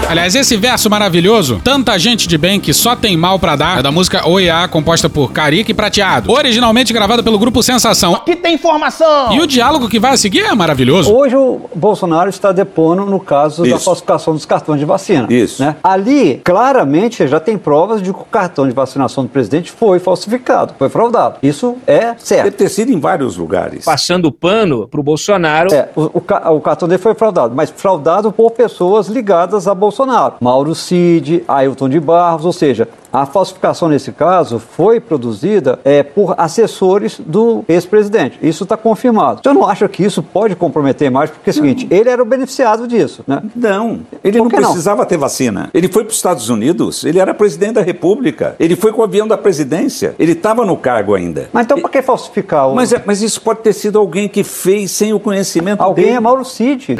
Aliás, 0.08 0.36
esse 0.36 0.56
verso 0.56 0.88
maravilhoso, 0.88 1.60
tanta 1.64 1.98
gente 1.98 2.28
de 2.28 2.38
bem 2.38 2.60
que 2.60 2.72
só 2.72 2.94
tem 2.94 3.16
mal 3.16 3.40
pra 3.40 3.56
dar, 3.56 3.80
é 3.80 3.82
da 3.82 3.90
música 3.90 4.26
Oiá, 4.28 4.68
composta 4.68 5.10
por 5.10 5.32
Carica 5.32 5.72
e 5.72 5.74
Prateado, 5.74 6.30
originalmente 6.30 6.92
gravada 6.92 7.24
pelo 7.24 7.36
grupo 7.38 7.60
Sensação. 7.60 8.14
Que 8.24 8.36
tem 8.36 8.54
informação. 8.54 9.32
E 9.32 9.40
o 9.40 9.46
diálogo 9.48 9.88
que 9.88 9.98
vai 9.98 10.12
a 10.12 10.16
seguir 10.16 10.42
é 10.42 10.54
maravilhoso. 10.54 11.12
Hoje 11.12 11.34
o 11.34 11.62
Bolsonaro 11.74 12.30
está 12.30 12.52
depondo 12.52 13.04
no 13.04 13.18
caso 13.18 13.62
da 13.62 13.70
Isso. 13.70 13.84
falsificação 13.84 14.32
dos 14.32 14.46
cartões 14.46 14.78
de 14.78 14.86
vacina. 14.86 15.26
Isso. 15.28 15.60
né? 15.60 15.74
Ali, 15.82 16.40
claramente, 16.44 17.26
já 17.26 17.40
tem 17.40 17.58
provas 17.58 18.00
de 18.00 18.12
que 18.12 18.20
o 18.20 18.24
cartão 18.24 18.68
de 18.68 18.72
vacinação 18.72 19.24
do 19.24 19.30
presidente 19.30 19.72
foi 19.72 19.98
falsificado, 19.98 20.74
foi 20.78 20.88
fraudado. 20.88 21.38
Isso 21.42 21.76
é 21.84 22.14
certo. 22.16 22.44
Deve 22.44 22.56
ter 22.56 22.68
sido 22.68 22.92
em 22.92 23.00
vários 23.00 23.36
lugares. 23.36 23.84
Passando 23.84 24.30
pano 24.30 24.86
pro 24.86 25.02
Bolsonaro. 25.02 25.74
É, 25.74 25.88
o, 25.96 26.02
o 26.02 26.22
o 26.56 26.60
cartão 26.60 26.88
dele 26.88 27.02
foi 27.02 27.14
fraudado, 27.14 27.54
mas 27.54 27.70
fraudado 27.70 28.30
por 28.30 28.52
pessoas 28.52 29.08
ligadas 29.08 29.66
a 29.66 29.74
Bolsonaro. 29.74 29.95
Mauro 30.40 30.74
Cid, 30.74 31.42
Ailton 31.48 31.88
de 31.88 31.98
Barros, 31.98 32.44
ou 32.44 32.52
seja, 32.52 32.88
a 33.16 33.24
falsificação 33.24 33.88
nesse 33.88 34.12
caso 34.12 34.58
foi 34.58 35.00
produzida 35.00 35.78
é, 35.82 36.02
por 36.02 36.34
assessores 36.36 37.18
do 37.18 37.64
ex-presidente. 37.66 38.38
Isso 38.42 38.64
está 38.64 38.76
confirmado. 38.76 39.40
Você 39.42 39.52
não 39.54 39.66
acha 39.66 39.88
que 39.88 40.04
isso 40.04 40.22
pode 40.22 40.54
comprometer 40.54 41.10
mais? 41.10 41.30
Porque 41.30 41.48
é 41.48 41.52
o 41.52 41.54
seguinte, 41.54 41.86
ele 41.90 42.10
era 42.10 42.22
o 42.22 42.26
beneficiado 42.26 42.86
disso, 42.86 43.24
né? 43.26 43.42
Não, 43.54 44.00
ele 44.22 44.36
Por 44.36 44.44
não 44.44 44.50
que 44.50 44.56
não? 44.60 44.68
precisava 44.68 45.06
ter 45.06 45.16
vacina. 45.16 45.70
Ele 45.72 45.88
foi 45.88 46.04
para 46.04 46.10
os 46.10 46.16
Estados 46.16 46.50
Unidos, 46.50 47.04
ele 47.04 47.18
era 47.18 47.32
presidente 47.32 47.72
da 47.74 47.82
República, 47.82 48.54
ele 48.60 48.76
foi 48.76 48.92
com 48.92 49.00
o 49.00 49.04
avião 49.04 49.26
da 49.26 49.38
presidência, 49.38 50.14
ele 50.18 50.32
estava 50.32 50.66
no 50.66 50.76
cargo 50.76 51.14
ainda. 51.14 51.48
Mas 51.54 51.64
então 51.64 51.80
para 51.80 51.88
que 51.88 52.02
falsificar? 52.02 52.68
O... 52.68 52.74
Mas, 52.74 52.92
é- 52.92 53.02
mas 53.06 53.22
isso 53.22 53.40
pode 53.40 53.60
ter 53.60 53.72
sido 53.72 53.98
alguém 53.98 54.28
que 54.28 54.44
fez 54.44 54.90
sem 54.90 55.14
o 55.14 55.18
conhecimento 55.20 55.80
Alguém 55.80 56.04
dele. 56.04 56.16
é 56.16 56.20
Mauro 56.20 56.44
Cid. 56.44 56.94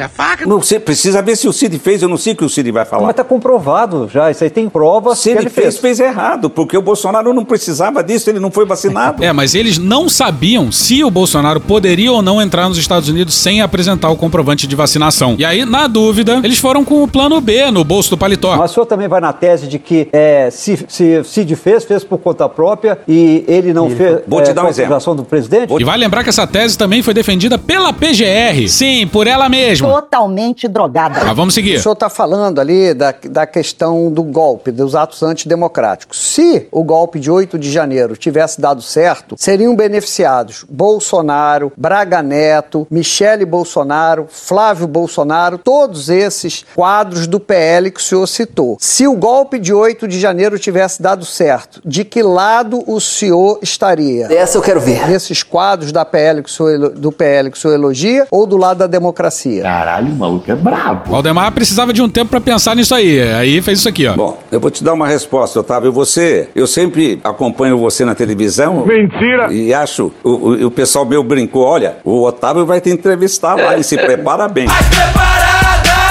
Não, 0.47 0.61
você 0.61 0.79
precisa 0.79 1.21
ver 1.21 1.35
se 1.35 1.47
o 1.47 1.53
Cid 1.53 1.77
fez, 1.77 2.01
eu 2.01 2.09
não 2.09 2.17
sei 2.17 2.33
o 2.33 2.35
que 2.35 2.43
o 2.45 2.49
Cid 2.49 2.71
vai 2.71 2.85
falar. 2.85 3.03
Mas 3.03 3.11
está 3.11 3.23
comprovado 3.23 4.09
já, 4.11 4.31
isso 4.31 4.43
aí 4.43 4.49
tem 4.49 4.67
prova 4.67 5.15
Se 5.15 5.31
que 5.31 5.37
ele 5.37 5.49
fez, 5.49 5.77
fez 5.77 6.06
errado, 6.07 6.49
porque 6.49 6.77
o 6.77 6.81
Bolsonaro 6.81 7.33
não 7.33 7.45
precisava 7.45 8.03
disso, 8.03 8.29
ele 8.29 8.39
não 8.39 8.51
foi 8.51 8.65
vacinado. 8.65 9.17
É, 9.27 9.33
mas 9.33 9.55
eles 9.55 9.77
não 9.77 10.07
sabiam 10.07 10.71
se 10.71 11.03
o 11.03 11.11
Bolsonaro 11.11 11.59
poderia 11.59 12.11
ou 12.11 12.21
não 12.21 12.41
entrar 12.41 12.69
nos 12.69 12.77
Estados 12.77 13.09
Unidos 13.09 13.33
sem 13.35 13.61
apresentar 13.61 14.09
o 14.09 14.15
comprovante 14.15 14.65
de 14.65 14.75
vacinação. 14.75 15.35
E 15.37 15.43
aí, 15.43 15.65
na 15.65 15.87
dúvida, 15.87 16.39
eles 16.43 16.59
foram 16.59 16.85
com 16.85 17.03
o 17.03 17.07
plano 17.07 17.41
B 17.41 17.69
no 17.71 17.83
bolso 17.83 18.11
do 18.11 18.17
paletó. 18.17 18.55
Mas 18.55 18.71
o 18.71 18.73
senhor 18.75 18.85
também 18.85 19.07
vai 19.07 19.19
na 19.19 19.33
tese 19.33 19.67
de 19.67 19.79
que 19.79 20.07
é, 20.13 20.49
se, 20.49 20.85
se 20.87 21.23
Cid 21.23 21.55
fez, 21.55 21.83
fez 21.83 22.03
por 22.03 22.19
conta 22.19 22.47
própria 22.47 22.99
e 23.07 23.43
ele 23.47 23.73
não 23.73 23.89
fez 23.89 24.21
Vou 24.27 24.41
te 24.41 24.51
é, 24.51 24.53
dar 24.53 24.65
um 24.65 24.69
exemplo. 24.69 25.15
do 25.15 25.23
presidente? 25.23 25.73
E 25.77 25.83
vai 25.83 25.97
lembrar 25.97 26.23
que 26.23 26.29
essa 26.29 26.47
tese 26.47 26.77
também 26.77 27.01
foi 27.01 27.13
defendida 27.13 27.57
pela 27.57 27.91
PGR. 27.91 28.67
Sim, 28.67 29.07
por 29.07 29.27
ela 29.27 29.49
mesma. 29.49 29.87
Totalmente 29.87 30.67
drogada. 30.67 31.23
Mas 31.25 31.35
vamos 31.35 31.53
seguir. 31.53 31.75
O 31.77 31.81
senhor 31.81 31.93
está 31.93 32.09
falando 32.09 32.59
ali 32.59 32.93
da, 32.93 33.13
da 33.29 33.45
questão 33.45 34.11
do 34.11 34.23
golpe, 34.23 34.71
dos 34.71 34.95
atos 34.95 35.23
antidemocráticos. 35.23 35.86
Se 36.11 36.67
o 36.71 36.83
golpe 36.83 37.19
de 37.19 37.29
8 37.29 37.57
de 37.57 37.71
janeiro 37.71 38.15
tivesse 38.17 38.59
dado 38.59 38.81
certo, 38.81 39.35
seriam 39.37 39.75
beneficiados 39.75 40.65
Bolsonaro, 40.69 41.71
Braga 41.77 42.21
Neto, 42.21 42.87
Michele 42.89 43.45
Bolsonaro, 43.45 44.27
Flávio 44.29 44.87
Bolsonaro, 44.87 45.57
todos 45.57 46.09
esses 46.09 46.65
quadros 46.75 47.27
do 47.27 47.39
PL 47.39 47.91
que 47.91 47.99
o 47.99 48.03
senhor 48.03 48.27
citou. 48.27 48.77
Se 48.79 49.07
o 49.07 49.15
golpe 49.15 49.59
de 49.59 49.73
8 49.73 50.07
de 50.07 50.19
janeiro 50.19 50.57
tivesse 50.57 51.01
dado 51.01 51.25
certo, 51.25 51.81
de 51.85 52.03
que 52.03 52.23
lado 52.23 52.83
o 52.87 52.99
senhor 52.99 53.59
estaria? 53.61 54.27
Essa 54.31 54.57
eu 54.57 54.61
quero 54.61 54.79
ver. 54.79 55.07
Nesses 55.07 55.43
quadros 55.43 55.91
da 55.91 56.03
PL 56.05 56.41
que 56.41 56.49
o 56.49 56.51
senhor, 56.51 56.89
do 56.89 57.11
PL 57.11 57.51
que 57.51 57.57
o 57.57 57.59
senhor 57.59 57.73
elogia 57.73 58.27
ou 58.31 58.45
do 58.45 58.57
lado 58.57 58.77
da 58.77 58.87
democracia? 58.87 59.63
Caralho, 59.63 60.11
o 60.11 60.15
maluco 60.15 60.51
é 60.51 60.55
brabo. 60.55 61.09
Valdemar 61.11 61.51
precisava 61.51 61.93
de 61.93 62.01
um 62.01 62.09
tempo 62.09 62.31
pra 62.31 62.41
pensar 62.41 62.75
nisso 62.75 62.93
aí. 62.93 63.21
Aí 63.33 63.61
fez 63.61 63.79
isso 63.79 63.89
aqui, 63.89 64.07
ó. 64.07 64.15
Bom, 64.15 64.37
eu 64.51 64.59
vou 64.59 64.71
te 64.71 64.83
dar 64.83 64.93
uma 64.93 65.07
resposta, 65.07 65.63
Otávio. 65.77 65.91
Você, 65.91 66.49
eu 66.55 66.65
sempre 66.65 67.19
acompanho 67.23 67.77
você 67.77 68.03
na 68.03 68.15
televisão. 68.15 68.85
Mentira! 68.85 69.51
E 69.53 69.73
acho, 69.73 70.11
o, 70.23 70.29
o, 70.29 70.65
o 70.67 70.71
pessoal 70.71 71.05
meu 71.05 71.23
brincou, 71.23 71.63
olha, 71.63 71.97
o 72.03 72.23
Otávio 72.23 72.65
vai 72.65 72.81
te 72.81 72.89
entrevistar 72.89 73.55
lá 73.55 73.77
e 73.77 73.83
se 73.83 73.95
prepara 73.97 74.47
bem. 74.47 74.67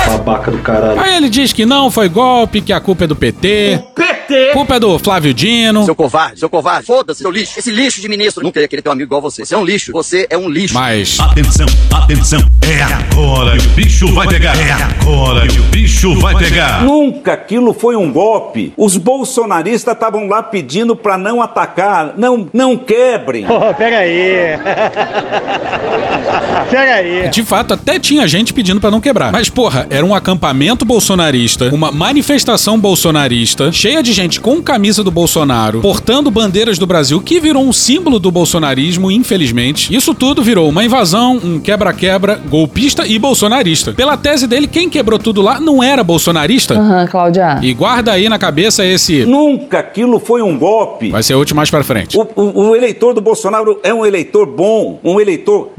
Babaca 0.08 0.50
do 0.50 0.58
caralho. 0.58 1.00
Aí 1.00 1.16
ele 1.16 1.28
diz 1.28 1.52
que 1.52 1.66
não 1.66 1.90
foi 1.90 2.08
golpe, 2.08 2.60
que 2.60 2.72
a 2.72 2.80
culpa 2.80 3.04
é 3.04 3.06
do 3.06 3.16
PT. 3.16 3.82
PT! 3.94 4.15
Culpa 4.52 4.76
é 4.76 4.80
do 4.80 4.98
Flávio 4.98 5.32
Dino. 5.32 5.84
Seu 5.84 5.94
covarde, 5.94 6.40
seu 6.40 6.48
covarde. 6.48 6.86
Foda-se, 6.86 7.20
seu 7.20 7.30
lixo. 7.30 7.58
Esse 7.58 7.70
lixo 7.70 8.00
de 8.00 8.08
ministro 8.08 8.42
nunca 8.42 8.60
ia 8.60 8.68
querer 8.68 8.82
ter 8.82 8.88
um 8.88 8.92
amigo 8.92 9.08
igual 9.08 9.20
você. 9.20 9.44
Você 9.44 9.54
é 9.54 9.58
um 9.58 9.64
lixo. 9.64 9.92
Você 9.92 10.26
é 10.28 10.36
um 10.36 10.48
lixo. 10.48 10.74
Mas. 10.74 11.18
Atenção, 11.20 11.66
atenção. 11.92 12.40
É 12.62 12.82
agora 12.82 13.56
que 13.56 13.66
o 13.66 13.70
bicho 13.70 14.12
vai 14.12 14.26
pegar. 14.26 14.56
É 14.56 14.72
agora 14.72 15.46
que 15.46 15.60
o 15.60 15.62
bicho 15.64 16.18
vai 16.18 16.36
pegar. 16.36 16.82
Nunca 16.82 17.34
aquilo 17.34 17.72
foi 17.72 17.94
um 17.94 18.12
golpe. 18.12 18.72
Os 18.76 18.96
bolsonaristas 18.96 19.94
estavam 19.94 20.26
lá 20.26 20.42
pedindo 20.42 20.96
para 20.96 21.16
não 21.16 21.40
atacar. 21.40 22.14
Não, 22.16 22.48
não 22.52 22.76
quebrem. 22.76 23.46
pega 23.78 23.98
aí. 23.98 24.58
pega 26.70 26.94
aí. 26.94 27.28
De 27.28 27.44
fato, 27.44 27.74
até 27.74 27.98
tinha 27.98 28.26
gente 28.26 28.52
pedindo 28.52 28.80
pra 28.80 28.90
não 28.90 29.00
quebrar. 29.00 29.30
Mas, 29.30 29.48
porra, 29.48 29.86
era 29.88 30.04
um 30.04 30.14
acampamento 30.14 30.84
bolsonarista, 30.84 31.72
uma 31.72 31.92
manifestação 31.92 32.78
bolsonarista, 32.78 33.70
cheia 33.70 34.02
de 34.02 34.15
gente 34.16 34.40
com 34.40 34.62
camisa 34.62 35.04
do 35.04 35.10
Bolsonaro, 35.10 35.82
portando 35.82 36.30
bandeiras 36.30 36.78
do 36.78 36.86
Brasil, 36.86 37.20
que 37.20 37.38
virou 37.38 37.62
um 37.62 37.72
símbolo 37.72 38.18
do 38.18 38.30
bolsonarismo, 38.30 39.10
infelizmente. 39.10 39.94
Isso 39.94 40.14
tudo 40.14 40.42
virou 40.42 40.70
uma 40.70 40.82
invasão, 40.82 41.36
um 41.36 41.60
quebra-quebra, 41.60 42.40
golpista 42.48 43.06
e 43.06 43.18
bolsonarista. 43.18 43.92
Pela 43.92 44.16
tese 44.16 44.46
dele, 44.46 44.66
quem 44.66 44.88
quebrou 44.88 45.18
tudo 45.18 45.42
lá 45.42 45.60
não 45.60 45.82
era 45.82 46.02
bolsonarista? 46.02 46.72
Aham, 46.72 47.02
uhum, 47.02 47.06
Cláudia. 47.08 47.60
E 47.60 47.74
guarda 47.74 48.12
aí 48.12 48.26
na 48.26 48.38
cabeça 48.38 48.86
esse. 48.86 49.26
Nunca 49.26 49.80
aquilo 49.80 50.18
foi 50.18 50.40
um 50.40 50.58
golpe. 50.58 51.10
Vai 51.10 51.22
ser 51.22 51.34
útil 51.34 51.54
mais 51.54 51.68
pra 51.68 51.84
frente. 51.84 52.16
O, 52.16 52.26
o, 52.34 52.68
o 52.68 52.76
eleitor 52.76 53.12
do 53.12 53.20
Bolsonaro 53.20 53.80
é 53.82 53.92
um 53.92 54.06
eleitor 54.06 54.46
bom, 54.46 54.98
um 55.04 55.20
eleitor. 55.20 55.72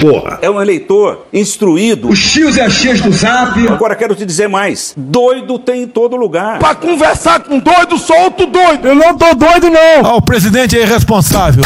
Porra. 0.00 0.38
É 0.42 0.50
um 0.50 0.60
eleitor 0.60 1.26
instruído. 1.32 2.08
Os 2.08 2.32
tios 2.32 2.56
e 2.56 2.60
as 2.60 2.74
tias 2.74 3.00
do 3.00 3.12
zap. 3.12 3.66
Agora 3.68 3.94
quero 3.94 4.14
te 4.14 4.24
dizer 4.24 4.48
mais. 4.48 4.94
Doido 4.96 5.58
tem 5.58 5.82
em 5.82 5.86
todo 5.86 6.16
lugar. 6.16 6.58
Pra 6.58 6.74
conversar 6.74 7.40
com 7.40 7.58
doido, 7.58 7.98
só 7.98 8.24
outro 8.24 8.46
doido. 8.46 8.88
Eu 8.88 8.94
não 8.94 9.16
tô 9.16 9.34
doido, 9.34 9.70
não. 9.70 10.04
Ah, 10.04 10.16
o 10.16 10.22
presidente 10.22 10.76
é 10.76 10.82
irresponsável. 10.82 11.62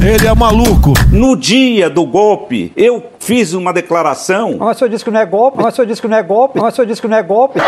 Ele 0.00 0.26
é 0.26 0.34
maluco. 0.34 0.92
No 1.10 1.36
dia 1.36 1.90
do 1.90 2.04
golpe, 2.04 2.72
eu 2.76 3.02
fiz 3.18 3.52
uma 3.52 3.72
declaração. 3.72 4.56
Mas 4.58 4.76
o 4.76 4.78
senhor 4.78 4.90
disse 4.90 5.04
que 5.04 5.10
não 5.10 5.20
é 5.20 5.26
golpe, 5.26 5.58
mas 5.60 5.72
o 5.72 5.76
senhor 5.76 5.86
disse 5.86 6.00
que 6.00 6.08
não 6.08 6.16
é 6.16 6.22
golpe, 6.22 6.60
mas 6.60 6.72
o 6.72 6.76
senhor 6.76 6.86
disse 6.86 7.00
que 7.00 7.08
não 7.08 7.16
é 7.16 7.22
golpe. 7.22 7.60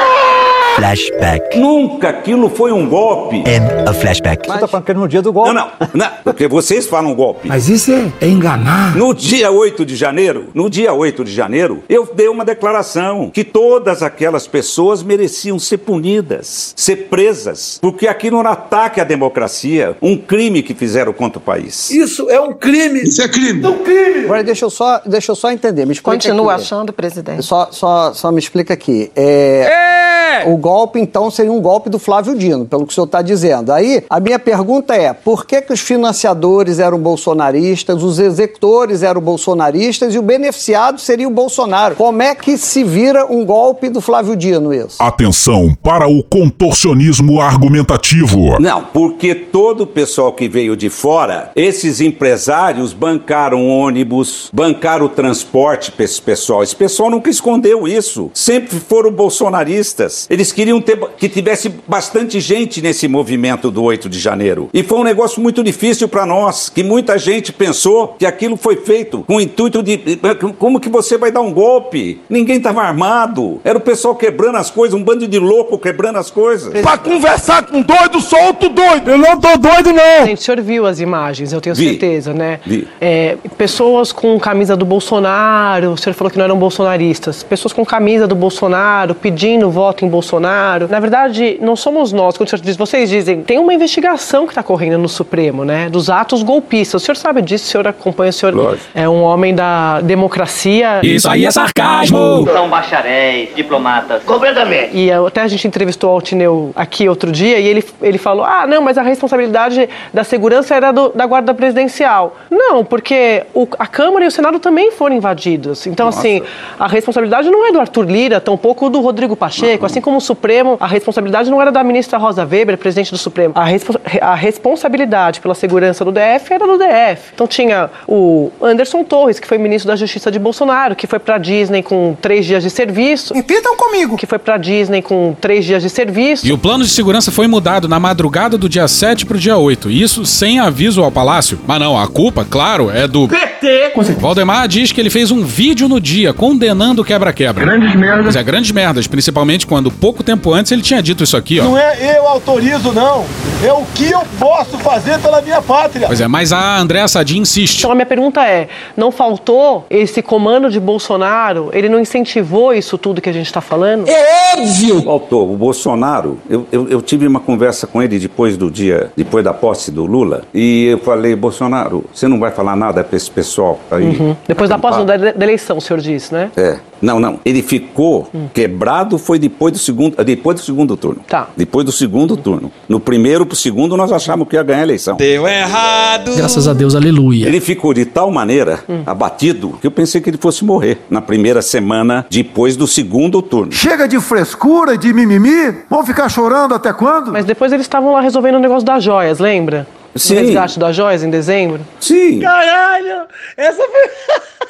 Flashback. 0.80 1.58
Nunca 1.58 2.08
aquilo 2.08 2.48
foi 2.48 2.72
um 2.72 2.88
golpe. 2.88 3.36
End 3.36 3.86
of 3.86 4.00
flashback. 4.00 4.48
Você 4.48 4.60
tá 4.60 4.66
falando 4.66 4.86
que 4.86 4.94
no 4.94 5.06
dia 5.06 5.20
do 5.20 5.30
golpe? 5.30 5.52
Não, 5.52 5.66
não, 5.78 5.88
não, 5.92 6.08
porque 6.24 6.48
vocês 6.48 6.86
falam 6.86 7.14
golpe. 7.14 7.46
Mas 7.48 7.68
isso 7.68 7.92
é, 7.92 8.10
é 8.18 8.26
enganar. 8.26 8.96
No 8.96 9.12
dia 9.12 9.50
8 9.50 9.84
de 9.84 9.94
janeiro, 9.94 10.46
no 10.54 10.70
dia 10.70 10.94
8 10.94 11.22
de 11.22 11.32
janeiro, 11.34 11.82
eu 11.86 12.08
dei 12.14 12.28
uma 12.28 12.46
declaração 12.46 13.28
que 13.28 13.44
todas 13.44 14.02
aquelas 14.02 14.46
pessoas 14.46 15.02
mereciam 15.02 15.58
ser 15.58 15.76
punidas, 15.78 16.72
ser 16.74 17.08
presas, 17.10 17.78
porque 17.82 18.08
aquilo 18.08 18.40
era 18.40 18.48
um 18.48 18.52
ataque 18.52 19.02
à 19.02 19.04
democracia, 19.04 19.94
um 20.00 20.16
crime 20.16 20.62
que 20.62 20.72
fizeram 20.72 21.12
contra 21.12 21.38
o 21.38 21.42
país. 21.42 21.90
Isso 21.90 22.30
é 22.30 22.40
um 22.40 22.54
crime. 22.54 23.02
Isso 23.02 23.20
é 23.20 23.28
crime. 23.28 23.62
É 23.62 23.68
um 23.68 23.78
crime. 23.84 24.24
Agora 24.24 24.42
deixa 24.42 24.64
eu 24.64 24.70
só, 24.70 24.98
deixa 25.04 25.30
eu 25.32 25.36
só 25.36 25.52
entender. 25.52 25.84
Me 25.84 25.94
Continua 26.00 26.54
aqui. 26.54 26.62
achando, 26.62 26.90
presidente. 26.90 27.42
Só, 27.42 27.68
só, 27.70 28.14
só 28.14 28.32
me 28.32 28.38
explica 28.38 28.72
aqui. 28.72 29.12
É, 29.14 30.44
O 30.46 30.56
golpe, 30.56 30.69
então, 30.98 31.30
seria 31.30 31.52
um 31.52 31.60
golpe 31.60 31.88
do 31.90 31.98
Flávio 31.98 32.36
Dino, 32.36 32.64
pelo 32.64 32.86
que 32.86 32.92
o 32.92 32.94
senhor 32.94 33.06
está 33.06 33.22
dizendo. 33.22 33.72
Aí, 33.72 34.04
a 34.08 34.20
minha 34.20 34.38
pergunta 34.38 34.94
é: 34.94 35.12
por 35.12 35.46
que, 35.46 35.60
que 35.60 35.72
os 35.72 35.80
financiadores 35.80 36.78
eram 36.78 36.98
bolsonaristas, 36.98 38.02
os 38.02 38.18
executores 38.18 39.02
eram 39.02 39.20
bolsonaristas 39.20 40.14
e 40.14 40.18
o 40.18 40.22
beneficiado 40.22 41.00
seria 41.00 41.26
o 41.26 41.30
Bolsonaro? 41.30 41.96
Como 41.96 42.22
é 42.22 42.34
que 42.34 42.56
se 42.56 42.84
vira 42.84 43.26
um 43.26 43.44
golpe 43.44 43.88
do 43.88 44.00
Flávio 44.00 44.36
Dino 44.36 44.72
isso? 44.72 44.96
Atenção 44.98 45.74
para 45.82 46.08
o 46.08 46.22
contorcionismo 46.22 47.40
argumentativo. 47.40 48.60
Não, 48.60 48.84
porque 48.84 49.34
todo 49.34 49.82
o 49.82 49.86
pessoal 49.86 50.32
que 50.32 50.48
veio 50.48 50.76
de 50.76 50.88
fora, 50.88 51.50
esses 51.54 52.00
empresários 52.00 52.92
bancaram 52.92 53.68
ônibus, 53.68 54.50
bancaram 54.52 55.06
o 55.06 55.08
transporte 55.08 55.92
para 55.92 56.04
esse 56.04 56.20
pessoal. 56.20 56.62
Esse 56.62 56.76
pessoal 56.76 57.10
nunca 57.10 57.30
escondeu 57.30 57.86
isso. 57.86 58.30
Sempre 58.34 58.78
foram 58.78 59.10
bolsonaristas. 59.10 60.26
Eles 60.30 60.49
Eles 60.50 60.52
queriam 60.52 60.80
ter, 60.80 60.98
que 61.16 61.28
tivesse 61.28 61.68
bastante 61.86 62.40
gente 62.40 62.82
nesse 62.82 63.06
movimento 63.06 63.70
do 63.70 63.82
8 63.82 64.08
de 64.08 64.18
janeiro. 64.18 64.68
E 64.72 64.82
foi 64.82 64.98
um 64.98 65.04
negócio 65.04 65.40
muito 65.40 65.62
difícil 65.62 66.08
para 66.08 66.26
nós, 66.26 66.68
que 66.68 66.82
muita 66.82 67.16
gente 67.18 67.52
pensou 67.52 68.16
que 68.18 68.26
aquilo 68.26 68.56
foi 68.56 68.76
feito 68.76 69.24
com 69.26 69.36
o 69.36 69.40
intuito 69.40 69.82
de 69.82 70.18
como 70.58 70.80
que 70.80 70.88
você 70.88 71.16
vai 71.16 71.30
dar 71.30 71.40
um 71.40 71.52
golpe? 71.52 72.20
Ninguém 72.28 72.56
estava 72.56 72.82
armado. 72.82 73.60
Era 73.64 73.78
o 73.78 73.80
pessoal 73.80 74.14
quebrando 74.14 74.56
as 74.56 74.70
coisas, 74.70 74.98
um 74.98 75.02
bando 75.02 75.26
de 75.28 75.38
louco 75.38 75.78
quebrando 75.78 76.16
as 76.16 76.30
coisas. 76.30 76.72
Pra 76.80 76.98
conversar 76.98 77.64
com 77.64 77.82
doido, 77.82 78.20
solta 78.20 78.66
o 78.66 78.68
doido. 78.70 79.10
Eu 79.10 79.18
não 79.18 79.38
tô 79.38 79.56
doido, 79.56 79.92
não. 79.92 80.26
Gente, 80.26 80.38
o 80.38 80.42
senhor 80.42 80.60
viu 80.60 80.86
as 80.86 81.00
imagens, 81.00 81.52
eu 81.52 81.60
tenho 81.60 81.76
Vi. 81.76 81.90
certeza, 81.90 82.32
né? 82.32 82.60
Vi. 82.66 82.88
É, 83.00 83.36
pessoas 83.56 84.10
com 84.12 84.38
camisa 84.40 84.76
do 84.76 84.84
Bolsonaro, 84.84 85.92
o 85.92 85.96
senhor 85.96 86.14
falou 86.14 86.30
que 86.30 86.38
não 86.38 86.44
eram 86.44 86.58
bolsonaristas. 86.58 87.42
Pessoas 87.42 87.72
com 87.72 87.84
camisa 87.84 88.26
do 88.26 88.34
Bolsonaro, 88.34 89.14
pedindo 89.14 89.70
voto 89.70 90.04
em 90.04 90.08
Bolsonaro. 90.08 90.39
Na 90.40 91.00
verdade, 91.00 91.58
não 91.60 91.76
somos 91.76 92.12
nós, 92.12 92.36
quando 92.36 92.46
o 92.46 92.50
senhor 92.50 92.62
diz, 92.62 92.76
vocês 92.76 93.08
dizem, 93.10 93.42
tem 93.42 93.58
uma 93.58 93.72
investigação 93.74 94.44
que 94.46 94.52
está 94.52 94.62
correndo 94.62 94.98
no 94.98 95.08
Supremo, 95.08 95.64
né? 95.64 95.88
Dos 95.90 96.08
atos 96.10 96.42
golpistas. 96.42 97.02
O 97.02 97.04
senhor 97.04 97.16
sabe 97.16 97.42
disso, 97.42 97.64
o 97.66 97.68
senhor 97.68 97.86
acompanha, 97.88 98.30
o 98.30 98.32
senhor 98.32 98.54
Lógico. 98.54 98.86
é 98.94 99.08
um 99.08 99.22
homem 99.22 99.54
da 99.54 100.00
democracia. 100.00 101.00
Isso 101.02 101.28
aí 101.28 101.44
é 101.44 101.50
sarcasmo! 101.50 102.44
São 102.50 102.68
bacharéis, 102.68 103.50
diplomatas. 103.54 104.22
Completamente. 104.24 104.96
E 104.96 105.10
eh, 105.10 105.14
até 105.26 105.42
a 105.42 105.48
gente 105.48 105.66
entrevistou 105.66 106.10
o 106.10 106.12
Altineu 106.14 106.72
aqui 106.74 107.08
outro 107.08 107.30
dia 107.30 107.58
e 107.58 107.66
ele, 107.66 107.84
ele 108.00 108.18
falou: 108.18 108.44
ah, 108.44 108.66
não, 108.66 108.80
mas 108.82 108.96
a 108.98 109.02
responsabilidade 109.02 109.88
da 110.12 110.24
segurança 110.24 110.74
era 110.74 110.92
do- 110.92 111.10
da 111.10 111.26
Guarda 111.26 111.52
Presidencial. 111.54 112.36
Não, 112.50 112.84
porque 112.84 113.44
o- 113.54 113.66
a 113.78 113.86
Câmara 113.86 114.24
e 114.24 114.28
o 114.28 114.30
Senado 114.30 114.58
também 114.58 114.90
foram 114.92 115.16
invadidos. 115.16 115.86
Então, 115.86 116.08
assim, 116.08 116.42
a 116.78 116.86
responsabilidade 116.86 117.50
não 117.50 117.66
é 117.66 117.72
do 117.72 117.80
Arthur 117.80 118.04
Lira, 118.10 118.40
tampouco 118.40 118.88
do 118.88 119.00
Rodrigo 119.00 119.36
Pacheco, 119.36 119.84
assim 119.86 120.00
como 120.00 120.16
o 120.16 120.20
Supremo, 120.34 120.76
a 120.78 120.86
responsabilidade 120.86 121.50
não 121.50 121.60
era 121.60 121.72
da 121.72 121.82
ministra 121.82 122.16
Rosa 122.16 122.44
Weber, 122.44 122.78
presidente 122.78 123.10
do 123.10 123.18
Supremo. 123.18 123.52
A, 123.56 123.64
respo- 123.64 124.00
a 124.20 124.34
responsabilidade 124.36 125.40
pela 125.40 125.54
segurança 125.56 126.04
do 126.04 126.12
DF 126.12 126.52
era 126.52 126.66
do 126.66 126.78
DF. 126.78 127.32
Então 127.34 127.48
tinha 127.48 127.90
o 128.06 128.50
Anderson 128.62 129.02
Torres, 129.02 129.40
que 129.40 129.46
foi 129.48 129.58
ministro 129.58 129.88
da 129.88 129.96
Justiça 129.96 130.30
de 130.30 130.38
Bolsonaro, 130.38 130.94
que 130.94 131.06
foi 131.08 131.18
pra 131.18 131.36
Disney 131.36 131.82
com 131.82 132.16
três 132.20 132.46
dias 132.46 132.62
de 132.62 132.70
serviço. 132.70 133.34
Repitam 133.34 133.76
comigo. 133.76 134.16
Que 134.16 134.26
foi 134.26 134.38
pra 134.38 134.56
Disney 134.56 135.02
com 135.02 135.34
três 135.40 135.64
dias 135.64 135.82
de 135.82 135.90
serviço. 135.90 136.46
E 136.46 136.52
o 136.52 136.58
plano 136.58 136.84
de 136.84 136.90
segurança 136.90 137.32
foi 137.32 137.48
mudado 137.48 137.88
na 137.88 137.98
madrugada 137.98 138.56
do 138.56 138.68
dia 138.68 138.86
7 138.86 139.26
pro 139.26 139.36
dia 139.38 139.56
8. 139.56 139.90
Isso 139.90 140.24
sem 140.24 140.60
aviso 140.60 141.02
ao 141.02 141.10
palácio. 141.10 141.58
Mas 141.66 141.80
não, 141.80 141.98
a 141.98 142.06
culpa, 142.06 142.46
claro, 142.48 142.88
é 142.90 143.08
do 143.08 143.28
PT. 143.60 144.14
Valdemar 144.18 144.66
diz 144.66 144.90
que 144.92 145.00
ele 145.00 145.10
fez 145.10 145.30
um 145.30 145.44
vídeo 145.44 145.88
no 145.88 146.00
dia 146.00 146.32
condenando 146.32 147.02
o 147.02 147.04
quebra-quebra. 147.04 147.64
Grandes 147.64 147.94
merdas. 147.94 148.26
Mas 148.26 148.36
é 148.36 148.42
grandes 148.42 148.72
merdas, 148.72 149.06
principalmente 149.06 149.66
quando 149.66 149.90
pouco 149.90 150.22
tempo 150.22 150.52
antes 150.52 150.72
ele 150.72 150.82
tinha 150.82 151.02
dito 151.02 151.22
isso 151.22 151.36
aqui, 151.36 151.60
ó. 151.60 151.64
Não 151.64 151.78
é 151.78 152.18
eu 152.18 152.26
autorizo, 152.26 152.92
não. 152.92 153.24
É 153.62 153.72
o 153.72 153.84
que 153.94 154.10
eu 154.10 154.22
posso 154.38 154.78
fazer 154.78 155.18
pela 155.20 155.42
minha 155.42 155.60
pátria. 155.60 156.06
Pois 156.06 156.20
é, 156.20 156.26
mas 156.26 156.52
a 156.52 156.78
Andréa 156.78 157.06
Sadi 157.06 157.38
insiste. 157.38 157.80
Então 157.80 157.92
a 157.92 157.94
minha 157.94 158.06
pergunta 158.06 158.42
é: 158.42 158.68
não 158.96 159.10
faltou 159.12 159.86
esse 159.90 160.22
comando 160.22 160.70
de 160.70 160.80
Bolsonaro? 160.80 161.70
Ele 161.72 161.88
não 161.88 162.00
incentivou 162.00 162.72
isso 162.72 162.96
tudo 162.96 163.20
que 163.20 163.28
a 163.28 163.32
gente 163.32 163.46
está 163.46 163.60
falando? 163.60 164.08
É 164.08 164.54
óbvio! 164.56 165.02
Faltou. 165.02 165.52
O 165.52 165.56
Bolsonaro, 165.56 166.38
eu, 166.48 166.66
eu, 166.72 166.88
eu 166.88 167.02
tive 167.02 167.26
uma 167.26 167.40
conversa 167.40 167.86
com 167.86 168.02
ele 168.02 168.18
depois 168.18 168.56
do 168.56 168.70
dia, 168.70 169.10
depois 169.16 169.44
da 169.44 169.52
posse 169.52 169.90
do 169.90 170.06
Lula, 170.06 170.42
e 170.54 170.86
eu 170.86 170.98
falei, 170.98 171.36
Bolsonaro, 171.36 172.04
você 172.12 172.26
não 172.26 172.38
vai 172.38 172.50
falar 172.50 172.76
nada 172.76 173.04
pra 173.04 173.16
esse 173.16 173.30
pessoal 173.30 173.49
aí? 173.90 174.04
Uhum. 174.04 174.36
Depois 174.46 174.68
da 174.68 174.78
posse 174.78 174.96
acampar?" 174.96 175.18
da, 175.18 175.32
da 175.32 175.44
eleição, 175.44 175.78
o 175.78 175.80
senhor 175.80 176.00
disse, 176.00 176.32
né? 176.32 176.50
É. 176.56 176.78
Não, 177.00 177.18
não. 177.18 177.40
Ele 177.44 177.62
ficou 177.62 178.28
quebrado 178.52 179.16
foi 179.16 179.38
depois 179.38 179.72
do 179.72 179.78
segundo, 179.78 180.22
depois 180.22 180.60
do 180.60 180.64
segundo 180.64 180.96
turno. 180.96 181.22
Tá. 181.26 181.48
Depois 181.56 181.84
do 181.84 181.92
segundo 181.92 182.36
turno. 182.36 182.70
No 182.88 183.00
primeiro 183.00 183.46
pro 183.46 183.56
segundo 183.56 183.96
nós 183.96 184.12
achamos 184.12 184.46
que 184.46 184.56
ia 184.56 184.62
ganhar 184.62 184.80
a 184.80 184.82
eleição. 184.82 185.16
Deu 185.16 185.46
errado. 185.48 186.34
Graças 186.36 186.68
a 186.68 186.74
Deus, 186.74 186.94
aleluia. 186.94 187.46
Ele 187.46 187.60
ficou 187.60 187.94
de 187.94 188.04
tal 188.04 188.30
maneira 188.30 188.80
abatido 189.06 189.78
que 189.80 189.86
eu 189.86 189.90
pensei 189.90 190.20
que 190.20 190.28
ele 190.28 190.36
fosse 190.38 190.64
morrer 190.64 190.98
na 191.08 191.22
primeira 191.22 191.62
semana 191.62 192.26
depois 192.30 192.76
do 192.76 192.86
segundo 192.86 193.40
turno. 193.40 193.72
Chega 193.72 194.06
de 194.06 194.20
frescura 194.20 194.94
e 194.94 194.98
de 194.98 195.12
mimimi. 195.12 195.74
Vão 195.88 196.04
ficar 196.04 196.28
chorando 196.28 196.74
até 196.74 196.92
quando? 196.92 197.32
Mas 197.32 197.44
depois 197.44 197.72
eles 197.72 197.86
estavam 197.86 198.12
lá 198.12 198.20
resolvendo 198.20 198.56
o 198.56 198.60
negócio 198.60 198.84
das 198.84 199.02
joias, 199.02 199.38
lembra? 199.38 199.86
Sim. 200.14 200.36
O 200.36 200.38
resgate 200.40 200.78
das 200.78 200.96
joias 200.96 201.22
em 201.22 201.30
dezembro? 201.30 201.80
Sim. 202.00 202.40
Caralho! 202.40 203.26
Essa 203.56 203.82
foi. 203.82 204.40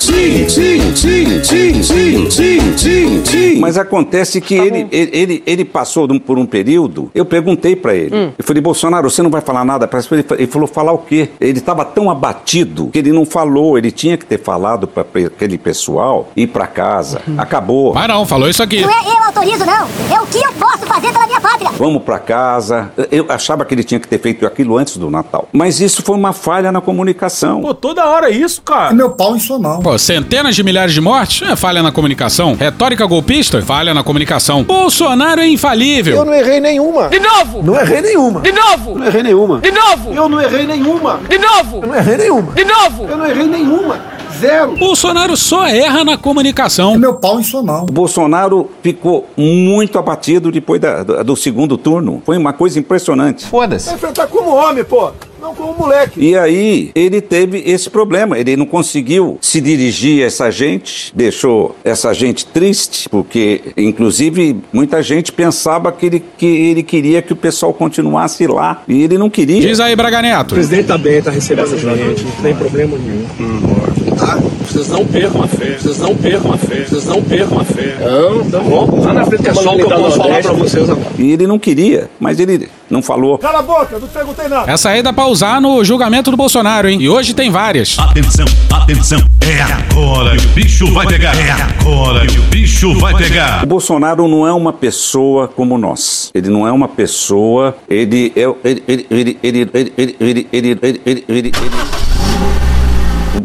Sim, 0.00 0.48
sim, 0.48 0.96
sim, 0.96 1.44
sim, 1.44 1.82
sim, 1.82 2.30
sim, 2.30 2.78
sim, 2.78 3.22
sim. 3.24 3.60
Mas 3.60 3.76
acontece 3.76 4.40
que 4.40 4.54
ele, 4.54 4.88
ele, 4.90 5.10
ele, 5.12 5.42
ele 5.46 5.64
passou 5.64 6.08
por 6.18 6.38
um 6.38 6.46
período. 6.46 7.10
Eu 7.14 7.26
perguntei 7.26 7.76
pra 7.76 7.94
ele. 7.94 8.16
Hum. 8.16 8.32
Eu 8.38 8.42
falei, 8.42 8.62
Bolsonaro, 8.62 9.10
você 9.10 9.22
não 9.22 9.28
vai 9.28 9.42
falar 9.42 9.62
nada? 9.62 9.86
Que 9.86 9.96
Ele, 9.96 10.24
ele 10.38 10.46
falou, 10.46 10.66
falar 10.66 10.92
o 10.92 10.98
quê? 10.98 11.28
Ele 11.38 11.58
estava 11.58 11.84
tão 11.84 12.10
abatido 12.10 12.88
que 12.88 12.98
ele 12.98 13.12
não 13.12 13.26
falou. 13.26 13.76
Ele 13.76 13.90
tinha 13.90 14.16
que 14.16 14.24
ter 14.24 14.40
falado 14.40 14.88
para 14.88 15.02
aquele 15.02 15.58
pessoal 15.58 16.30
ir 16.34 16.46
pra 16.46 16.66
casa. 16.66 17.20
Acabou. 17.36 17.92
Mas 17.92 18.08
não, 18.08 18.24
falou 18.24 18.48
isso 18.48 18.62
aqui. 18.62 18.80
Não 18.80 18.90
é 18.90 19.02
eu 19.04 19.24
autorizo, 19.24 19.66
não. 19.66 19.86
É 20.16 20.20
o 20.20 20.26
que 20.26 20.38
eu 20.38 20.52
posso 20.54 20.86
fazer 20.86 21.12
pela 21.12 21.26
minha 21.26 21.40
pátria. 21.42 21.70
Vamos 21.72 22.02
pra 22.02 22.18
casa. 22.18 22.90
Eu 23.10 23.26
achava 23.28 23.66
que 23.66 23.74
ele 23.74 23.84
tinha 23.84 24.00
que 24.00 24.08
ter 24.08 24.18
feito 24.18 24.46
aquilo 24.46 24.78
antes 24.78 24.79
do 24.84 25.10
Natal. 25.10 25.48
Mas 25.52 25.80
isso 25.80 26.02
foi 26.02 26.16
uma 26.16 26.32
falha 26.32 26.72
na 26.72 26.80
comunicação. 26.80 27.60
Pô, 27.60 27.74
toda 27.74 28.06
hora 28.06 28.30
isso, 28.30 28.62
cara. 28.62 28.90
É 28.90 28.94
meu 28.94 29.10
pau 29.10 29.36
em 29.36 29.40
sua 29.40 29.58
mão. 29.58 29.80
Pô, 29.80 29.98
centenas 29.98 30.54
de 30.54 30.62
milhares 30.62 30.92
de 30.94 31.00
mortes? 31.00 31.48
É 31.48 31.56
falha 31.56 31.82
na 31.82 31.92
comunicação. 31.92 32.54
Retórica 32.54 33.04
golpista? 33.06 33.60
Falha 33.62 33.92
na 33.94 34.02
comunicação. 34.02 34.62
Bolsonaro 34.64 35.40
é 35.40 35.48
infalível. 35.48 36.16
Eu 36.16 36.24
não 36.24 36.34
errei 36.34 36.60
nenhuma. 36.60 37.08
De 37.08 37.18
novo! 37.18 37.62
Não 37.62 37.78
errei 37.78 38.00
nenhuma. 38.00 38.40
De 38.40 38.52
novo! 38.52 38.98
Não 38.98 39.06
errei 39.06 39.22
nenhuma. 39.22 39.60
De 39.60 39.70
novo! 39.70 40.12
Eu 40.14 40.28
não 40.28 40.40
errei 40.40 40.66
nenhuma. 40.66 41.20
De 41.28 41.38
novo! 41.38 41.80
Eu 41.80 41.86
não 41.86 41.96
errei 41.96 42.16
nenhuma. 42.16 42.52
De 42.52 42.64
novo! 42.64 43.06
Eu 43.08 43.16
não 43.16 43.26
errei 43.26 43.46
nenhuma. 43.46 44.19
Zero. 44.40 44.76
Bolsonaro 44.76 45.36
só 45.36 45.66
erra 45.66 46.02
na 46.02 46.16
comunicação. 46.16 46.96
Meu 46.98 47.14
pau 47.14 47.38
em 47.38 47.42
sua 47.42 47.62
mão. 47.62 47.82
O 47.82 47.92
Bolsonaro 47.92 48.70
ficou 48.82 49.28
muito 49.36 49.98
abatido 49.98 50.50
depois 50.50 50.80
da- 50.80 51.02
do, 51.02 51.22
do 51.24 51.36
segundo 51.36 51.76
turno. 51.76 52.22
Foi 52.24 52.36
uma 52.38 52.52
coisa 52.52 52.78
impressionante. 52.78 53.46
Vai 53.86 53.96
enfrentar 53.96 54.26
como 54.28 54.50
homem, 54.54 54.82
pô. 54.82 55.10
Não 55.40 55.54
como 55.54 55.72
moleque. 55.72 56.20
E 56.20 56.36
aí 56.36 56.90
ele 56.94 57.20
teve 57.20 57.62
esse 57.66 57.88
problema. 57.88 58.38
Ele 58.38 58.56
não 58.56 58.66
conseguiu 58.66 59.38
se 59.40 59.60
dirigir 59.60 60.22
a 60.22 60.26
essa 60.26 60.50
gente, 60.50 61.12
deixou 61.14 61.76
essa 61.84 62.12
gente 62.12 62.46
triste, 62.46 63.08
porque 63.08 63.60
inclusive 63.76 64.56
muita 64.72 65.02
gente 65.02 65.32
pensava 65.32 65.90
que 65.92 66.06
ele, 66.06 66.24
que 66.36 66.46
ele 66.46 66.82
queria 66.82 67.22
que 67.22 67.32
o 67.32 67.36
pessoal 67.36 67.72
continuasse 67.72 68.46
lá. 68.46 68.82
E 68.86 69.02
ele 69.02 69.16
não 69.16 69.30
queria. 69.30 69.60
Diz 69.60 69.80
aí, 69.80 69.96
Braga 69.96 70.22
Neto. 70.22 70.52
O 70.52 70.54
presidente 70.54 70.86
tá 70.86 70.98
bem, 70.98 71.22
tá 71.22 71.30
recebendo 71.30 71.66
essa 71.66 71.76
gente, 71.78 72.24
não 72.24 72.42
tem 72.42 72.54
problema 72.54 72.98
nenhum. 72.98 73.70
Tá? 74.16 74.38
Vocês 74.68 74.88
não 74.88 75.06
percam 75.06 75.42
a 75.42 75.48
fé, 75.48 75.76
vocês 75.78 75.98
não 75.98 76.14
percam 76.14 76.52
a 76.52 76.58
fé, 76.58 76.84
vocês 76.84 77.04
não 77.06 77.22
percam 77.22 77.58
a 77.58 77.64
fé. 77.64 77.96
Não, 78.00 78.50
tá 78.50 78.58
bom. 78.60 79.00
Lá 79.02 79.12
na 79.12 79.26
frente 79.26 79.48
é 79.48 79.54
só 79.54 79.74
o 79.74 79.76
que 79.76 79.82
eu 79.82 79.88
posso 79.88 80.16
falar 80.16 80.42
pra 80.42 80.52
vocês 80.52 80.88
agora. 80.88 81.10
E 81.18 81.32
ele 81.32 81.46
não 81.46 81.58
queria, 81.58 82.10
mas 82.20 82.38
ele 82.38 82.68
não 82.90 83.02
falou. 83.02 83.38
Cala 83.38 83.60
a 83.60 83.62
boca, 83.62 83.98
não 83.98 84.08
te 84.08 84.12
perguntei 84.12 84.48
nada. 84.48 84.70
Essa 84.70 84.90
aí 84.90 85.02
dá 85.02 85.12
pra 85.12 85.26
usar 85.26 85.60
no 85.60 85.82
julgamento 85.84 86.30
do 86.30 86.36
Bolsonaro, 86.36 86.88
hein? 86.88 87.00
E 87.00 87.08
hoje 87.08 87.32
tem 87.32 87.50
várias. 87.50 87.98
Atenção, 87.98 88.46
atenção. 88.70 89.20
É 89.40 89.62
agora 89.62 90.36
que 90.36 90.46
o 90.46 90.50
bicho 90.50 90.92
vai 90.92 91.06
pegar. 91.06 91.34
É 91.36 91.50
agora 91.50 92.26
que 92.26 92.38
o 92.38 92.42
bicho 92.42 92.98
vai 92.98 93.14
pegar. 93.14 93.62
O 93.62 93.66
Bolsonaro 93.66 94.28
não 94.28 94.46
é 94.46 94.52
uma 94.52 94.72
pessoa 94.72 95.48
como 95.48 95.78
nós. 95.78 96.30
Ele 96.34 96.48
não 96.48 96.66
é 96.66 96.72
uma 96.72 96.88
pessoa. 96.88 97.76
Ele 97.88 98.32
é. 98.36 98.42
Ele. 98.68 98.82
Ele. 98.88 99.06
Ele. 99.10 99.38
Ele. 99.42 99.70
Ele. 99.72 99.92
Ele. 99.96 100.16
Ele. 100.20 100.48
ele, 100.52 100.78
ele, 100.82 101.00
ele, 101.06 101.24
ele, 101.28 101.38
ele 101.38 101.52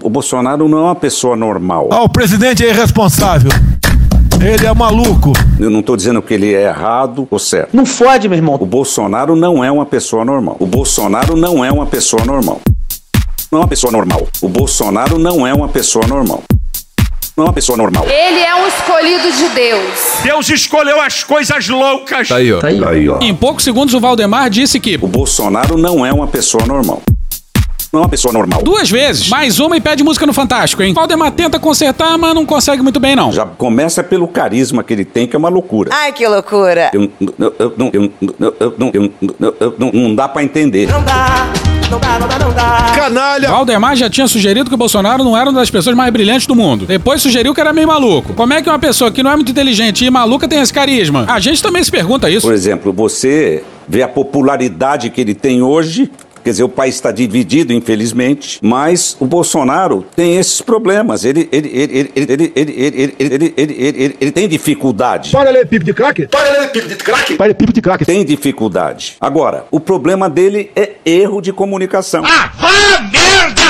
o 0.04 0.10
Bolsonaro 0.10 0.68
não 0.68 0.78
é 0.78 0.82
uma 0.82 0.96
pessoa 0.96 1.36
normal. 1.36 1.90
Ah, 1.92 2.04
o 2.04 2.10
presidente 2.10 2.64
é 2.64 2.70
irresponsável. 2.70 3.50
Ele 4.42 4.66
é 4.66 4.74
maluco. 4.74 5.34
Eu 5.60 5.70
não 5.70 5.80
estou 5.80 5.96
dizendo 5.96 6.22
que 6.22 6.34
ele 6.34 6.54
é 6.54 6.64
errado 6.68 7.28
ou 7.32 7.40
certo. 7.40 7.76
Não 7.76 7.86
fode, 7.86 8.28
meu 8.28 8.38
irmão. 8.38 8.56
O 8.60 8.66
Bolsonaro 8.66 9.36
não 9.36 9.64
é 9.64 9.72
uma 9.72 9.86
pessoa 9.86 10.24
normal. 10.24 10.58
O 10.60 10.66
Bolsonaro 10.66 11.36
não 11.36 11.64
é 11.64 11.72
uma 11.72 11.86
pessoa 11.86 12.24
normal. 12.26 12.62
Não 13.52 13.60
é 13.60 13.62
uma 13.64 13.68
pessoa 13.68 13.92
normal. 13.92 14.28
O 14.42 14.50
Bolsonaro 14.50 15.18
não 15.18 15.48
é 15.48 15.54
uma 15.54 15.68
pessoa 15.68 16.06
normal. 16.08 16.44
Não 17.36 17.46
é 17.46 17.48
uma 17.48 17.54
pessoa 17.54 17.78
normal. 17.78 18.06
Ele 18.08 18.40
é 18.40 18.56
um 18.56 18.68
escolhido 18.68 19.32
de 19.32 19.50
Deus. 19.50 19.84
Deus 20.24 20.50
escolheu 20.50 21.02
as 21.02 21.24
coisas 21.24 21.68
loucas. 21.68 22.30
Tá 22.30 22.36
aí, 22.38 22.54
ó. 22.54 22.60
Aí, 22.64 23.10
ó. 23.10 23.20
Em 23.22 23.34
poucos 23.36 23.64
segundos, 23.64 23.94
o 23.94 24.00
Valdemar 24.00 24.50
disse 24.50 24.80
que. 24.80 24.98
O 25.02 25.08
Bolsonaro 25.08 25.78
não 25.78 26.06
é 26.06 26.14
uma 26.14 26.28
pessoa 26.28 26.66
normal. 26.66 27.02
Não 27.96 28.02
é 28.02 28.04
uma 28.04 28.10
pessoa 28.10 28.34
normal. 28.34 28.62
Duas 28.62 28.90
vezes. 28.92 29.30
Mais 29.30 29.58
uma 29.58 29.78
e 29.78 29.80
pede 29.82 30.04
música 30.04 30.26
no 30.26 30.34
Fantástico, 30.34 30.84
hein? 30.84 30.94
Valdemar 30.94 31.32
tenta 31.32 31.58
consertar, 31.58 32.18
mas 32.18 32.36
não 32.36 32.46
consegue 32.46 32.82
muito 32.84 33.00
bem, 33.00 33.16
não. 33.16 33.32
Já 33.32 33.46
começa 33.46 34.04
pelo 34.04 34.28
carisma 34.28 34.84
que 34.84 34.92
ele 34.92 35.06
tem, 35.06 35.26
que 35.26 35.34
é 35.34 35.40
uma 35.40 35.48
loucura. 35.48 35.92
Ai, 35.94 36.12
que 36.12 36.28
loucura. 36.28 36.92
Eu, 36.94 37.10
eu, 37.22 37.54
eu, 37.58 37.74
não- 37.78 37.90
eu, 37.94 38.12
não- 39.40 39.54
eu, 39.62 39.92
não 39.94 40.14
dá 40.14 40.28
pra 40.28 40.44
entender. 40.44 40.90
Não 40.90 41.02
dá, 41.04 41.48
Não 41.90 42.00
dá, 42.00 42.20
não 42.20 42.28
dá, 42.28 42.40
não 42.40 42.52
dá. 42.54 42.92
Canalha! 42.96 43.48
Valdemar 43.50 43.96
já 43.96 44.10
tinha 44.10 44.28
sugerido 44.28 44.70
que 44.70 44.74
o 44.76 44.78
Bolsonaro 44.78 45.24
não 45.24 45.38
era 45.38 45.50
uma 45.50 45.60
das 45.62 45.70
pessoas 45.70 45.96
mais 45.96 46.12
brilhantes 46.12 46.46
do 46.48 46.54
mundo. 46.56 46.86
Depois 46.86 47.22
sugeriu 47.22 47.54
que 47.54 47.62
era 47.62 47.72
meio 47.72 47.88
maluco. 47.88 48.34
Como 48.34 48.52
é 48.54 48.62
que 48.62 48.68
uma 48.68 48.78
pessoa 48.80 49.10
que 49.10 49.24
não 49.24 49.32
é 49.32 49.36
muito 49.38 49.52
inteligente 49.52 50.04
e 50.04 50.10
maluca 50.10 50.50
tem 50.50 50.60
esse 50.60 50.74
carisma? 50.74 51.26
A 51.30 51.40
gente 51.40 51.64
também 51.64 51.82
se 51.82 51.90
pergunta 51.92 52.30
isso. 52.30 52.46
Por 52.46 52.54
exemplo, 52.54 52.92
você 52.92 53.64
vê 53.88 54.02
a 54.04 54.08
popularidade 54.08 55.10
que 55.12 55.22
ele 55.22 55.34
tem 55.36 55.62
hoje. 55.62 56.12
Quer 56.46 56.52
dizer, 56.52 56.64
o 56.64 56.70
país 56.70 56.94
está 56.94 57.12
dividido, 57.12 57.74
infelizmente, 57.74 58.60
mas 58.62 59.18
o 59.20 59.26
Bolsonaro 59.26 60.06
tem 60.16 60.38
esses 60.38 60.62
problemas. 60.62 61.26
Ele, 61.26 61.50
ele, 61.52 61.68
ele, 61.74 62.12
ele, 62.16 62.34
ele, 62.34 62.54
ele, 62.54 62.54
ele, 62.56 62.76
ele, 62.78 63.16
ele, 63.18 63.54
ele, 63.58 63.76
ele, 63.78 64.04
ele, 64.04 64.18
ele 64.22 64.32
tem 64.32 64.48
dificuldade. 64.48 65.32
Para 65.32 65.50
ler 65.50 65.68
pipo 65.68 65.84
de 65.84 65.92
crack? 65.92 66.28
Para 66.28 66.60
ler 66.60 66.70
pipo 66.70 66.88
de 66.88 66.96
crack? 66.98 67.36
Para 67.36 67.48
ler 67.48 67.56
pipo 67.56 67.74
de 67.74 67.82
crack. 67.82 68.06
Tem 68.06 68.24
dificuldade. 68.24 69.16
Agora, 69.20 69.66
o 69.72 69.80
problema 69.80 70.30
dele 70.30 70.70
é 70.76 70.92
erro 71.04 71.42
de 71.42 71.52
comunicação. 71.52 72.24
Ah, 72.24 72.52
merda! 73.12 73.65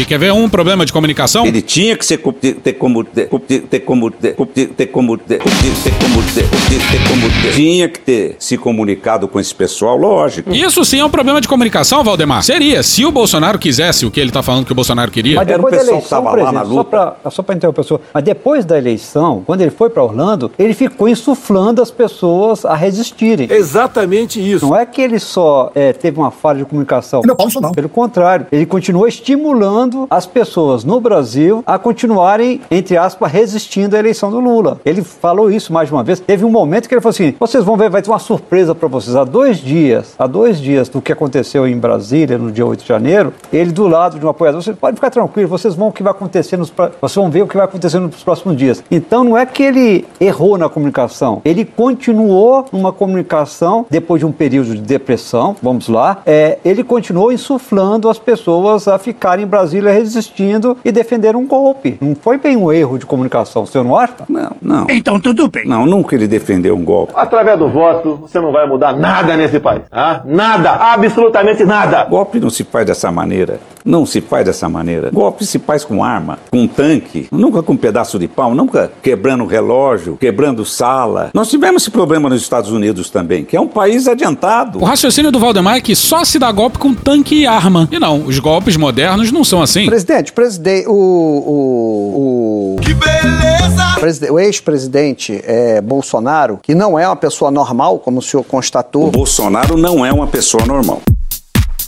E 0.00 0.06
quer 0.06 0.18
ver 0.18 0.32
um 0.32 0.48
problema 0.48 0.86
de 0.86 0.92
comunicação? 0.92 1.44
Ele 1.46 1.60
tinha 1.60 1.94
que 1.98 2.06
ser 2.06 2.16
co- 2.16 2.32
ter 2.32 2.72
como 2.78 3.04
ter 3.04 3.28
co- 3.28 3.38
ter 3.38 3.80
como 3.80 4.10
ter 4.10 4.34
co- 4.34 4.46
ter 4.46 4.86
como 4.86 5.18
ter 5.18 5.38
co- 5.38 5.50
ter 5.50 5.74
ter 5.74 5.92
como 5.98 6.22
ter 6.32 6.44
co- 6.48 6.56
ter 6.68 6.78
ter 6.90 7.08
como 7.08 7.28
ter 7.42 7.52
tinha 7.54 7.88
que 7.90 8.00
ter 8.00 8.36
se 8.38 8.56
comunicado 8.56 9.28
com 9.28 9.38
esse 9.38 9.54
pessoal, 9.54 9.98
lógico. 9.98 10.50
Isso 10.54 10.82
sim 10.86 11.00
é 11.00 11.04
um 11.04 11.10
problema 11.10 11.42
de 11.42 11.46
comunicação, 11.48 12.02
Valdemar. 12.02 12.42
Seria, 12.42 12.82
se 12.82 13.04
o 13.04 13.12
Bolsonaro 13.12 13.58
quisesse 13.58 14.06
o 14.06 14.10
que 14.10 14.18
ele 14.18 14.30
tá 14.30 14.42
falando 14.42 14.64
que 14.64 14.72
o 14.72 14.74
Bolsonaro 14.74 15.10
queria. 15.10 15.36
Mas 15.36 15.46
depois 15.46 15.76
da 15.76 15.82
eleição, 15.82 16.24
presidente, 16.24 16.68
só 16.68 16.84
para 16.84 17.16
só 17.30 17.42
pra 17.42 17.54
interromper 17.54 17.80
o 17.82 17.84
senhor, 17.84 18.00
mas 18.14 18.24
depois 18.24 18.64
da 18.64 18.78
eleição, 18.78 19.42
quando 19.44 19.60
ele 19.60 19.70
foi 19.70 19.90
para 19.90 20.02
Orlando, 20.02 20.50
ele 20.58 20.72
ficou 20.72 21.06
insuflando 21.06 21.82
as 21.82 21.90
pessoas 21.90 22.64
a 22.64 22.74
resistirem. 22.74 23.46
Exatamente 23.50 24.40
isso. 24.40 24.64
Não 24.66 24.74
é 24.74 24.86
que 24.86 25.02
ele 25.02 25.18
só 25.18 25.70
é, 25.74 25.92
teve 25.92 26.18
uma 26.18 26.30
falha 26.30 26.60
de 26.60 26.64
comunicação. 26.64 27.20
Não, 27.26 27.36
não. 27.60 27.72
Pelo 27.72 27.90
contrário, 27.90 28.46
ele 28.50 28.64
continuou 28.64 29.06
estimulando 29.06 29.81
as 30.10 30.26
pessoas 30.26 30.84
no 30.84 31.00
Brasil 31.00 31.62
a 31.66 31.78
continuarem, 31.78 32.60
entre 32.70 32.96
aspas, 32.96 33.30
resistindo 33.30 33.94
à 33.94 33.98
eleição 33.98 34.30
do 34.30 34.40
Lula. 34.40 34.80
Ele 34.84 35.02
falou 35.02 35.50
isso 35.50 35.72
mais 35.72 35.88
de 35.88 35.94
uma 35.94 36.02
vez. 36.02 36.20
Teve 36.20 36.44
um 36.44 36.50
momento 36.50 36.88
que 36.88 36.94
ele 36.94 37.00
falou 37.00 37.14
assim: 37.14 37.34
vocês 37.38 37.64
vão 37.64 37.76
ver, 37.76 37.90
vai 37.90 38.02
ter 38.02 38.10
uma 38.10 38.18
surpresa 38.18 38.74
para 38.74 38.88
vocês. 38.88 39.16
Há 39.16 39.24
dois 39.24 39.58
dias, 39.58 40.14
há 40.18 40.26
dois 40.26 40.60
dias 40.60 40.88
do 40.88 41.00
que 41.00 41.12
aconteceu 41.12 41.66
em 41.66 41.76
Brasília, 41.76 42.38
no 42.38 42.50
dia 42.50 42.66
8 42.66 42.82
de 42.82 42.88
janeiro, 42.88 43.32
ele 43.52 43.72
do 43.72 43.86
lado 43.88 44.18
de 44.18 44.26
um 44.26 44.28
apoiador, 44.28 44.62
você 44.62 44.72
pode 44.72 44.96
ficar 44.96 45.10
tranquilo, 45.10 45.48
vocês 45.48 45.74
vão 45.74 45.88
o 45.88 45.92
que 45.92 46.02
vai 46.02 46.12
acontecer 46.12 46.56
nos 46.56 46.72
vocês 47.00 47.14
vão 47.14 47.30
ver 47.30 47.42
o 47.42 47.46
que 47.46 47.56
vai 47.56 47.64
acontecer 47.64 47.98
nos 47.98 48.22
próximos 48.22 48.56
dias. 48.56 48.82
Então 48.90 49.24
não 49.24 49.36
é 49.36 49.44
que 49.46 49.62
ele 49.62 50.06
errou 50.20 50.56
na 50.56 50.68
comunicação, 50.68 51.40
ele 51.44 51.64
continuou 51.64 52.66
numa 52.72 52.92
comunicação 52.92 53.86
depois 53.90 54.20
de 54.20 54.26
um 54.26 54.32
período 54.32 54.74
de 54.74 54.80
depressão, 54.80 55.56
vamos 55.62 55.88
lá, 55.88 56.22
é, 56.26 56.58
ele 56.64 56.82
continuou 56.82 57.32
insuflando 57.32 58.08
as 58.08 58.18
pessoas 58.18 58.88
a 58.88 58.98
ficarem 58.98 59.44
em 59.44 59.48
Brasília 59.48 59.71
resistindo 59.80 60.76
e 60.84 60.92
defender 60.92 61.36
um 61.36 61.46
golpe. 61.46 61.98
Não 62.00 62.14
foi 62.14 62.38
bem 62.38 62.56
um 62.56 62.72
erro 62.72 62.98
de 62.98 63.06
comunicação, 63.06 63.62
o 63.62 63.66
senhor 63.66 63.84
não 63.84 63.96
acha? 63.96 64.14
Não, 64.28 64.52
não. 64.60 64.86
Então 64.88 65.20
tudo 65.20 65.48
bem. 65.48 65.66
Não, 65.66 65.86
nunca 65.86 66.14
ele 66.14 66.26
defendeu 66.26 66.76
um 66.76 66.84
golpe. 66.84 67.12
Através 67.16 67.58
do 67.58 67.68
voto, 67.68 68.16
você 68.22 68.40
não 68.40 68.52
vai 68.52 68.66
mudar 68.66 68.96
nada 68.96 69.36
nesse 69.36 69.58
país. 69.60 69.82
Ah? 69.90 70.22
Nada, 70.24 70.70
absolutamente 70.72 71.64
nada. 71.64 72.04
Golpe 72.04 72.40
não 72.40 72.50
se 72.50 72.64
faz 72.64 72.86
dessa 72.86 73.10
maneira. 73.10 73.60
Não 73.84 74.06
se 74.06 74.20
faz 74.20 74.44
dessa 74.44 74.68
maneira. 74.68 75.10
Golpe 75.10 75.44
se 75.44 75.58
faz 75.58 75.84
com 75.84 76.04
arma, 76.04 76.38
com 76.50 76.66
tanque, 76.66 77.26
nunca 77.32 77.62
com 77.62 77.72
um 77.72 77.76
pedaço 77.76 78.18
de 78.18 78.28
pau, 78.28 78.54
nunca 78.54 78.92
quebrando 79.02 79.44
relógio, 79.44 80.16
quebrando 80.16 80.64
sala. 80.64 81.30
Nós 81.34 81.50
tivemos 81.50 81.82
esse 81.82 81.90
problema 81.90 82.28
nos 82.28 82.42
Estados 82.42 82.70
Unidos 82.70 83.10
também, 83.10 83.44
que 83.44 83.56
é 83.56 83.60
um 83.60 83.66
país 83.66 84.06
adiantado. 84.06 84.78
O 84.78 84.84
raciocínio 84.84 85.32
do 85.32 85.38
Valdemar 85.38 85.76
é 85.76 85.80
que 85.80 85.96
só 85.96 86.24
se 86.24 86.38
dá 86.38 86.50
golpe 86.52 86.78
com 86.78 86.94
tanque 86.94 87.42
e 87.42 87.46
arma. 87.46 87.88
E 87.90 87.98
não, 87.98 88.24
os 88.24 88.38
golpes 88.38 88.76
modernos 88.76 89.32
não 89.32 89.42
são 89.42 89.61
assim. 89.62 89.86
Presidente, 89.86 90.32
presidente, 90.32 90.88
o. 90.88 90.92
o, 90.92 92.76
o 92.76 92.80
que 92.80 92.94
beleza! 92.94 94.32
o 94.32 94.40
ex-presidente 94.40 95.40
é, 95.44 95.80
Bolsonaro, 95.80 96.58
que 96.60 96.74
não 96.74 96.98
é 96.98 97.06
uma 97.06 97.14
pessoa 97.14 97.50
normal, 97.50 97.98
como 98.00 98.18
o 98.18 98.22
senhor 98.22 98.42
constatou. 98.42 99.06
O 99.06 99.10
Bolsonaro 99.10 99.76
não 99.76 100.04
é 100.04 100.12
uma 100.12 100.26
pessoa 100.26 100.66
normal. 100.66 101.00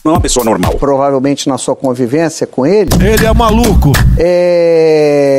Não 0.05 0.13
é 0.13 0.15
uma 0.17 0.21
pessoa 0.21 0.45
normal. 0.45 0.75
Provavelmente 0.79 1.49
na 1.49 1.57
sua 1.57 1.75
convivência 1.75 2.47
com 2.47 2.67
ele. 2.67 2.91
Ele 3.03 3.25
é 3.25 3.33
maluco. 3.33 3.91
É... 4.19 5.35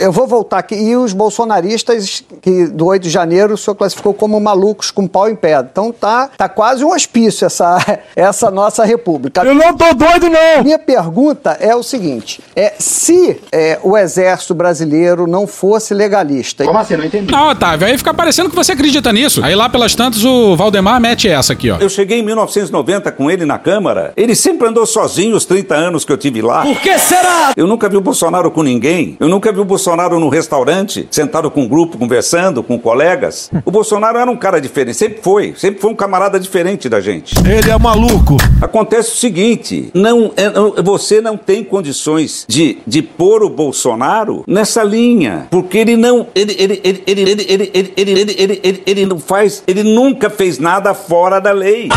Eu 0.00 0.12
vou 0.12 0.26
voltar 0.26 0.58
aqui. 0.58 0.74
E 0.74 0.96
os 0.96 1.12
bolsonaristas 1.12 2.22
que 2.40 2.66
do 2.66 2.86
8 2.86 3.02
de 3.02 3.10
janeiro 3.10 3.54
o 3.54 3.58
senhor 3.58 3.74
classificou 3.74 4.14
como 4.14 4.38
malucos 4.40 4.90
com 4.90 5.06
pau 5.06 5.28
em 5.28 5.36
pedra. 5.36 5.68
Então 5.70 5.92
tá, 5.92 6.30
tá 6.36 6.48
quase 6.48 6.84
um 6.84 6.92
hospício 6.92 7.46
essa, 7.46 7.78
essa 8.14 8.50
nossa 8.50 8.84
república. 8.84 9.42
Eu 9.42 9.54
não 9.54 9.76
tô 9.76 9.92
doido, 9.94 10.28
não! 10.28 10.62
Minha 10.62 10.78
pergunta 10.78 11.56
é 11.60 11.74
o 11.74 11.82
seguinte: 11.82 12.42
é, 12.54 12.74
se 12.78 13.40
é, 13.52 13.78
o 13.82 13.96
exército 13.96 14.54
brasileiro 14.54 15.26
não 15.26 15.46
fosse 15.46 15.94
legalista. 15.94 16.64
Como 16.64 16.78
assim? 16.78 16.96
Não 16.96 17.04
entendi. 17.04 17.30
Não, 17.32 17.50
Otávio, 17.50 17.86
aí 17.86 17.96
fica 17.98 18.14
parecendo 18.14 18.50
que 18.50 18.56
você 18.56 18.72
acredita 18.72 19.12
nisso. 19.12 19.42
Aí 19.44 19.54
lá 19.54 19.68
pelas 19.68 19.94
tantas 19.94 20.24
o 20.24 20.56
Valdemar 20.56 21.00
mete 21.00 21.28
essa 21.28 21.52
aqui, 21.52 21.70
ó. 21.70 21.78
Eu 21.78 21.88
cheguei 21.88 22.20
em 22.20 22.22
1990 22.22 23.10
com 23.12 23.30
ele 23.30 23.44
na 23.44 23.58
Câmara. 23.58 24.12
Ele 24.16 24.34
sempre 24.34 24.68
andou 24.68 24.86
sozinho 24.86 25.36
os 25.36 25.44
30 25.44 25.74
anos 25.74 26.04
que 26.04 26.12
eu 26.12 26.16
tive 26.16 26.42
lá. 26.42 26.62
Por 26.62 26.80
que 26.80 26.98
será? 26.98 27.52
Eu 27.56 27.66
nunca 27.66 27.88
vi 27.88 27.96
o 27.96 28.00
Bolsonaro 28.00 28.50
com 28.50 28.62
ninguém. 28.62 29.16
Eu 29.20 29.28
nunca 29.28 29.52
vi 29.52 29.60
o 29.60 29.64
Bolsonaro 29.74 30.20
no 30.20 30.28
restaurante, 30.28 31.08
sentado 31.10 31.50
com 31.50 31.62
um 31.62 31.68
grupo, 31.68 31.98
conversando 31.98 32.62
com 32.62 32.78
colegas. 32.78 33.50
O 33.64 33.72
Bolsonaro 33.72 34.18
era 34.18 34.30
um 34.30 34.36
cara 34.36 34.60
diferente, 34.60 34.96
sempre 34.96 35.20
foi. 35.20 35.52
Sempre 35.56 35.80
foi 35.80 35.90
um 35.90 35.96
camarada 35.96 36.38
diferente 36.38 36.88
da 36.88 37.00
gente. 37.00 37.34
Ele 37.40 37.68
é 37.68 37.76
maluco. 37.76 38.36
Acontece 38.62 39.10
o 39.10 39.16
seguinte: 39.16 39.90
não, 39.92 40.30
é, 40.36 40.48
você 40.80 41.20
não 41.20 41.36
tem 41.36 41.64
condições 41.64 42.44
de, 42.46 42.78
de 42.86 43.02
pôr 43.02 43.42
o 43.42 43.50
Bolsonaro 43.50 44.44
nessa 44.46 44.84
linha. 44.84 45.48
Porque 45.50 45.78
ele 45.78 45.96
não. 45.96 46.28
Ele, 46.36 46.54
ele, 46.56 46.80
ele, 46.84 47.02
ele, 47.04 47.20
ele, 47.22 47.30
ele, 47.32 47.72
ele, 47.74 47.92
ele, 47.96 48.12
ele, 48.12 48.36
ele, 48.38 48.60
ele, 48.62 48.82
ele 48.86 49.06
não 49.06 49.18
faz. 49.18 49.64
Ele 49.66 49.82
nunca 49.82 50.30
fez 50.30 50.60
nada 50.60 50.94
fora 50.94 51.40
da 51.40 51.50
lei. 51.50 51.88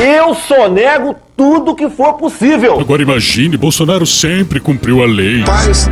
Eu 0.00 0.34
sonego 0.34 1.14
tudo 1.36 1.74
que 1.74 1.88
for 1.90 2.14
possível. 2.14 2.78
Agora 2.78 3.02
imagine, 3.02 3.56
Bolsonaro 3.56 4.06
sempre 4.06 4.60
cumpriu 4.60 5.02
a 5.02 5.06
lei. 5.06 5.42
Paz. 5.44 5.88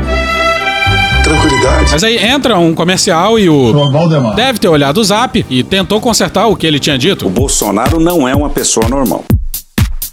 Tranquilidade. 1.23 1.93
Mas 1.93 2.05
aí 2.05 2.17
entra 2.19 2.59
um 2.59 2.75
comercial 2.75 3.39
e 3.39 3.49
o. 3.49 3.73
Deve 4.35 4.59
ter 4.59 4.69
olhado 4.69 4.99
o 4.99 5.05
zap 5.05 5.45
e 5.49 5.63
tentou 5.63 6.01
consertar 6.01 6.47
o 6.47 6.57
que 6.57 6.67
ele 6.67 6.79
tinha 6.79 6.99
dito. 6.99 7.27
O 7.27 7.31
Bolsonaro 7.31 8.01
não 8.01 8.29
é 8.29 8.35
uma 8.35 8.51
pessoa 8.51 8.89
normal. 8.89 9.25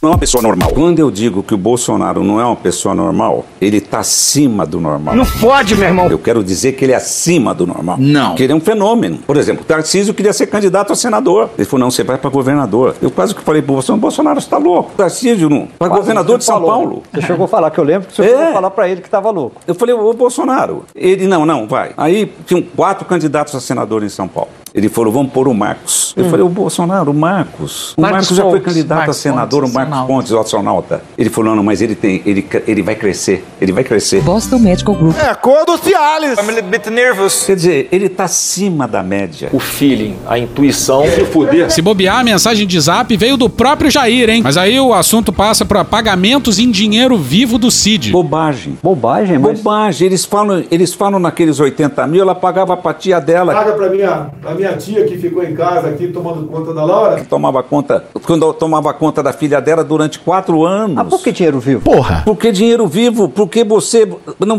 Não 0.01 0.11
é 0.11 0.13
uma 0.13 0.17
pessoa 0.17 0.41
normal. 0.41 0.69
Quando 0.73 0.99
eu 0.99 1.11
digo 1.11 1.43
que 1.43 1.53
o 1.53 1.57
Bolsonaro 1.57 2.23
não 2.23 2.39
é 2.39 2.45
uma 2.45 2.55
pessoa 2.55 2.95
normal, 2.95 3.45
ele 3.59 3.81
tá 3.81 3.99
acima 3.99 4.65
do 4.65 4.79
normal. 4.79 5.13
Não 5.13 5.25
pode, 5.25 5.75
meu 5.75 5.87
irmão. 5.89 6.07
Eu 6.09 6.17
quero 6.17 6.41
dizer 6.41 6.71
que 6.71 6.85
ele 6.85 6.93
é 6.93 6.95
acima 6.95 7.53
do 7.53 7.67
normal. 7.67 7.97
Não. 7.99 8.33
Que 8.35 8.43
ele 8.43 8.53
é 8.53 8.55
um 8.55 8.61
fenômeno. 8.61 9.17
Por 9.27 9.35
exemplo, 9.35 9.61
o 9.63 9.65
Tarcísio 9.65 10.13
queria 10.13 10.31
ser 10.31 10.47
candidato 10.47 10.93
a 10.93 10.95
senador. 10.95 11.49
Ele 11.57 11.65
falou: 11.65 11.81
não, 11.83 11.91
você 11.91 12.01
vai 12.05 12.17
para 12.17 12.29
governador. 12.29 12.95
Eu 13.01 13.11
quase 13.11 13.35
que 13.35 13.41
falei 13.41 13.61
pro 13.61 13.73
Bolsonaro: 13.73 13.99
Bolsonaro, 13.99 14.39
você 14.39 14.49
tá 14.49 14.57
louco. 14.57 14.91
Tarcísio, 14.95 15.49
não. 15.49 15.67
Para 15.77 15.89
Quase 15.89 15.99
governador 16.01 16.37
de 16.37 16.45
São 16.45 16.55
falou. 16.55 16.69
Paulo. 16.69 17.03
Você 17.13 17.21
chegou 17.21 17.43
a 17.43 17.47
falar, 17.49 17.69
que 17.69 17.79
eu 17.79 17.83
lembro 17.83 18.07
que 18.07 18.15
você 18.15 18.21
É. 18.21 18.27
chegou 18.29 18.43
a 18.47 18.53
falar 18.53 18.69
pra 18.71 18.87
ele 18.87 19.01
que 19.01 19.09
tava 19.09 19.29
louco. 19.31 19.57
Eu 19.67 19.75
falei, 19.75 19.93
ô 19.93 20.13
Bolsonaro. 20.13 20.85
Ele, 20.95 21.27
não, 21.27 21.45
não, 21.45 21.67
vai. 21.67 21.91
Aí 21.97 22.31
tinham 22.45 22.61
quatro 22.61 23.03
candidatos 23.05 23.53
a 23.53 23.59
senador 23.59 24.01
em 24.01 24.09
São 24.09 24.29
Paulo. 24.29 24.49
Ele 24.73 24.89
falou, 24.89 25.11
vamos 25.11 25.31
pôr 25.31 25.47
o 25.47 25.53
Marcos. 25.53 26.13
Eu 26.15 26.25
Hum. 26.25 26.29
falei, 26.29 26.45
ô 26.45 26.49
Bolsonaro, 26.49 27.11
o 27.11 27.13
Marcos. 27.13 27.93
O 27.97 28.01
Marcos 28.01 28.19
Marcos, 28.29 28.37
já 28.37 28.43
foi 28.43 28.59
candidato 28.59 28.97
Marcos 28.99 29.17
a 29.17 29.19
senador, 29.19 29.61
Pontes, 29.61 29.75
o 29.75 29.79
Marcos. 29.89 30.07
Pontes, 30.07 30.31
o 30.31 30.39
astronauta. 30.39 31.01
Ele 31.17 31.29
falou, 31.29 31.55
não, 31.55 31.63
mas 31.63 31.81
ele 31.81 31.95
tem, 31.95 32.21
ele, 32.25 32.45
ele 32.67 32.81
vai 32.81 32.95
crescer. 32.95 33.45
Ele 33.59 33.71
vai 33.71 33.83
crescer. 33.83 34.21
Boston 34.21 34.59
Medical 34.59 34.95
Group. 34.95 35.15
É, 35.17 35.33
cor 35.35 35.65
do 35.65 35.77
Cialis. 35.77 36.37
I'm 36.37 36.49
a 36.49 36.51
little 36.53 36.69
bit 36.69 36.89
nervous. 36.89 37.45
Quer 37.45 37.55
dizer, 37.55 37.87
ele 37.91 38.09
tá 38.09 38.25
acima 38.25 38.87
da 38.87 39.01
média. 39.01 39.49
O 39.53 39.59
feeling, 39.59 40.15
a 40.27 40.37
intuição. 40.37 41.03
Se 41.05 41.25
fuder. 41.25 41.71
Se 41.71 41.81
bobear, 41.81 42.19
a 42.19 42.23
mensagem 42.23 42.67
de 42.67 42.79
zap 42.79 43.15
veio 43.17 43.37
do 43.37 43.49
próprio 43.49 43.89
Jair, 43.89 44.29
hein? 44.29 44.41
Mas 44.43 44.57
aí 44.57 44.79
o 44.79 44.93
assunto 44.93 45.31
passa 45.33 45.65
para 45.65 45.83
pagamentos 45.83 46.59
em 46.59 46.69
dinheiro 46.69 47.17
vivo 47.17 47.57
do 47.57 47.71
Cid. 47.71 48.11
Bobagem. 48.11 48.77
Bobagem, 48.83 49.37
mas... 49.39 49.57
Bobagem. 49.59 50.05
Eles 50.07 50.25
falam, 50.25 50.63
eles 50.71 50.93
falam 50.93 51.19
naqueles 51.19 51.59
80 51.59 52.05
mil, 52.07 52.21
ela 52.21 52.35
pagava 52.35 52.75
pra 52.77 52.93
tia 52.93 53.19
dela. 53.19 53.53
Paga 53.53 53.73
pra 53.73 53.89
minha, 53.89 54.29
pra 54.41 54.53
minha 54.59 54.77
tia 54.77 55.05
que 55.05 55.17
ficou 55.17 55.43
em 55.43 55.55
casa 55.55 55.89
aqui 55.89 56.07
tomando 56.07 56.47
conta 56.47 56.73
da 56.73 56.83
Laura. 56.83 57.25
Tomava 57.27 57.63
conta, 57.63 58.05
quando 58.25 58.45
eu 58.45 58.53
tomava 58.53 58.93
conta 58.93 59.23
da 59.23 59.33
filha 59.33 59.59
dela 59.61 59.83
durante 59.83 60.19
quatro 60.19 60.65
anos. 60.65 60.97
Ah, 60.97 61.05
por 61.05 61.21
que 61.21 61.31
dinheiro 61.31 61.59
vivo? 61.59 61.81
Porra. 61.81 62.23
Porque 62.25 62.51
dinheiro 62.51 62.85
vivo, 62.87 63.29
porque 63.29 63.63
você 63.63 64.07
não 64.39 64.57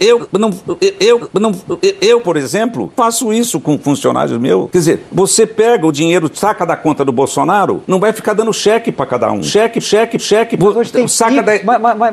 eu 0.00 0.28
não 0.32 0.50
eu 0.98 1.28
não 1.38 1.52
eu, 2.00 2.20
por 2.20 2.36
exemplo, 2.36 2.92
faço 2.96 3.32
isso 3.32 3.60
com 3.60 3.78
funcionários 3.78 4.36
meus. 4.38 4.70
Quer 4.70 4.78
dizer, 4.78 5.06
você 5.12 5.46
pega 5.46 5.86
o 5.86 5.92
dinheiro, 5.92 6.30
saca 6.32 6.64
da 6.64 6.76
conta 6.76 7.04
do 7.04 7.12
Bolsonaro, 7.12 7.82
não 7.86 8.00
vai 8.00 8.12
ficar 8.12 8.32
dando 8.32 8.52
cheque 8.52 8.90
pra 8.90 9.06
cada 9.06 9.30
um. 9.30 9.42
Cheque, 9.42 9.80
cheque, 9.80 10.18
cheque, 10.18 10.56
saca 11.08 11.42
dez, 11.42 11.62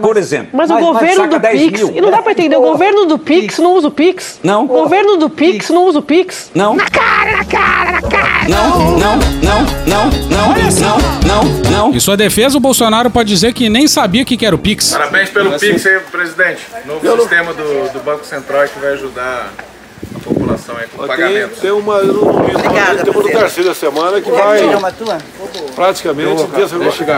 por 0.01 0.17
exemplo. 0.17 0.49
Mas, 0.53 0.69
o 0.69 0.77
governo 0.77 1.27
do 1.27 1.39
10 1.39 1.61
Pix. 1.61 1.81
mil. 1.81 1.97
E 1.97 2.01
não 2.01 2.11
dá 2.11 2.21
pra 2.21 2.31
entender. 2.31 2.57
O 2.57 2.61
governo 2.61 3.05
do 3.05 3.17
Pix 3.17 3.57
não 3.59 3.75
usa 3.75 3.87
o 3.87 3.91
Pix. 3.91 4.39
Não. 4.43 4.65
O 4.65 4.67
governo 4.67 5.17
do 5.17 5.29
Pix 5.29 5.69
não 5.69 5.85
usa 5.87 5.99
o 5.99 6.01
Pix. 6.01 6.51
Não. 6.53 6.75
Na 6.75 6.85
cara! 6.85 7.28
Cara, 7.29 7.37
na 7.37 7.45
cara, 7.45 7.91
na 7.91 8.01
cara! 8.01 8.47
Não, 8.47 8.97
não, 8.97 9.17
não, 9.17 9.61
não, 9.85 10.09
não, 10.29 10.49
não, 10.69 11.43
não, 11.43 11.71
não. 11.71 11.95
Em 11.95 11.99
sua 11.99 12.17
defesa, 12.17 12.57
o 12.57 12.59
Bolsonaro 12.59 13.09
pode 13.09 13.29
dizer 13.29 13.53
que 13.53 13.69
nem 13.69 13.87
sabia 13.87 14.23
o 14.23 14.25
que 14.25 14.45
era 14.45 14.55
o 14.55 14.59
Pix. 14.59 14.91
Parabéns 14.91 15.29
pelo 15.29 15.57
Pix 15.57 15.85
aí, 15.85 15.99
presidente. 16.11 16.61
Novo 16.85 17.21
sistema 17.21 17.53
do, 17.53 17.93
do 17.93 17.99
Banco 17.99 18.25
Central 18.25 18.67
que 18.67 18.79
vai 18.79 18.93
ajudar 18.93 19.51
a 20.49 20.57
população 20.57 20.77
aí 20.77 20.87
com 20.87 20.97
Tem, 20.97 21.07
pagamentos. 21.07 21.59
tem 21.59 21.71
uma, 21.71 21.95
eu 21.97 22.13
não 22.13 22.43
vi, 22.43 22.53
mas 22.53 23.01
tem 23.01 23.13
uma 23.13 23.21
do 23.21 23.29
terceira 23.29 23.73
semana 23.73 24.21
que 24.21 24.31
vai 24.31 24.61
praticamente 25.75 26.43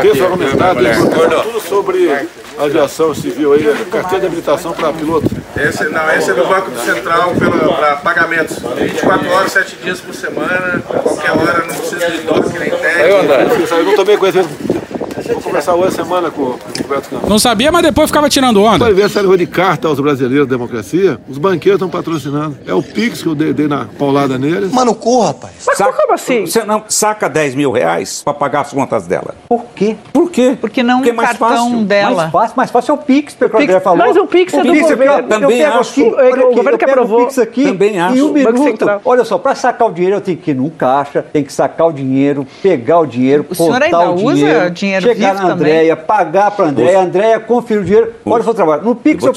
desargumentar, 0.04 0.76
desargumentar 0.76 1.44
tudo 1.44 1.60
sobre 1.62 2.28
aviação 2.58 3.16
civil 3.16 3.54
aí, 3.54 3.64
carteira 3.92 4.20
de 4.20 4.26
habilitação 4.28 4.74
para 4.74 4.92
piloto. 4.94 5.28
Esse, 5.58 5.84
não, 5.86 6.12
esse 6.14 6.32
é 6.32 6.34
do 6.34 6.46
Banco 6.46 6.72
Central 6.80 7.34
para 7.78 7.96
pagamentos. 7.98 8.58
24 8.60 9.30
horas, 9.32 9.52
7 9.52 9.76
dias 9.78 10.00
por 10.00 10.14
semana, 10.14 10.82
qualquer 10.88 11.32
hora, 11.32 11.66
não 11.66 11.76
precisa 11.76 12.10
de 12.10 12.20
toque 12.20 12.58
nem 12.60 12.70
técnico. 12.70 13.74
Eu 13.74 13.84
não 13.84 13.96
tomei 13.96 14.18
conhecimento. 14.18 14.81
Vou 15.28 15.42
conversar 15.42 15.76
hoje 15.76 15.96
semana 15.96 16.32
com 16.32 16.42
o 16.42 16.60
Roberto 16.82 17.10
Campos. 17.10 17.30
Não 17.30 17.38
sabia, 17.40 17.72
mas 17.72 17.84
depois 17.84 18.10
ficava 18.10 18.30
tirando 18.30 18.62
onda. 18.64 18.86
Para 18.86 18.94
ver 18.94 19.10
se 19.10 19.38
de 19.38 19.48
carta 19.48 19.88
aos 19.88 20.00
brasileiros 20.00 20.48
da 20.48 20.56
democracia, 20.56 21.20
os 21.30 21.38
banqueiros 21.38 21.78
estão 21.80 21.90
patrocinando. 21.90 22.58
É 22.66 22.74
o 22.74 22.82
Pix 22.82 23.22
que 23.22 23.28
eu 23.28 23.36
dei, 23.36 23.54
dei 23.54 23.68
na 23.68 23.86
paulada 23.98 24.38
neles. 24.38 24.72
Mano, 24.72 24.94
corra, 24.96 25.28
rapaz. 25.28 25.54
Mas 25.66 25.78
como 25.78 26.14
assim? 26.14 26.46
Você 26.46 26.64
não 26.64 26.84
saca 26.88 27.30
10 27.30 27.56
mil 27.56 27.72
reais 27.72 28.22
para 28.24 28.34
pagar 28.34 28.62
as 28.62 28.72
contas 28.74 29.06
dela. 29.08 29.36
Por 29.48 29.66
quê? 29.76 29.96
Por 30.12 30.30
quê? 30.32 30.58
Porque 30.60 30.82
não 30.84 30.98
Porque 30.98 31.10
é 31.10 31.14
o 31.14 31.16
mais 31.16 31.30
cartão 31.38 31.70
fácil. 31.70 31.86
dela. 31.86 32.16
Mais 32.16 32.32
fácil, 32.32 32.54
mais 32.58 32.72
fácil 32.72 32.92
é 32.92 32.96
o 32.96 32.98
Pix, 32.98 33.34
pelo 33.36 33.50
que 33.52 33.56
o 33.56 33.60
Pix- 33.60 33.70
André 33.70 33.80
falou. 33.82 33.98
mas 34.00 34.18
o 34.18 34.26
Pix 34.28 34.54
é 34.54 34.64
do 34.64 34.70
aqui, 34.72 34.80
ó, 34.80 34.90
governo. 34.90 35.14
eu 35.14 35.24
Também 35.28 35.58
pego 35.58 35.80
acho. 35.80 35.92
aqui, 35.92 36.02
O- 36.04 36.16
olha 36.16 36.26
o 36.26 36.34
aqui, 36.34 36.56
governo 36.56 36.72
eu 36.72 36.78
que 36.78 36.86
aprovou. 36.86 37.22
o 37.22 37.26
Pix 37.26 37.40
aqui 37.40 37.64
Também 37.66 38.00
acho. 38.00 38.18
em 38.18 38.22
um 38.22 38.32
minuto. 38.34 38.86
Olha 39.06 39.24
só, 39.24 39.38
para 39.38 39.56
sacar 39.56 39.88
o 39.88 39.92
dinheiro 39.94 40.18
eu 40.18 40.22
tenho 40.22 40.38
que 40.38 40.52
ir 40.52 40.54
num 40.56 40.70
caixa, 40.70 41.22
tem 41.22 41.44
que 41.44 41.54
sacar 41.54 41.88
o 41.88 41.92
dinheiro, 41.92 42.46
pegar 42.62 43.00
o 43.00 43.06
dinheiro, 43.06 43.46
O 43.50 43.56
senhor 43.56 43.74
contar 43.74 43.86
ainda 43.86 44.10
o 44.12 44.16
usa 44.26 44.36
dinheiro, 44.36 44.70
dinheiro 44.72 45.06
chegar 45.16 45.34
na? 45.36 45.54
Andréia, 45.54 45.96
pagar 45.96 46.52
para 46.52 46.66
a 46.66 46.70
Andréia, 46.70 47.00
a 47.00 47.04
Andréia 47.04 47.40
conferir 47.40 47.82
o 47.82 47.86
dinheiro. 47.86 48.14
Olha 48.26 48.42
o 48.42 48.44
seu 48.44 48.54
trabalho. 48.54 48.84
No 48.84 48.96
Pix 48.96 49.24
eu... 49.24 49.34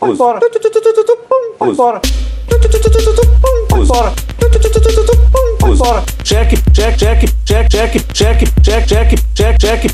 Vai 0.00 0.10
embora. 0.10 0.40
Vai 1.58 1.70
embora. 1.70 2.00
Vai 3.70 3.80
embora. 3.80 4.12
Vai 5.60 5.70
embora. 5.72 6.02
Cheque, 6.24 6.56
cheque, 6.72 6.98
cheque, 6.98 7.26
cheque, 7.46 7.66
cheque, 7.68 8.00
cheque, 8.14 8.46
cheque, 8.62 8.86
cheque, 8.86 9.16
cheque, 9.34 9.56
cheque. 9.60 9.90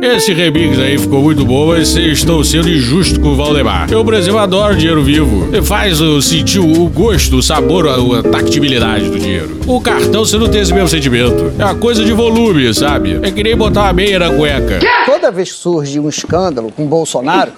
Esse 0.00 0.32
remix 0.32 0.78
aí 0.78 0.98
ficou 0.98 1.22
muito 1.22 1.44
bom, 1.44 1.68
mas 1.68 1.96
estou 1.96 2.42
sendo 2.44 2.68
injusto 2.68 3.20
com 3.20 3.28
o 3.28 3.36
Valdemar. 3.36 3.90
Eu, 3.90 4.04
por 4.04 4.14
exemplo, 4.14 4.38
adoro 4.38 4.76
dinheiro 4.76 5.02
vivo. 5.02 5.48
Faz 5.62 6.00
eu 6.00 6.20
sentir 6.20 6.58
o 6.58 6.88
gosto, 6.88 7.36
o 7.36 7.42
sabor, 7.42 7.88
a, 7.88 7.94
a 7.94 8.22
tactibilidade 8.22 9.08
do 9.08 9.18
dinheiro. 9.18 9.60
O 9.66 9.80
cartão, 9.80 10.24
você 10.24 10.36
não 10.36 10.48
tem 10.48 10.60
esse 10.60 10.72
mesmo 10.72 10.88
sentimento. 10.88 11.52
É 11.58 11.64
uma 11.64 11.74
coisa 11.74 12.04
de 12.04 12.12
volume, 12.12 12.72
sabe? 12.74 13.20
É 13.22 13.30
que 13.30 13.42
nem 13.42 13.56
botar 13.56 13.82
uma 13.82 13.92
meia 13.92 14.18
na 14.18 14.30
cueca. 14.30 14.80
Toda 15.06 15.30
vez 15.30 15.52
que 15.52 15.58
surge 15.58 16.00
um 16.00 16.08
escândalo 16.08 16.72
com 16.72 16.84
Bolsonaro, 16.86 17.52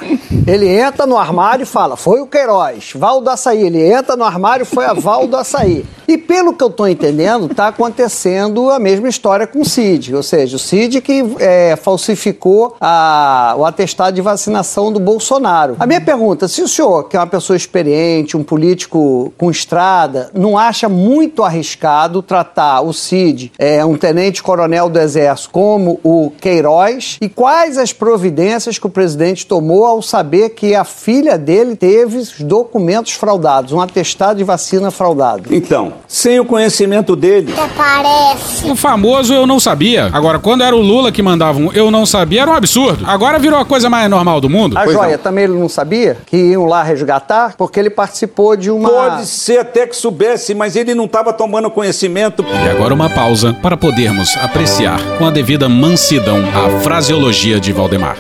ele 0.46 0.68
entra 0.68 1.06
no 1.06 1.16
armário 1.16 1.62
e 1.62 1.66
fala: 1.66 1.96
foi 1.96 2.20
o 2.20 2.26
Queiroz, 2.26 2.92
Val 2.94 3.20
do 3.20 3.30
Açaí. 3.30 3.62
Ele 3.62 3.82
entra 3.82 4.16
no 4.16 4.24
armário, 4.24 4.66
foi 4.66 4.84
a 4.84 4.92
Val 4.92 5.26
do 5.26 5.36
Açaí. 5.36 5.84
E 6.06 6.18
pelo 6.18 6.52
que 6.52 6.62
eu 6.62 6.68
estou 6.68 6.86
entendendo, 6.86 7.46
está 7.46 7.68
acontecendo 7.68 8.70
a 8.70 8.78
mesma 8.78 9.08
história 9.08 9.46
com 9.46 9.62
o 9.62 9.64
Cid. 9.64 10.14
Ou 10.14 10.22
seja, 10.22 10.56
o 10.56 10.58
Cid 10.58 11.00
que 11.00 11.24
é, 11.38 11.63
falsificou 11.76 12.76
a- 12.80 13.54
o 13.58 13.64
atestado 13.64 14.14
de 14.14 14.20
vacinação 14.20 14.92
do 14.92 15.00
Bolsonaro. 15.00 15.76
A 15.78 15.86
minha 15.86 16.00
pergunta: 16.00 16.46
se 16.48 16.62
o 16.62 16.68
senhor, 16.68 17.08
que 17.08 17.16
é 17.16 17.20
uma 17.20 17.26
pessoa 17.26 17.56
experiente, 17.56 18.36
um 18.36 18.42
político 18.44 19.32
com 19.38 19.50
estrada, 19.50 20.30
não 20.34 20.56
acha 20.58 20.88
muito 20.88 21.42
arriscado 21.42 22.22
tratar 22.22 22.80
o 22.80 22.92
Cid, 22.92 23.52
é, 23.58 23.84
um 23.84 23.96
tenente-coronel 23.96 24.88
do 24.88 24.98
Exército, 24.98 25.50
como 25.50 25.98
o 26.02 26.32
Queiroz? 26.40 27.16
E 27.20 27.28
quais 27.28 27.78
as 27.78 27.92
providências 27.92 28.78
que 28.78 28.86
o 28.86 28.90
presidente 28.90 29.46
tomou 29.46 29.84
ao 29.86 30.02
saber 30.02 30.50
que 30.50 30.74
a 30.74 30.84
filha 30.84 31.36
dele 31.38 31.76
teve 31.76 32.16
os 32.18 32.40
documentos 32.40 33.12
fraudados, 33.12 33.72
um 33.72 33.80
atestado 33.80 34.38
de 34.38 34.44
vacina 34.44 34.90
fraudado? 34.90 35.54
Então, 35.54 35.94
sem 36.08 36.38
o 36.40 36.44
conhecimento 36.44 37.14
dele, 37.16 37.52
Parece. 37.76 38.70
O 38.70 38.76
famoso 38.76 39.32
eu 39.34 39.46
não 39.46 39.58
sabia. 39.60 40.08
Agora, 40.12 40.38
quando 40.38 40.62
era 40.62 40.74
o 40.74 40.80
Lula 40.80 41.10
que 41.12 41.22
mandava 41.22 41.53
um 41.54 41.72
eu 41.72 41.90
não 41.90 42.04
sabia, 42.06 42.42
era 42.42 42.50
um 42.50 42.54
absurdo. 42.54 43.04
Agora 43.06 43.38
virou 43.38 43.58
a 43.58 43.64
coisa 43.64 43.88
mais 43.88 44.08
normal 44.10 44.40
do 44.40 44.48
mundo. 44.48 44.76
A 44.76 44.86
joia 44.86 45.18
também 45.18 45.44
ele 45.44 45.54
não 45.58 45.68
sabia 45.68 46.16
que 46.26 46.36
iam 46.36 46.66
lá 46.66 46.82
resgatar, 46.82 47.54
porque 47.56 47.78
ele 47.78 47.90
participou 47.90 48.56
de 48.56 48.70
uma. 48.70 48.88
pode 48.88 49.26
ser 49.26 49.58
até 49.58 49.86
que 49.86 49.96
soubesse, 49.96 50.54
mas 50.54 50.76
ele 50.76 50.94
não 50.94 51.04
estava 51.04 51.32
tomando 51.32 51.70
conhecimento. 51.70 52.44
E 52.64 52.68
agora 52.68 52.92
uma 52.94 53.10
pausa 53.10 53.52
para 53.62 53.76
podermos 53.76 54.36
apreciar 54.36 55.00
com 55.18 55.26
a 55.26 55.30
devida 55.30 55.68
mansidão 55.68 56.38
a 56.38 56.80
fraseologia 56.80 57.58
de 57.58 57.72
Valdemar. 57.72 58.16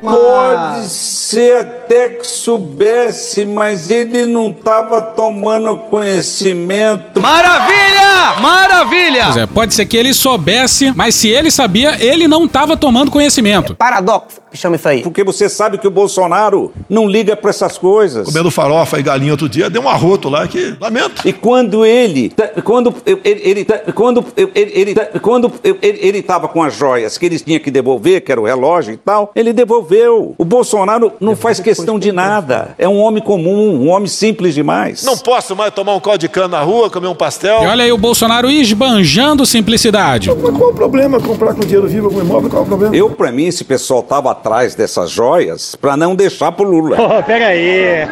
Pode 0.00 0.86
ser 0.86 1.77
até 1.88 2.10
que 2.10 2.26
soubesse, 2.26 3.46
mas 3.46 3.90
ele 3.90 4.26
não 4.26 4.50
estava 4.50 5.00
tomando 5.00 5.74
conhecimento. 5.78 7.18
Maravilha! 7.18 8.38
Maravilha! 8.42 9.24
Pois 9.24 9.36
é, 9.38 9.46
pode 9.46 9.74
ser 9.74 9.86
que 9.86 9.96
ele 9.96 10.12
soubesse, 10.12 10.92
mas 10.94 11.14
se 11.14 11.28
ele 11.28 11.50
sabia, 11.50 11.96
ele 11.98 12.28
não 12.28 12.44
estava 12.44 12.76
tomando 12.76 13.10
conhecimento. 13.10 13.74
Paradoxo, 13.74 14.42
que 14.50 14.56
chama 14.58 14.76
isso 14.76 14.86
aí. 14.86 15.02
Porque 15.02 15.24
você 15.24 15.48
sabe 15.48 15.78
que 15.78 15.88
o 15.88 15.90
Bolsonaro 15.90 16.72
não 16.90 17.08
liga 17.08 17.34
para 17.34 17.48
essas 17.48 17.78
coisas. 17.78 18.26
Comendo 18.26 18.50
farofa 18.50 18.98
e 18.98 19.02
galinha 19.02 19.32
outro 19.32 19.48
dia, 19.48 19.70
deu 19.70 19.80
um 19.80 19.88
arroto 19.88 20.28
lá 20.28 20.46
que 20.46 20.76
lamento. 20.78 21.26
E 21.26 21.32
quando 21.32 21.86
ele, 21.86 22.30
quando 22.64 22.94
ele, 23.06 23.20
ele 23.24 23.66
quando 23.94 24.24
ele, 24.36 24.50
ele, 24.54 24.94
quando 25.22 25.52
ele, 25.64 25.78
ele 25.82 26.22
tava 26.22 26.48
com 26.48 26.62
as 26.62 26.76
joias 26.76 27.16
que 27.16 27.24
ele 27.24 27.38
tinha 27.40 27.58
que 27.58 27.70
devolver, 27.70 28.20
que 28.20 28.30
era 28.30 28.40
o 28.40 28.44
relógio 28.44 28.92
e 28.92 28.98
tal, 28.98 29.32
ele 29.34 29.54
devolveu. 29.54 30.34
O 30.36 30.44
Bolsonaro 30.44 31.12
não 31.18 31.34
faz 31.34 31.58
questão 31.60 31.77
de 31.98 32.12
nada. 32.12 32.74
É 32.78 32.88
um 32.88 32.98
homem 32.98 33.22
comum, 33.22 33.74
um 33.82 33.88
homem 33.90 34.08
simples 34.08 34.54
demais. 34.54 35.02
Não 35.04 35.16
posso 35.16 35.54
mais 35.54 35.72
tomar 35.72 35.94
um 35.94 36.00
caldo 36.00 36.18
de 36.18 36.28
cana 36.28 36.48
na 36.48 36.60
rua, 36.62 36.90
comer 36.90 37.08
um 37.08 37.14
pastel. 37.14 37.62
E 37.62 37.66
olha 37.66 37.84
aí 37.84 37.92
o 37.92 37.98
Bolsonaro 37.98 38.50
esbanjando 38.50 39.44
simplicidade. 39.44 40.30
Mas 40.30 40.56
qual 40.56 40.70
o 40.70 40.74
problema 40.74 41.20
comprar 41.20 41.54
com 41.54 41.60
dinheiro 41.60 41.86
vivo 41.88 42.06
algum 42.06 42.20
imóvel? 42.20 42.50
Qual 42.50 42.62
o 42.62 42.66
problema? 42.66 42.94
Eu, 42.96 43.10
pra 43.10 43.30
mim, 43.30 43.46
esse 43.46 43.64
pessoal 43.64 44.02
tava 44.02 44.30
atrás 44.30 44.74
dessas 44.74 45.10
joias 45.10 45.74
pra 45.76 45.96
não 45.96 46.14
deixar 46.14 46.52
pro 46.52 46.64
Lula. 46.68 46.96
Oh, 47.08 47.22
pega 47.22 47.46
aí. 47.46 48.06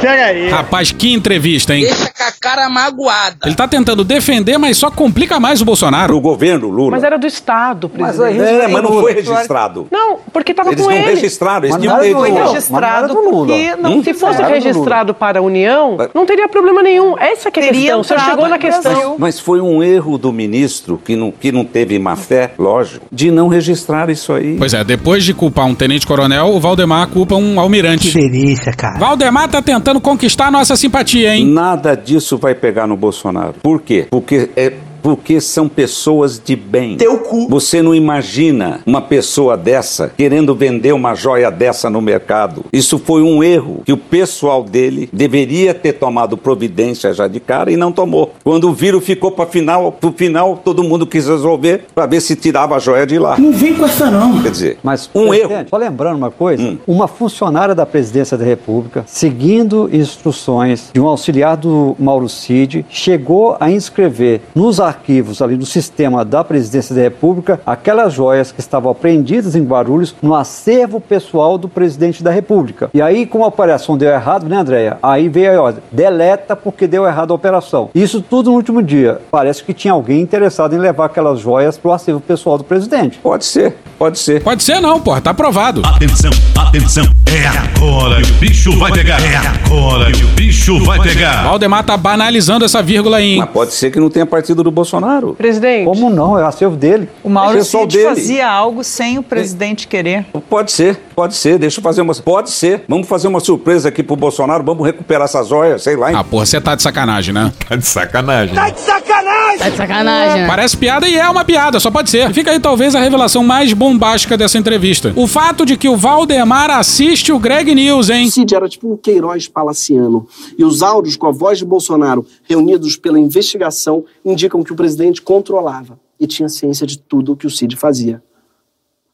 Pega 0.00 0.24
aí. 0.24 0.48
Rapaz, 0.48 0.92
que 0.92 1.12
entrevista, 1.12 1.74
hein? 1.74 1.82
Deixa 1.84 2.06
com 2.12 2.22
a 2.22 2.32
cara 2.40 2.68
magoada. 2.68 3.36
Ele 3.44 3.54
tá 3.54 3.66
tentando 3.68 4.04
defender, 4.04 4.58
mas 4.58 4.76
só 4.76 4.90
complica 4.90 5.38
mais 5.40 5.60
o 5.60 5.64
Bolsonaro. 5.64 6.16
O 6.16 6.20
governo 6.20 6.68
Lula. 6.68 6.92
Mas 6.92 7.04
era 7.04 7.18
do 7.18 7.26
Estado, 7.26 7.90
Mas 7.96 8.16
presidente. 8.16 8.42
aí- 8.48 8.60
É, 8.60 8.68
mas 8.68 8.82
não 8.82 8.92
foi 9.00 9.12
registrado. 9.12 9.86
Não, 9.90 10.18
porque 10.32 10.52
tava 10.54 10.70
Eles 10.70 10.80
com 10.84 10.90
não 10.90 10.96
ele. 10.96 11.06
registraram, 11.14 11.58
eles 11.64 11.70
Mas 11.72 11.80
tinham 11.80 11.96
não 11.96 12.02
que 12.04 12.10
Foi 12.12 12.30
registrado 12.30 12.70
Mas 12.72 12.80
não 12.80 12.98
era 12.98 13.08
do 13.08 13.14
Lula. 13.30 13.46
porque 13.46 13.76
não, 13.76 13.92
Hum? 13.98 14.04
se 14.04 14.14
fosse 14.14 14.42
registrado 14.42 15.14
para 15.14 15.38
a 15.38 15.42
União, 15.42 15.96
não 16.14 16.26
teria 16.26 16.48
problema 16.48 16.82
nenhum. 16.82 17.18
Essa 17.18 17.50
que 17.50 17.60
é 17.60 17.68
a 17.68 17.72
questão. 17.72 18.02
Você 18.02 18.18
chegou 18.18 18.48
na 18.48 18.58
questão. 18.58 18.92
Brasil. 18.92 19.16
Mas 19.18 19.38
foi 19.40 19.60
um 19.60 19.82
erro 19.82 20.18
do 20.18 20.32
ministro, 20.32 21.00
que 21.04 21.16
não, 21.16 21.30
que 21.30 21.50
não 21.52 21.64
teve 21.64 21.98
má 21.98 22.16
fé, 22.16 22.52
lógico, 22.58 23.06
de 23.10 23.30
não 23.30 23.48
registrar 23.48 24.08
isso 24.10 24.32
aí. 24.32 24.56
Pois 24.58 24.74
é, 24.74 24.82
depois 24.84 25.24
de 25.24 25.32
culpar 25.34 25.66
um 25.66 25.74
tenente-coronel, 25.74 26.48
o 26.48 26.60
Valdemar 26.60 27.08
culpa 27.08 27.34
um 27.34 27.58
almirante. 27.58 28.12
delícia, 28.12 28.72
cara. 28.72 28.98
Valdemar 28.98 29.48
tá 29.48 29.62
tentando 29.62 29.89
conquistar 29.98 30.48
a 30.48 30.50
nossa 30.50 30.76
simpatia, 30.76 31.34
hein? 31.34 31.46
Nada 31.46 31.94
disso 31.94 32.36
vai 32.36 32.54
pegar 32.54 32.86
no 32.86 32.98
Bolsonaro. 32.98 33.54
Por 33.62 33.80
quê? 33.80 34.06
Porque 34.10 34.50
é 34.54 34.74
porque 35.02 35.40
são 35.40 35.68
pessoas 35.68 36.40
de 36.44 36.56
bem. 36.56 36.96
Teu 36.96 37.18
cu. 37.18 37.48
Você 37.48 37.82
não 37.82 37.94
imagina 37.94 38.80
uma 38.86 39.00
pessoa 39.02 39.56
dessa 39.56 40.12
querendo 40.16 40.54
vender 40.54 40.92
uma 40.92 41.14
joia 41.14 41.50
dessa 41.50 41.88
no 41.90 42.00
mercado. 42.00 42.64
Isso 42.72 42.98
foi 42.98 43.22
um 43.22 43.42
erro 43.42 43.82
que 43.84 43.92
o 43.92 43.96
pessoal 43.96 44.62
dele 44.62 45.08
deveria 45.12 45.72
ter 45.74 45.94
tomado 45.94 46.36
providência 46.36 47.12
já 47.12 47.26
de 47.28 47.40
cara 47.40 47.70
e 47.72 47.76
não 47.76 47.92
tomou. 47.92 48.34
Quando 48.44 48.68
o 48.68 48.72
vírus 48.72 49.04
ficou 49.04 49.30
para 49.30 49.46
final, 49.46 49.92
pro 49.92 50.12
final 50.12 50.60
todo 50.64 50.82
mundo 50.82 51.06
quis 51.06 51.26
resolver 51.26 51.86
para 51.94 52.06
ver 52.06 52.20
se 52.20 52.36
tirava 52.36 52.76
a 52.76 52.78
joia 52.78 53.06
de 53.06 53.18
lá. 53.18 53.38
Não 53.38 53.52
vem 53.52 53.74
com 53.74 53.84
essa 53.84 54.10
não. 54.10 54.42
Quer 54.42 54.50
dizer, 54.50 54.78
Mas, 54.82 55.10
um 55.14 55.32
erro. 55.32 55.52
Só 55.68 55.76
lembrando 55.76 56.16
uma 56.16 56.30
coisa: 56.30 56.62
Hum. 56.62 56.78
uma 56.86 57.08
funcionária 57.08 57.74
da 57.74 57.86
presidência 57.86 58.36
da 58.36 58.44
República, 58.44 59.04
seguindo 59.06 59.88
instruções 59.92 60.90
de 60.92 61.00
um 61.00 61.06
auxiliar 61.06 61.56
do 61.56 61.96
Mauro 61.98 62.28
Cid, 62.28 62.84
chegou 62.88 63.56
a 63.60 63.70
inscrever 63.70 64.40
nos 64.54 64.80
arquivos 64.90 65.40
ali 65.40 65.56
no 65.56 65.66
sistema 65.66 66.24
da 66.24 66.44
Presidência 66.44 66.94
da 66.94 67.00
República 67.00 67.60
aquelas 67.64 68.12
joias 68.12 68.52
que 68.52 68.60
estavam 68.60 68.90
apreendidas 68.90 69.54
em 69.54 69.64
Guarulhos 69.64 70.14
no 70.20 70.34
acervo 70.34 71.00
pessoal 71.00 71.56
do 71.56 71.68
presidente 71.68 72.22
da 72.22 72.30
República. 72.30 72.90
E 72.92 73.00
aí, 73.00 73.26
como 73.26 73.44
a 73.44 73.48
operação 73.48 73.96
deu 73.96 74.10
errado, 74.10 74.48
né, 74.48 74.56
Andréia? 74.56 74.98
Aí 75.02 75.28
veio 75.28 75.58
a 75.58 75.62
ordem, 75.62 75.82
deleta 75.90 76.54
porque 76.54 76.86
deu 76.86 77.06
errado 77.06 77.32
a 77.32 77.34
operação. 77.34 77.90
Isso 77.94 78.20
tudo 78.20 78.50
no 78.50 78.56
último 78.56 78.82
dia. 78.82 79.20
Parece 79.30 79.62
que 79.62 79.72
tinha 79.72 79.92
alguém 79.92 80.20
interessado 80.20 80.74
em 80.74 80.78
levar 80.78 81.06
aquelas 81.06 81.40
joias 81.40 81.78
para 81.78 81.90
o 81.90 81.92
acervo 81.92 82.20
pessoal 82.20 82.58
do 82.58 82.64
presidente. 82.64 83.18
Pode 83.18 83.44
ser, 83.44 83.76
pode 83.98 84.18
ser. 84.18 84.42
Pode 84.42 84.62
ser 84.62 84.80
não, 84.80 85.00
porra, 85.00 85.20
tá 85.20 85.30
aprovado. 85.30 85.82
Atenção, 85.84 86.30
atenção, 86.56 87.04
é 87.26 87.46
agora 87.46 88.20
que 88.22 88.30
o 88.30 88.34
bicho 88.34 88.78
vai 88.78 88.92
pegar. 88.92 89.20
É 89.20 89.36
agora 89.36 90.10
que 90.10 90.24
o 90.24 90.28
bicho 90.28 90.82
vai 90.84 91.00
pegar. 91.00 91.44
Valdemar 91.44 91.84
tá 91.84 91.96
banalizando 91.96 92.64
essa 92.64 92.82
vírgula 92.82 93.18
aí, 93.18 93.34
hein? 93.34 93.38
Mas 93.40 93.50
pode 93.50 93.72
ser 93.72 93.90
que 93.90 94.00
não 94.00 94.10
tenha 94.10 94.26
partido 94.26 94.62
do 94.62 94.70
Bolsonaro. 94.80 95.34
Presidente. 95.34 95.84
Como 95.84 96.08
não? 96.10 96.38
É 96.38 96.42
o 96.42 96.46
acervo 96.46 96.76
dele. 96.76 97.08
O 97.22 97.28
Mauro 97.28 97.56
pessoal 97.58 97.84
Cid 97.84 97.96
dele. 97.98 98.08
fazia 98.14 98.48
algo 98.50 98.82
sem 98.82 99.18
o 99.18 99.22
presidente 99.22 99.86
querer. 99.86 100.26
Pode 100.48 100.72
ser, 100.72 100.96
pode 101.14 101.34
ser. 101.34 101.58
Deixa 101.58 101.78
eu 101.80 101.82
fazer 101.82 102.00
uma. 102.00 102.14
Pode 102.14 102.50
ser. 102.50 102.84
Vamos 102.88 103.06
fazer 103.08 103.28
uma 103.28 103.40
surpresa 103.40 103.88
aqui 103.88 104.02
pro 104.02 104.16
Bolsonaro. 104.16 104.64
Vamos 104.64 104.84
recuperar 104.86 105.24
essas 105.24 105.48
joias, 105.48 105.82
sei 105.82 105.96
lá. 105.96 106.10
hein? 106.10 106.16
Ah, 106.18 106.24
porra, 106.24 106.46
você 106.46 106.60
tá 106.60 106.74
de 106.74 106.82
sacanagem, 106.82 107.32
né? 107.34 107.52
Tá 107.68 107.76
de 107.76 107.86
sacanagem. 107.86 108.54
Tá 108.54 108.70
de 108.70 108.80
sacanagem! 108.80 109.19
Tá 109.58 109.68
de 109.68 109.76
sacanagem, 109.76 110.42
né? 110.42 110.46
Parece 110.46 110.76
piada 110.76 111.08
e 111.08 111.16
é 111.16 111.28
uma 111.28 111.44
piada, 111.44 111.78
só 111.80 111.90
pode 111.90 112.10
ser. 112.10 112.30
E 112.30 112.34
fica 112.34 112.50
aí 112.50 112.60
talvez 112.60 112.94
a 112.94 113.00
revelação 113.00 113.42
mais 113.42 113.72
bombástica 113.72 114.36
dessa 114.36 114.58
entrevista. 114.58 115.12
O 115.16 115.26
fato 115.26 115.66
de 115.66 115.76
que 115.76 115.88
o 115.88 115.96
Valdemar 115.96 116.70
assiste 116.70 117.32
o 117.32 117.38
Greg 117.38 117.74
News, 117.74 118.10
hein? 118.10 118.30
Cid 118.30 118.54
era 118.54 118.68
tipo 118.68 118.92
um 118.92 118.96
Queiroz 118.96 119.48
palaciano. 119.48 120.26
E 120.56 120.64
os 120.64 120.82
áudios 120.82 121.16
com 121.16 121.26
a 121.26 121.32
voz 121.32 121.58
de 121.58 121.64
Bolsonaro, 121.64 122.26
reunidos 122.44 122.96
pela 122.96 123.18
investigação, 123.18 124.04
indicam 124.24 124.62
que 124.62 124.72
o 124.72 124.76
presidente 124.76 125.20
controlava 125.22 125.98
e 126.18 126.26
tinha 126.26 126.48
ciência 126.48 126.86
de 126.86 126.98
tudo 126.98 127.32
o 127.32 127.36
que 127.36 127.46
o 127.46 127.50
Cid 127.50 127.76
fazia. 127.76 128.22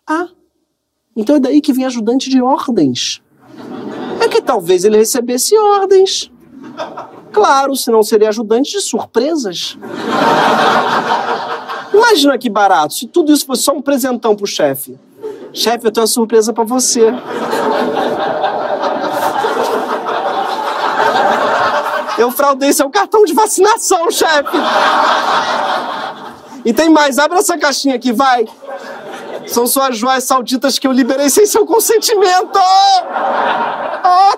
Ah, 0.09 0.29
então 1.17 1.37
é 1.37 1.41
daí 1.41 1.61
que 1.61 1.73
vinha 1.73 1.87
ajudante 1.87 2.29
de 2.29 2.41
ordens. 2.43 3.23
É 4.21 4.29
que 4.29 4.41
talvez 4.41 4.85
ele 4.85 4.97
recebesse 4.97 5.57
ordens. 5.57 6.31
Claro, 7.37 7.77
senão 7.77 8.03
seria 8.03 8.31
ajudante 8.31 8.71
de 8.71 8.81
surpresas. 8.81 9.77
Imagina 11.93 12.39
que 12.39 12.49
barato, 12.49 12.95
se 12.95 13.07
tudo 13.07 13.31
isso 13.31 13.45
fosse 13.45 13.63
só 13.63 13.73
um 13.73 13.83
presentão 13.83 14.35
pro 14.35 14.47
chefe. 14.47 14.99
Chefe, 15.53 15.87
eu 15.87 15.93
tenho 15.93 16.05
uma 16.05 16.07
surpresa 16.07 16.55
pra 16.55 16.65
você. 16.65 17.13
Eu 22.17 22.31
fraudei 22.31 22.73
seu 22.73 22.89
cartão 22.89 23.27
de 23.27 23.35
vacinação, 23.35 24.11
chefe. 24.11 24.57
E 26.65 26.73
tem 26.73 26.89
mais, 26.89 27.19
abre 27.19 27.37
essa 27.39 27.59
caixinha 27.59 27.97
aqui, 27.97 28.15
vai. 28.15 28.47
São 29.47 29.67
suas 29.67 29.97
joias 29.97 30.25
sauditas 30.25 30.79
que 30.79 30.87
eu 30.87 30.93
liberei 30.93 31.31
sem 31.31 31.47
seu 31.47 31.65
consentimento. 31.65 32.59
Ai. 32.59 34.37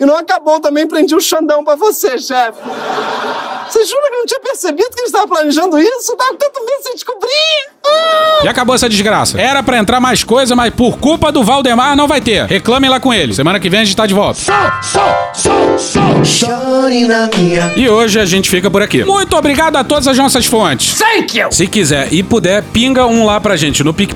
E 0.00 0.04
não 0.04 0.16
acabou, 0.16 0.60
também 0.60 0.86
prendi 0.86 1.14
o 1.14 1.20
Xandão 1.20 1.64
pra 1.64 1.76
você, 1.76 2.18
chefe. 2.18 2.58
Você 3.68 3.84
jura 3.84 4.10
que 4.10 4.16
não 4.16 4.26
tinha 4.26 4.40
percebido 4.40 4.90
que 4.90 5.00
ele 5.00 5.06
estava 5.06 5.26
planejando 5.26 5.78
isso? 5.78 6.16
Com 6.16 6.36
tanto 6.36 6.64
medo 6.64 6.76
de 6.78 6.82
você 6.82 6.94
descobrir. 6.94 7.30
Ah. 7.84 8.40
E 8.44 8.48
acabou 8.48 8.74
essa 8.74 8.88
desgraça. 8.88 9.40
Era 9.40 9.62
pra 9.62 9.78
entrar 9.78 10.00
mais 10.00 10.22
coisa, 10.22 10.54
mas 10.54 10.72
por 10.72 10.98
culpa 10.98 11.32
do 11.32 11.42
Valdemar 11.42 11.96
não 11.96 12.06
vai 12.06 12.20
ter. 12.20 12.46
Reclamem 12.46 12.88
lá 12.88 13.00
com 13.00 13.12
ele. 13.12 13.34
Semana 13.34 13.58
que 13.58 13.68
vem 13.68 13.80
a 13.80 13.84
gente 13.84 13.96
tá 13.96 14.06
de 14.06 14.14
volta. 14.14 14.40
E 17.76 17.88
hoje 17.88 18.20
a 18.20 18.24
gente 18.24 18.48
fica 18.48 18.70
por 18.70 18.82
aqui. 18.82 19.04
Muito 19.04 19.36
obrigado 19.36 19.76
a 19.76 19.84
todas 19.84 20.06
as 20.06 20.16
nossas 20.16 20.46
fontes. 20.46 20.98
Thank 20.98 21.38
you! 21.38 21.48
Se 21.50 21.66
quiser 21.66 22.12
e 22.12 22.22
puder, 22.22 22.62
pinga 22.62 23.06
um 23.06 23.26
lá 23.26 23.40
pra 23.40 23.56
gente 23.56 23.82
no 23.82 23.92
PicPay 23.92 24.15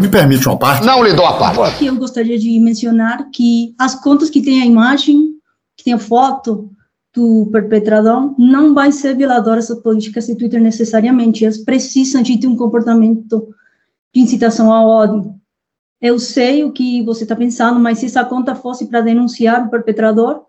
Me 0.00 0.08
permite 0.08 0.48
uma 0.48 0.56
parte? 0.56 0.86
Não 0.86 1.04
lhe 1.04 1.12
dou 1.12 1.26
a 1.26 1.36
parte. 1.36 1.60
Aqui 1.60 1.86
eu 1.86 1.96
gostaria 1.96 2.38
de 2.38 2.58
mencionar 2.58 3.30
que 3.30 3.74
as 3.78 3.94
contas 3.94 4.30
que 4.30 4.40
têm 4.40 4.62
a 4.62 4.66
imagem, 4.66 5.34
que 5.76 5.84
tem 5.84 5.92
a 5.92 5.98
foto 5.98 6.70
do 7.14 7.48
perpetrador, 7.52 8.34
não 8.38 8.72
vai 8.72 8.92
ser 8.92 9.16
violadora 9.16 9.58
essa 9.58 9.76
política 9.76 10.20
de 10.20 10.34
Twitter 10.34 10.60
necessariamente. 10.60 11.44
Elas 11.44 11.58
precisam 11.58 12.22
de 12.22 12.38
ter 12.38 12.46
um 12.46 12.56
comportamento 12.56 13.48
de 14.14 14.20
incitação 14.20 14.72
ao 14.72 14.88
ódio. 14.88 15.34
Eu 16.00 16.18
sei 16.18 16.64
o 16.64 16.72
que 16.72 17.02
você 17.04 17.24
está 17.24 17.36
pensando, 17.36 17.78
mas 17.78 17.98
se 17.98 18.06
essa 18.06 18.24
conta 18.24 18.54
fosse 18.54 18.86
para 18.86 19.02
denunciar 19.02 19.66
o 19.66 19.70
perpetrador, 19.70 20.46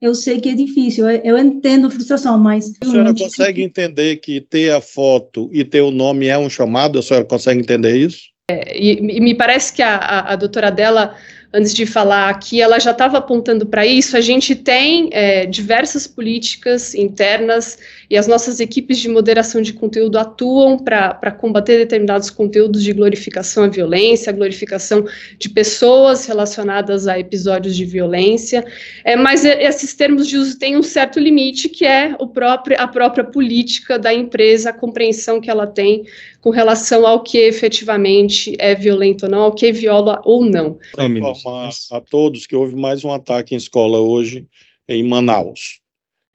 eu 0.00 0.14
sei 0.14 0.40
que 0.40 0.48
é 0.48 0.54
difícil. 0.54 1.08
Eu, 1.08 1.20
eu 1.22 1.38
entendo 1.38 1.86
a 1.86 1.90
frustração, 1.90 2.38
mas 2.38 2.72
A 2.80 2.86
senhora 2.86 3.14
consegue 3.14 3.62
entender 3.62 4.16
que 4.16 4.40
ter 4.40 4.72
a 4.72 4.80
foto 4.80 5.50
e 5.52 5.64
ter 5.64 5.82
o 5.82 5.90
nome 5.90 6.26
é 6.26 6.38
um 6.38 6.48
chamado? 6.48 6.98
A 6.98 7.02
senhora 7.02 7.24
consegue 7.26 7.60
entender 7.60 7.96
isso? 7.96 8.30
E, 8.50 9.16
e 9.16 9.20
me 9.20 9.34
parece 9.34 9.72
que 9.72 9.82
a, 9.82 9.96
a, 9.96 10.32
a 10.32 10.36
doutora 10.36 10.70
dela, 10.70 11.14
antes 11.52 11.74
de 11.74 11.84
falar 11.84 12.28
aqui, 12.28 12.60
ela 12.60 12.78
já 12.78 12.92
estava 12.92 13.18
apontando 13.18 13.66
para 13.66 13.84
isso. 13.84 14.16
A 14.16 14.20
gente 14.20 14.54
tem 14.54 15.10
é, 15.12 15.46
diversas 15.46 16.06
políticas 16.06 16.94
internas 16.94 17.78
e 18.08 18.16
as 18.16 18.26
nossas 18.26 18.60
equipes 18.60 18.98
de 18.98 19.08
moderação 19.08 19.60
de 19.60 19.72
conteúdo 19.72 20.18
atuam 20.18 20.78
para 20.78 21.30
combater 21.32 21.78
determinados 21.78 22.30
conteúdos 22.30 22.82
de 22.82 22.92
glorificação 22.92 23.64
à 23.64 23.68
violência, 23.68 24.32
glorificação 24.32 25.04
de 25.38 25.48
pessoas 25.48 26.26
relacionadas 26.26 27.08
a 27.08 27.18
episódios 27.18 27.76
de 27.76 27.84
violência. 27.84 28.64
É, 29.04 29.16
mas 29.16 29.44
esses 29.44 29.92
termos 29.94 30.28
de 30.28 30.36
uso 30.36 30.58
têm 30.58 30.76
um 30.76 30.82
certo 30.82 31.18
limite, 31.18 31.68
que 31.68 31.84
é 31.84 32.14
o 32.18 32.28
próprio, 32.28 32.76
a 32.78 32.86
própria 32.86 33.24
política 33.24 33.98
da 33.98 34.14
empresa, 34.14 34.70
a 34.70 34.72
compreensão 34.72 35.40
que 35.40 35.50
ela 35.50 35.66
tem 35.66 36.04
com 36.40 36.50
relação 36.50 37.06
ao 37.06 37.22
que 37.22 37.38
efetivamente 37.38 38.54
é 38.58 38.74
violento 38.74 39.26
ou 39.26 39.30
não, 39.30 39.42
ao 39.42 39.54
que 39.54 39.70
viola 39.72 40.20
ou 40.24 40.44
não. 40.44 40.78
Para 40.92 41.06
informar 41.06 41.70
a 41.92 42.00
todos 42.00 42.46
que 42.46 42.56
houve 42.56 42.74
mais 42.74 43.04
um 43.04 43.12
ataque 43.12 43.54
em 43.54 43.58
escola 43.58 43.98
hoje 43.98 44.46
em 44.88 45.06
Manaus. 45.06 45.80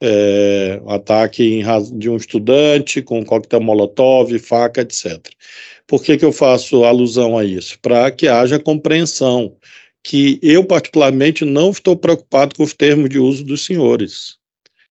É, 0.01 0.79
um 0.83 0.89
ataque 0.89 1.63
de 1.93 2.09
um 2.09 2.17
estudante 2.17 3.01
com 3.01 3.25
coquetel 3.25 3.61
molotov, 3.61 4.37
faca, 4.39 4.81
etc. 4.81 5.29
Por 5.87 6.03
que, 6.03 6.17
que 6.17 6.25
eu 6.25 6.31
faço 6.31 6.83
alusão 6.83 7.37
a 7.37 7.45
isso? 7.45 7.79
Para 7.81 8.11
que 8.11 8.27
haja 8.27 8.59
compreensão 8.59 9.55
que 10.03 10.37
eu, 10.43 10.63
particularmente, 10.63 11.43
não 11.43 11.71
estou 11.71 11.95
preocupado 11.95 12.55
com 12.55 12.63
os 12.63 12.73
termos 12.73 13.09
de 13.09 13.17
uso 13.17 13.43
dos 13.43 13.65
senhores. 13.65 14.37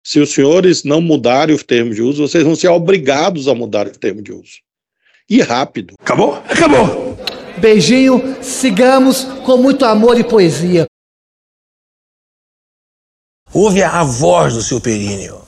Se 0.03 0.19
os 0.19 0.29
senhores 0.29 0.83
não 0.83 1.01
mudarem 1.01 1.53
os 1.53 1.63
termos 1.63 1.95
de 1.95 2.01
uso, 2.01 2.27
vocês 2.27 2.43
vão 2.43 2.55
ser 2.55 2.69
obrigados 2.69 3.47
a 3.47 3.53
mudar 3.53 3.87
os 3.87 3.97
termos 3.97 4.23
de 4.23 4.31
uso. 4.31 4.61
E 5.31 5.41
rápido. 5.41 5.93
Acabou? 5.97 6.33
Acabou! 6.33 7.17
Beijinho, 7.57 8.43
sigamos 8.43 9.23
com 9.45 9.55
muito 9.55 9.85
amor 9.85 10.19
e 10.19 10.25
poesia. 10.25 10.85
Ouve 13.53 13.81
a 13.81 14.03
voz 14.03 14.55
do 14.55 14.61
seu 14.61 14.81
períneo. 14.81 15.41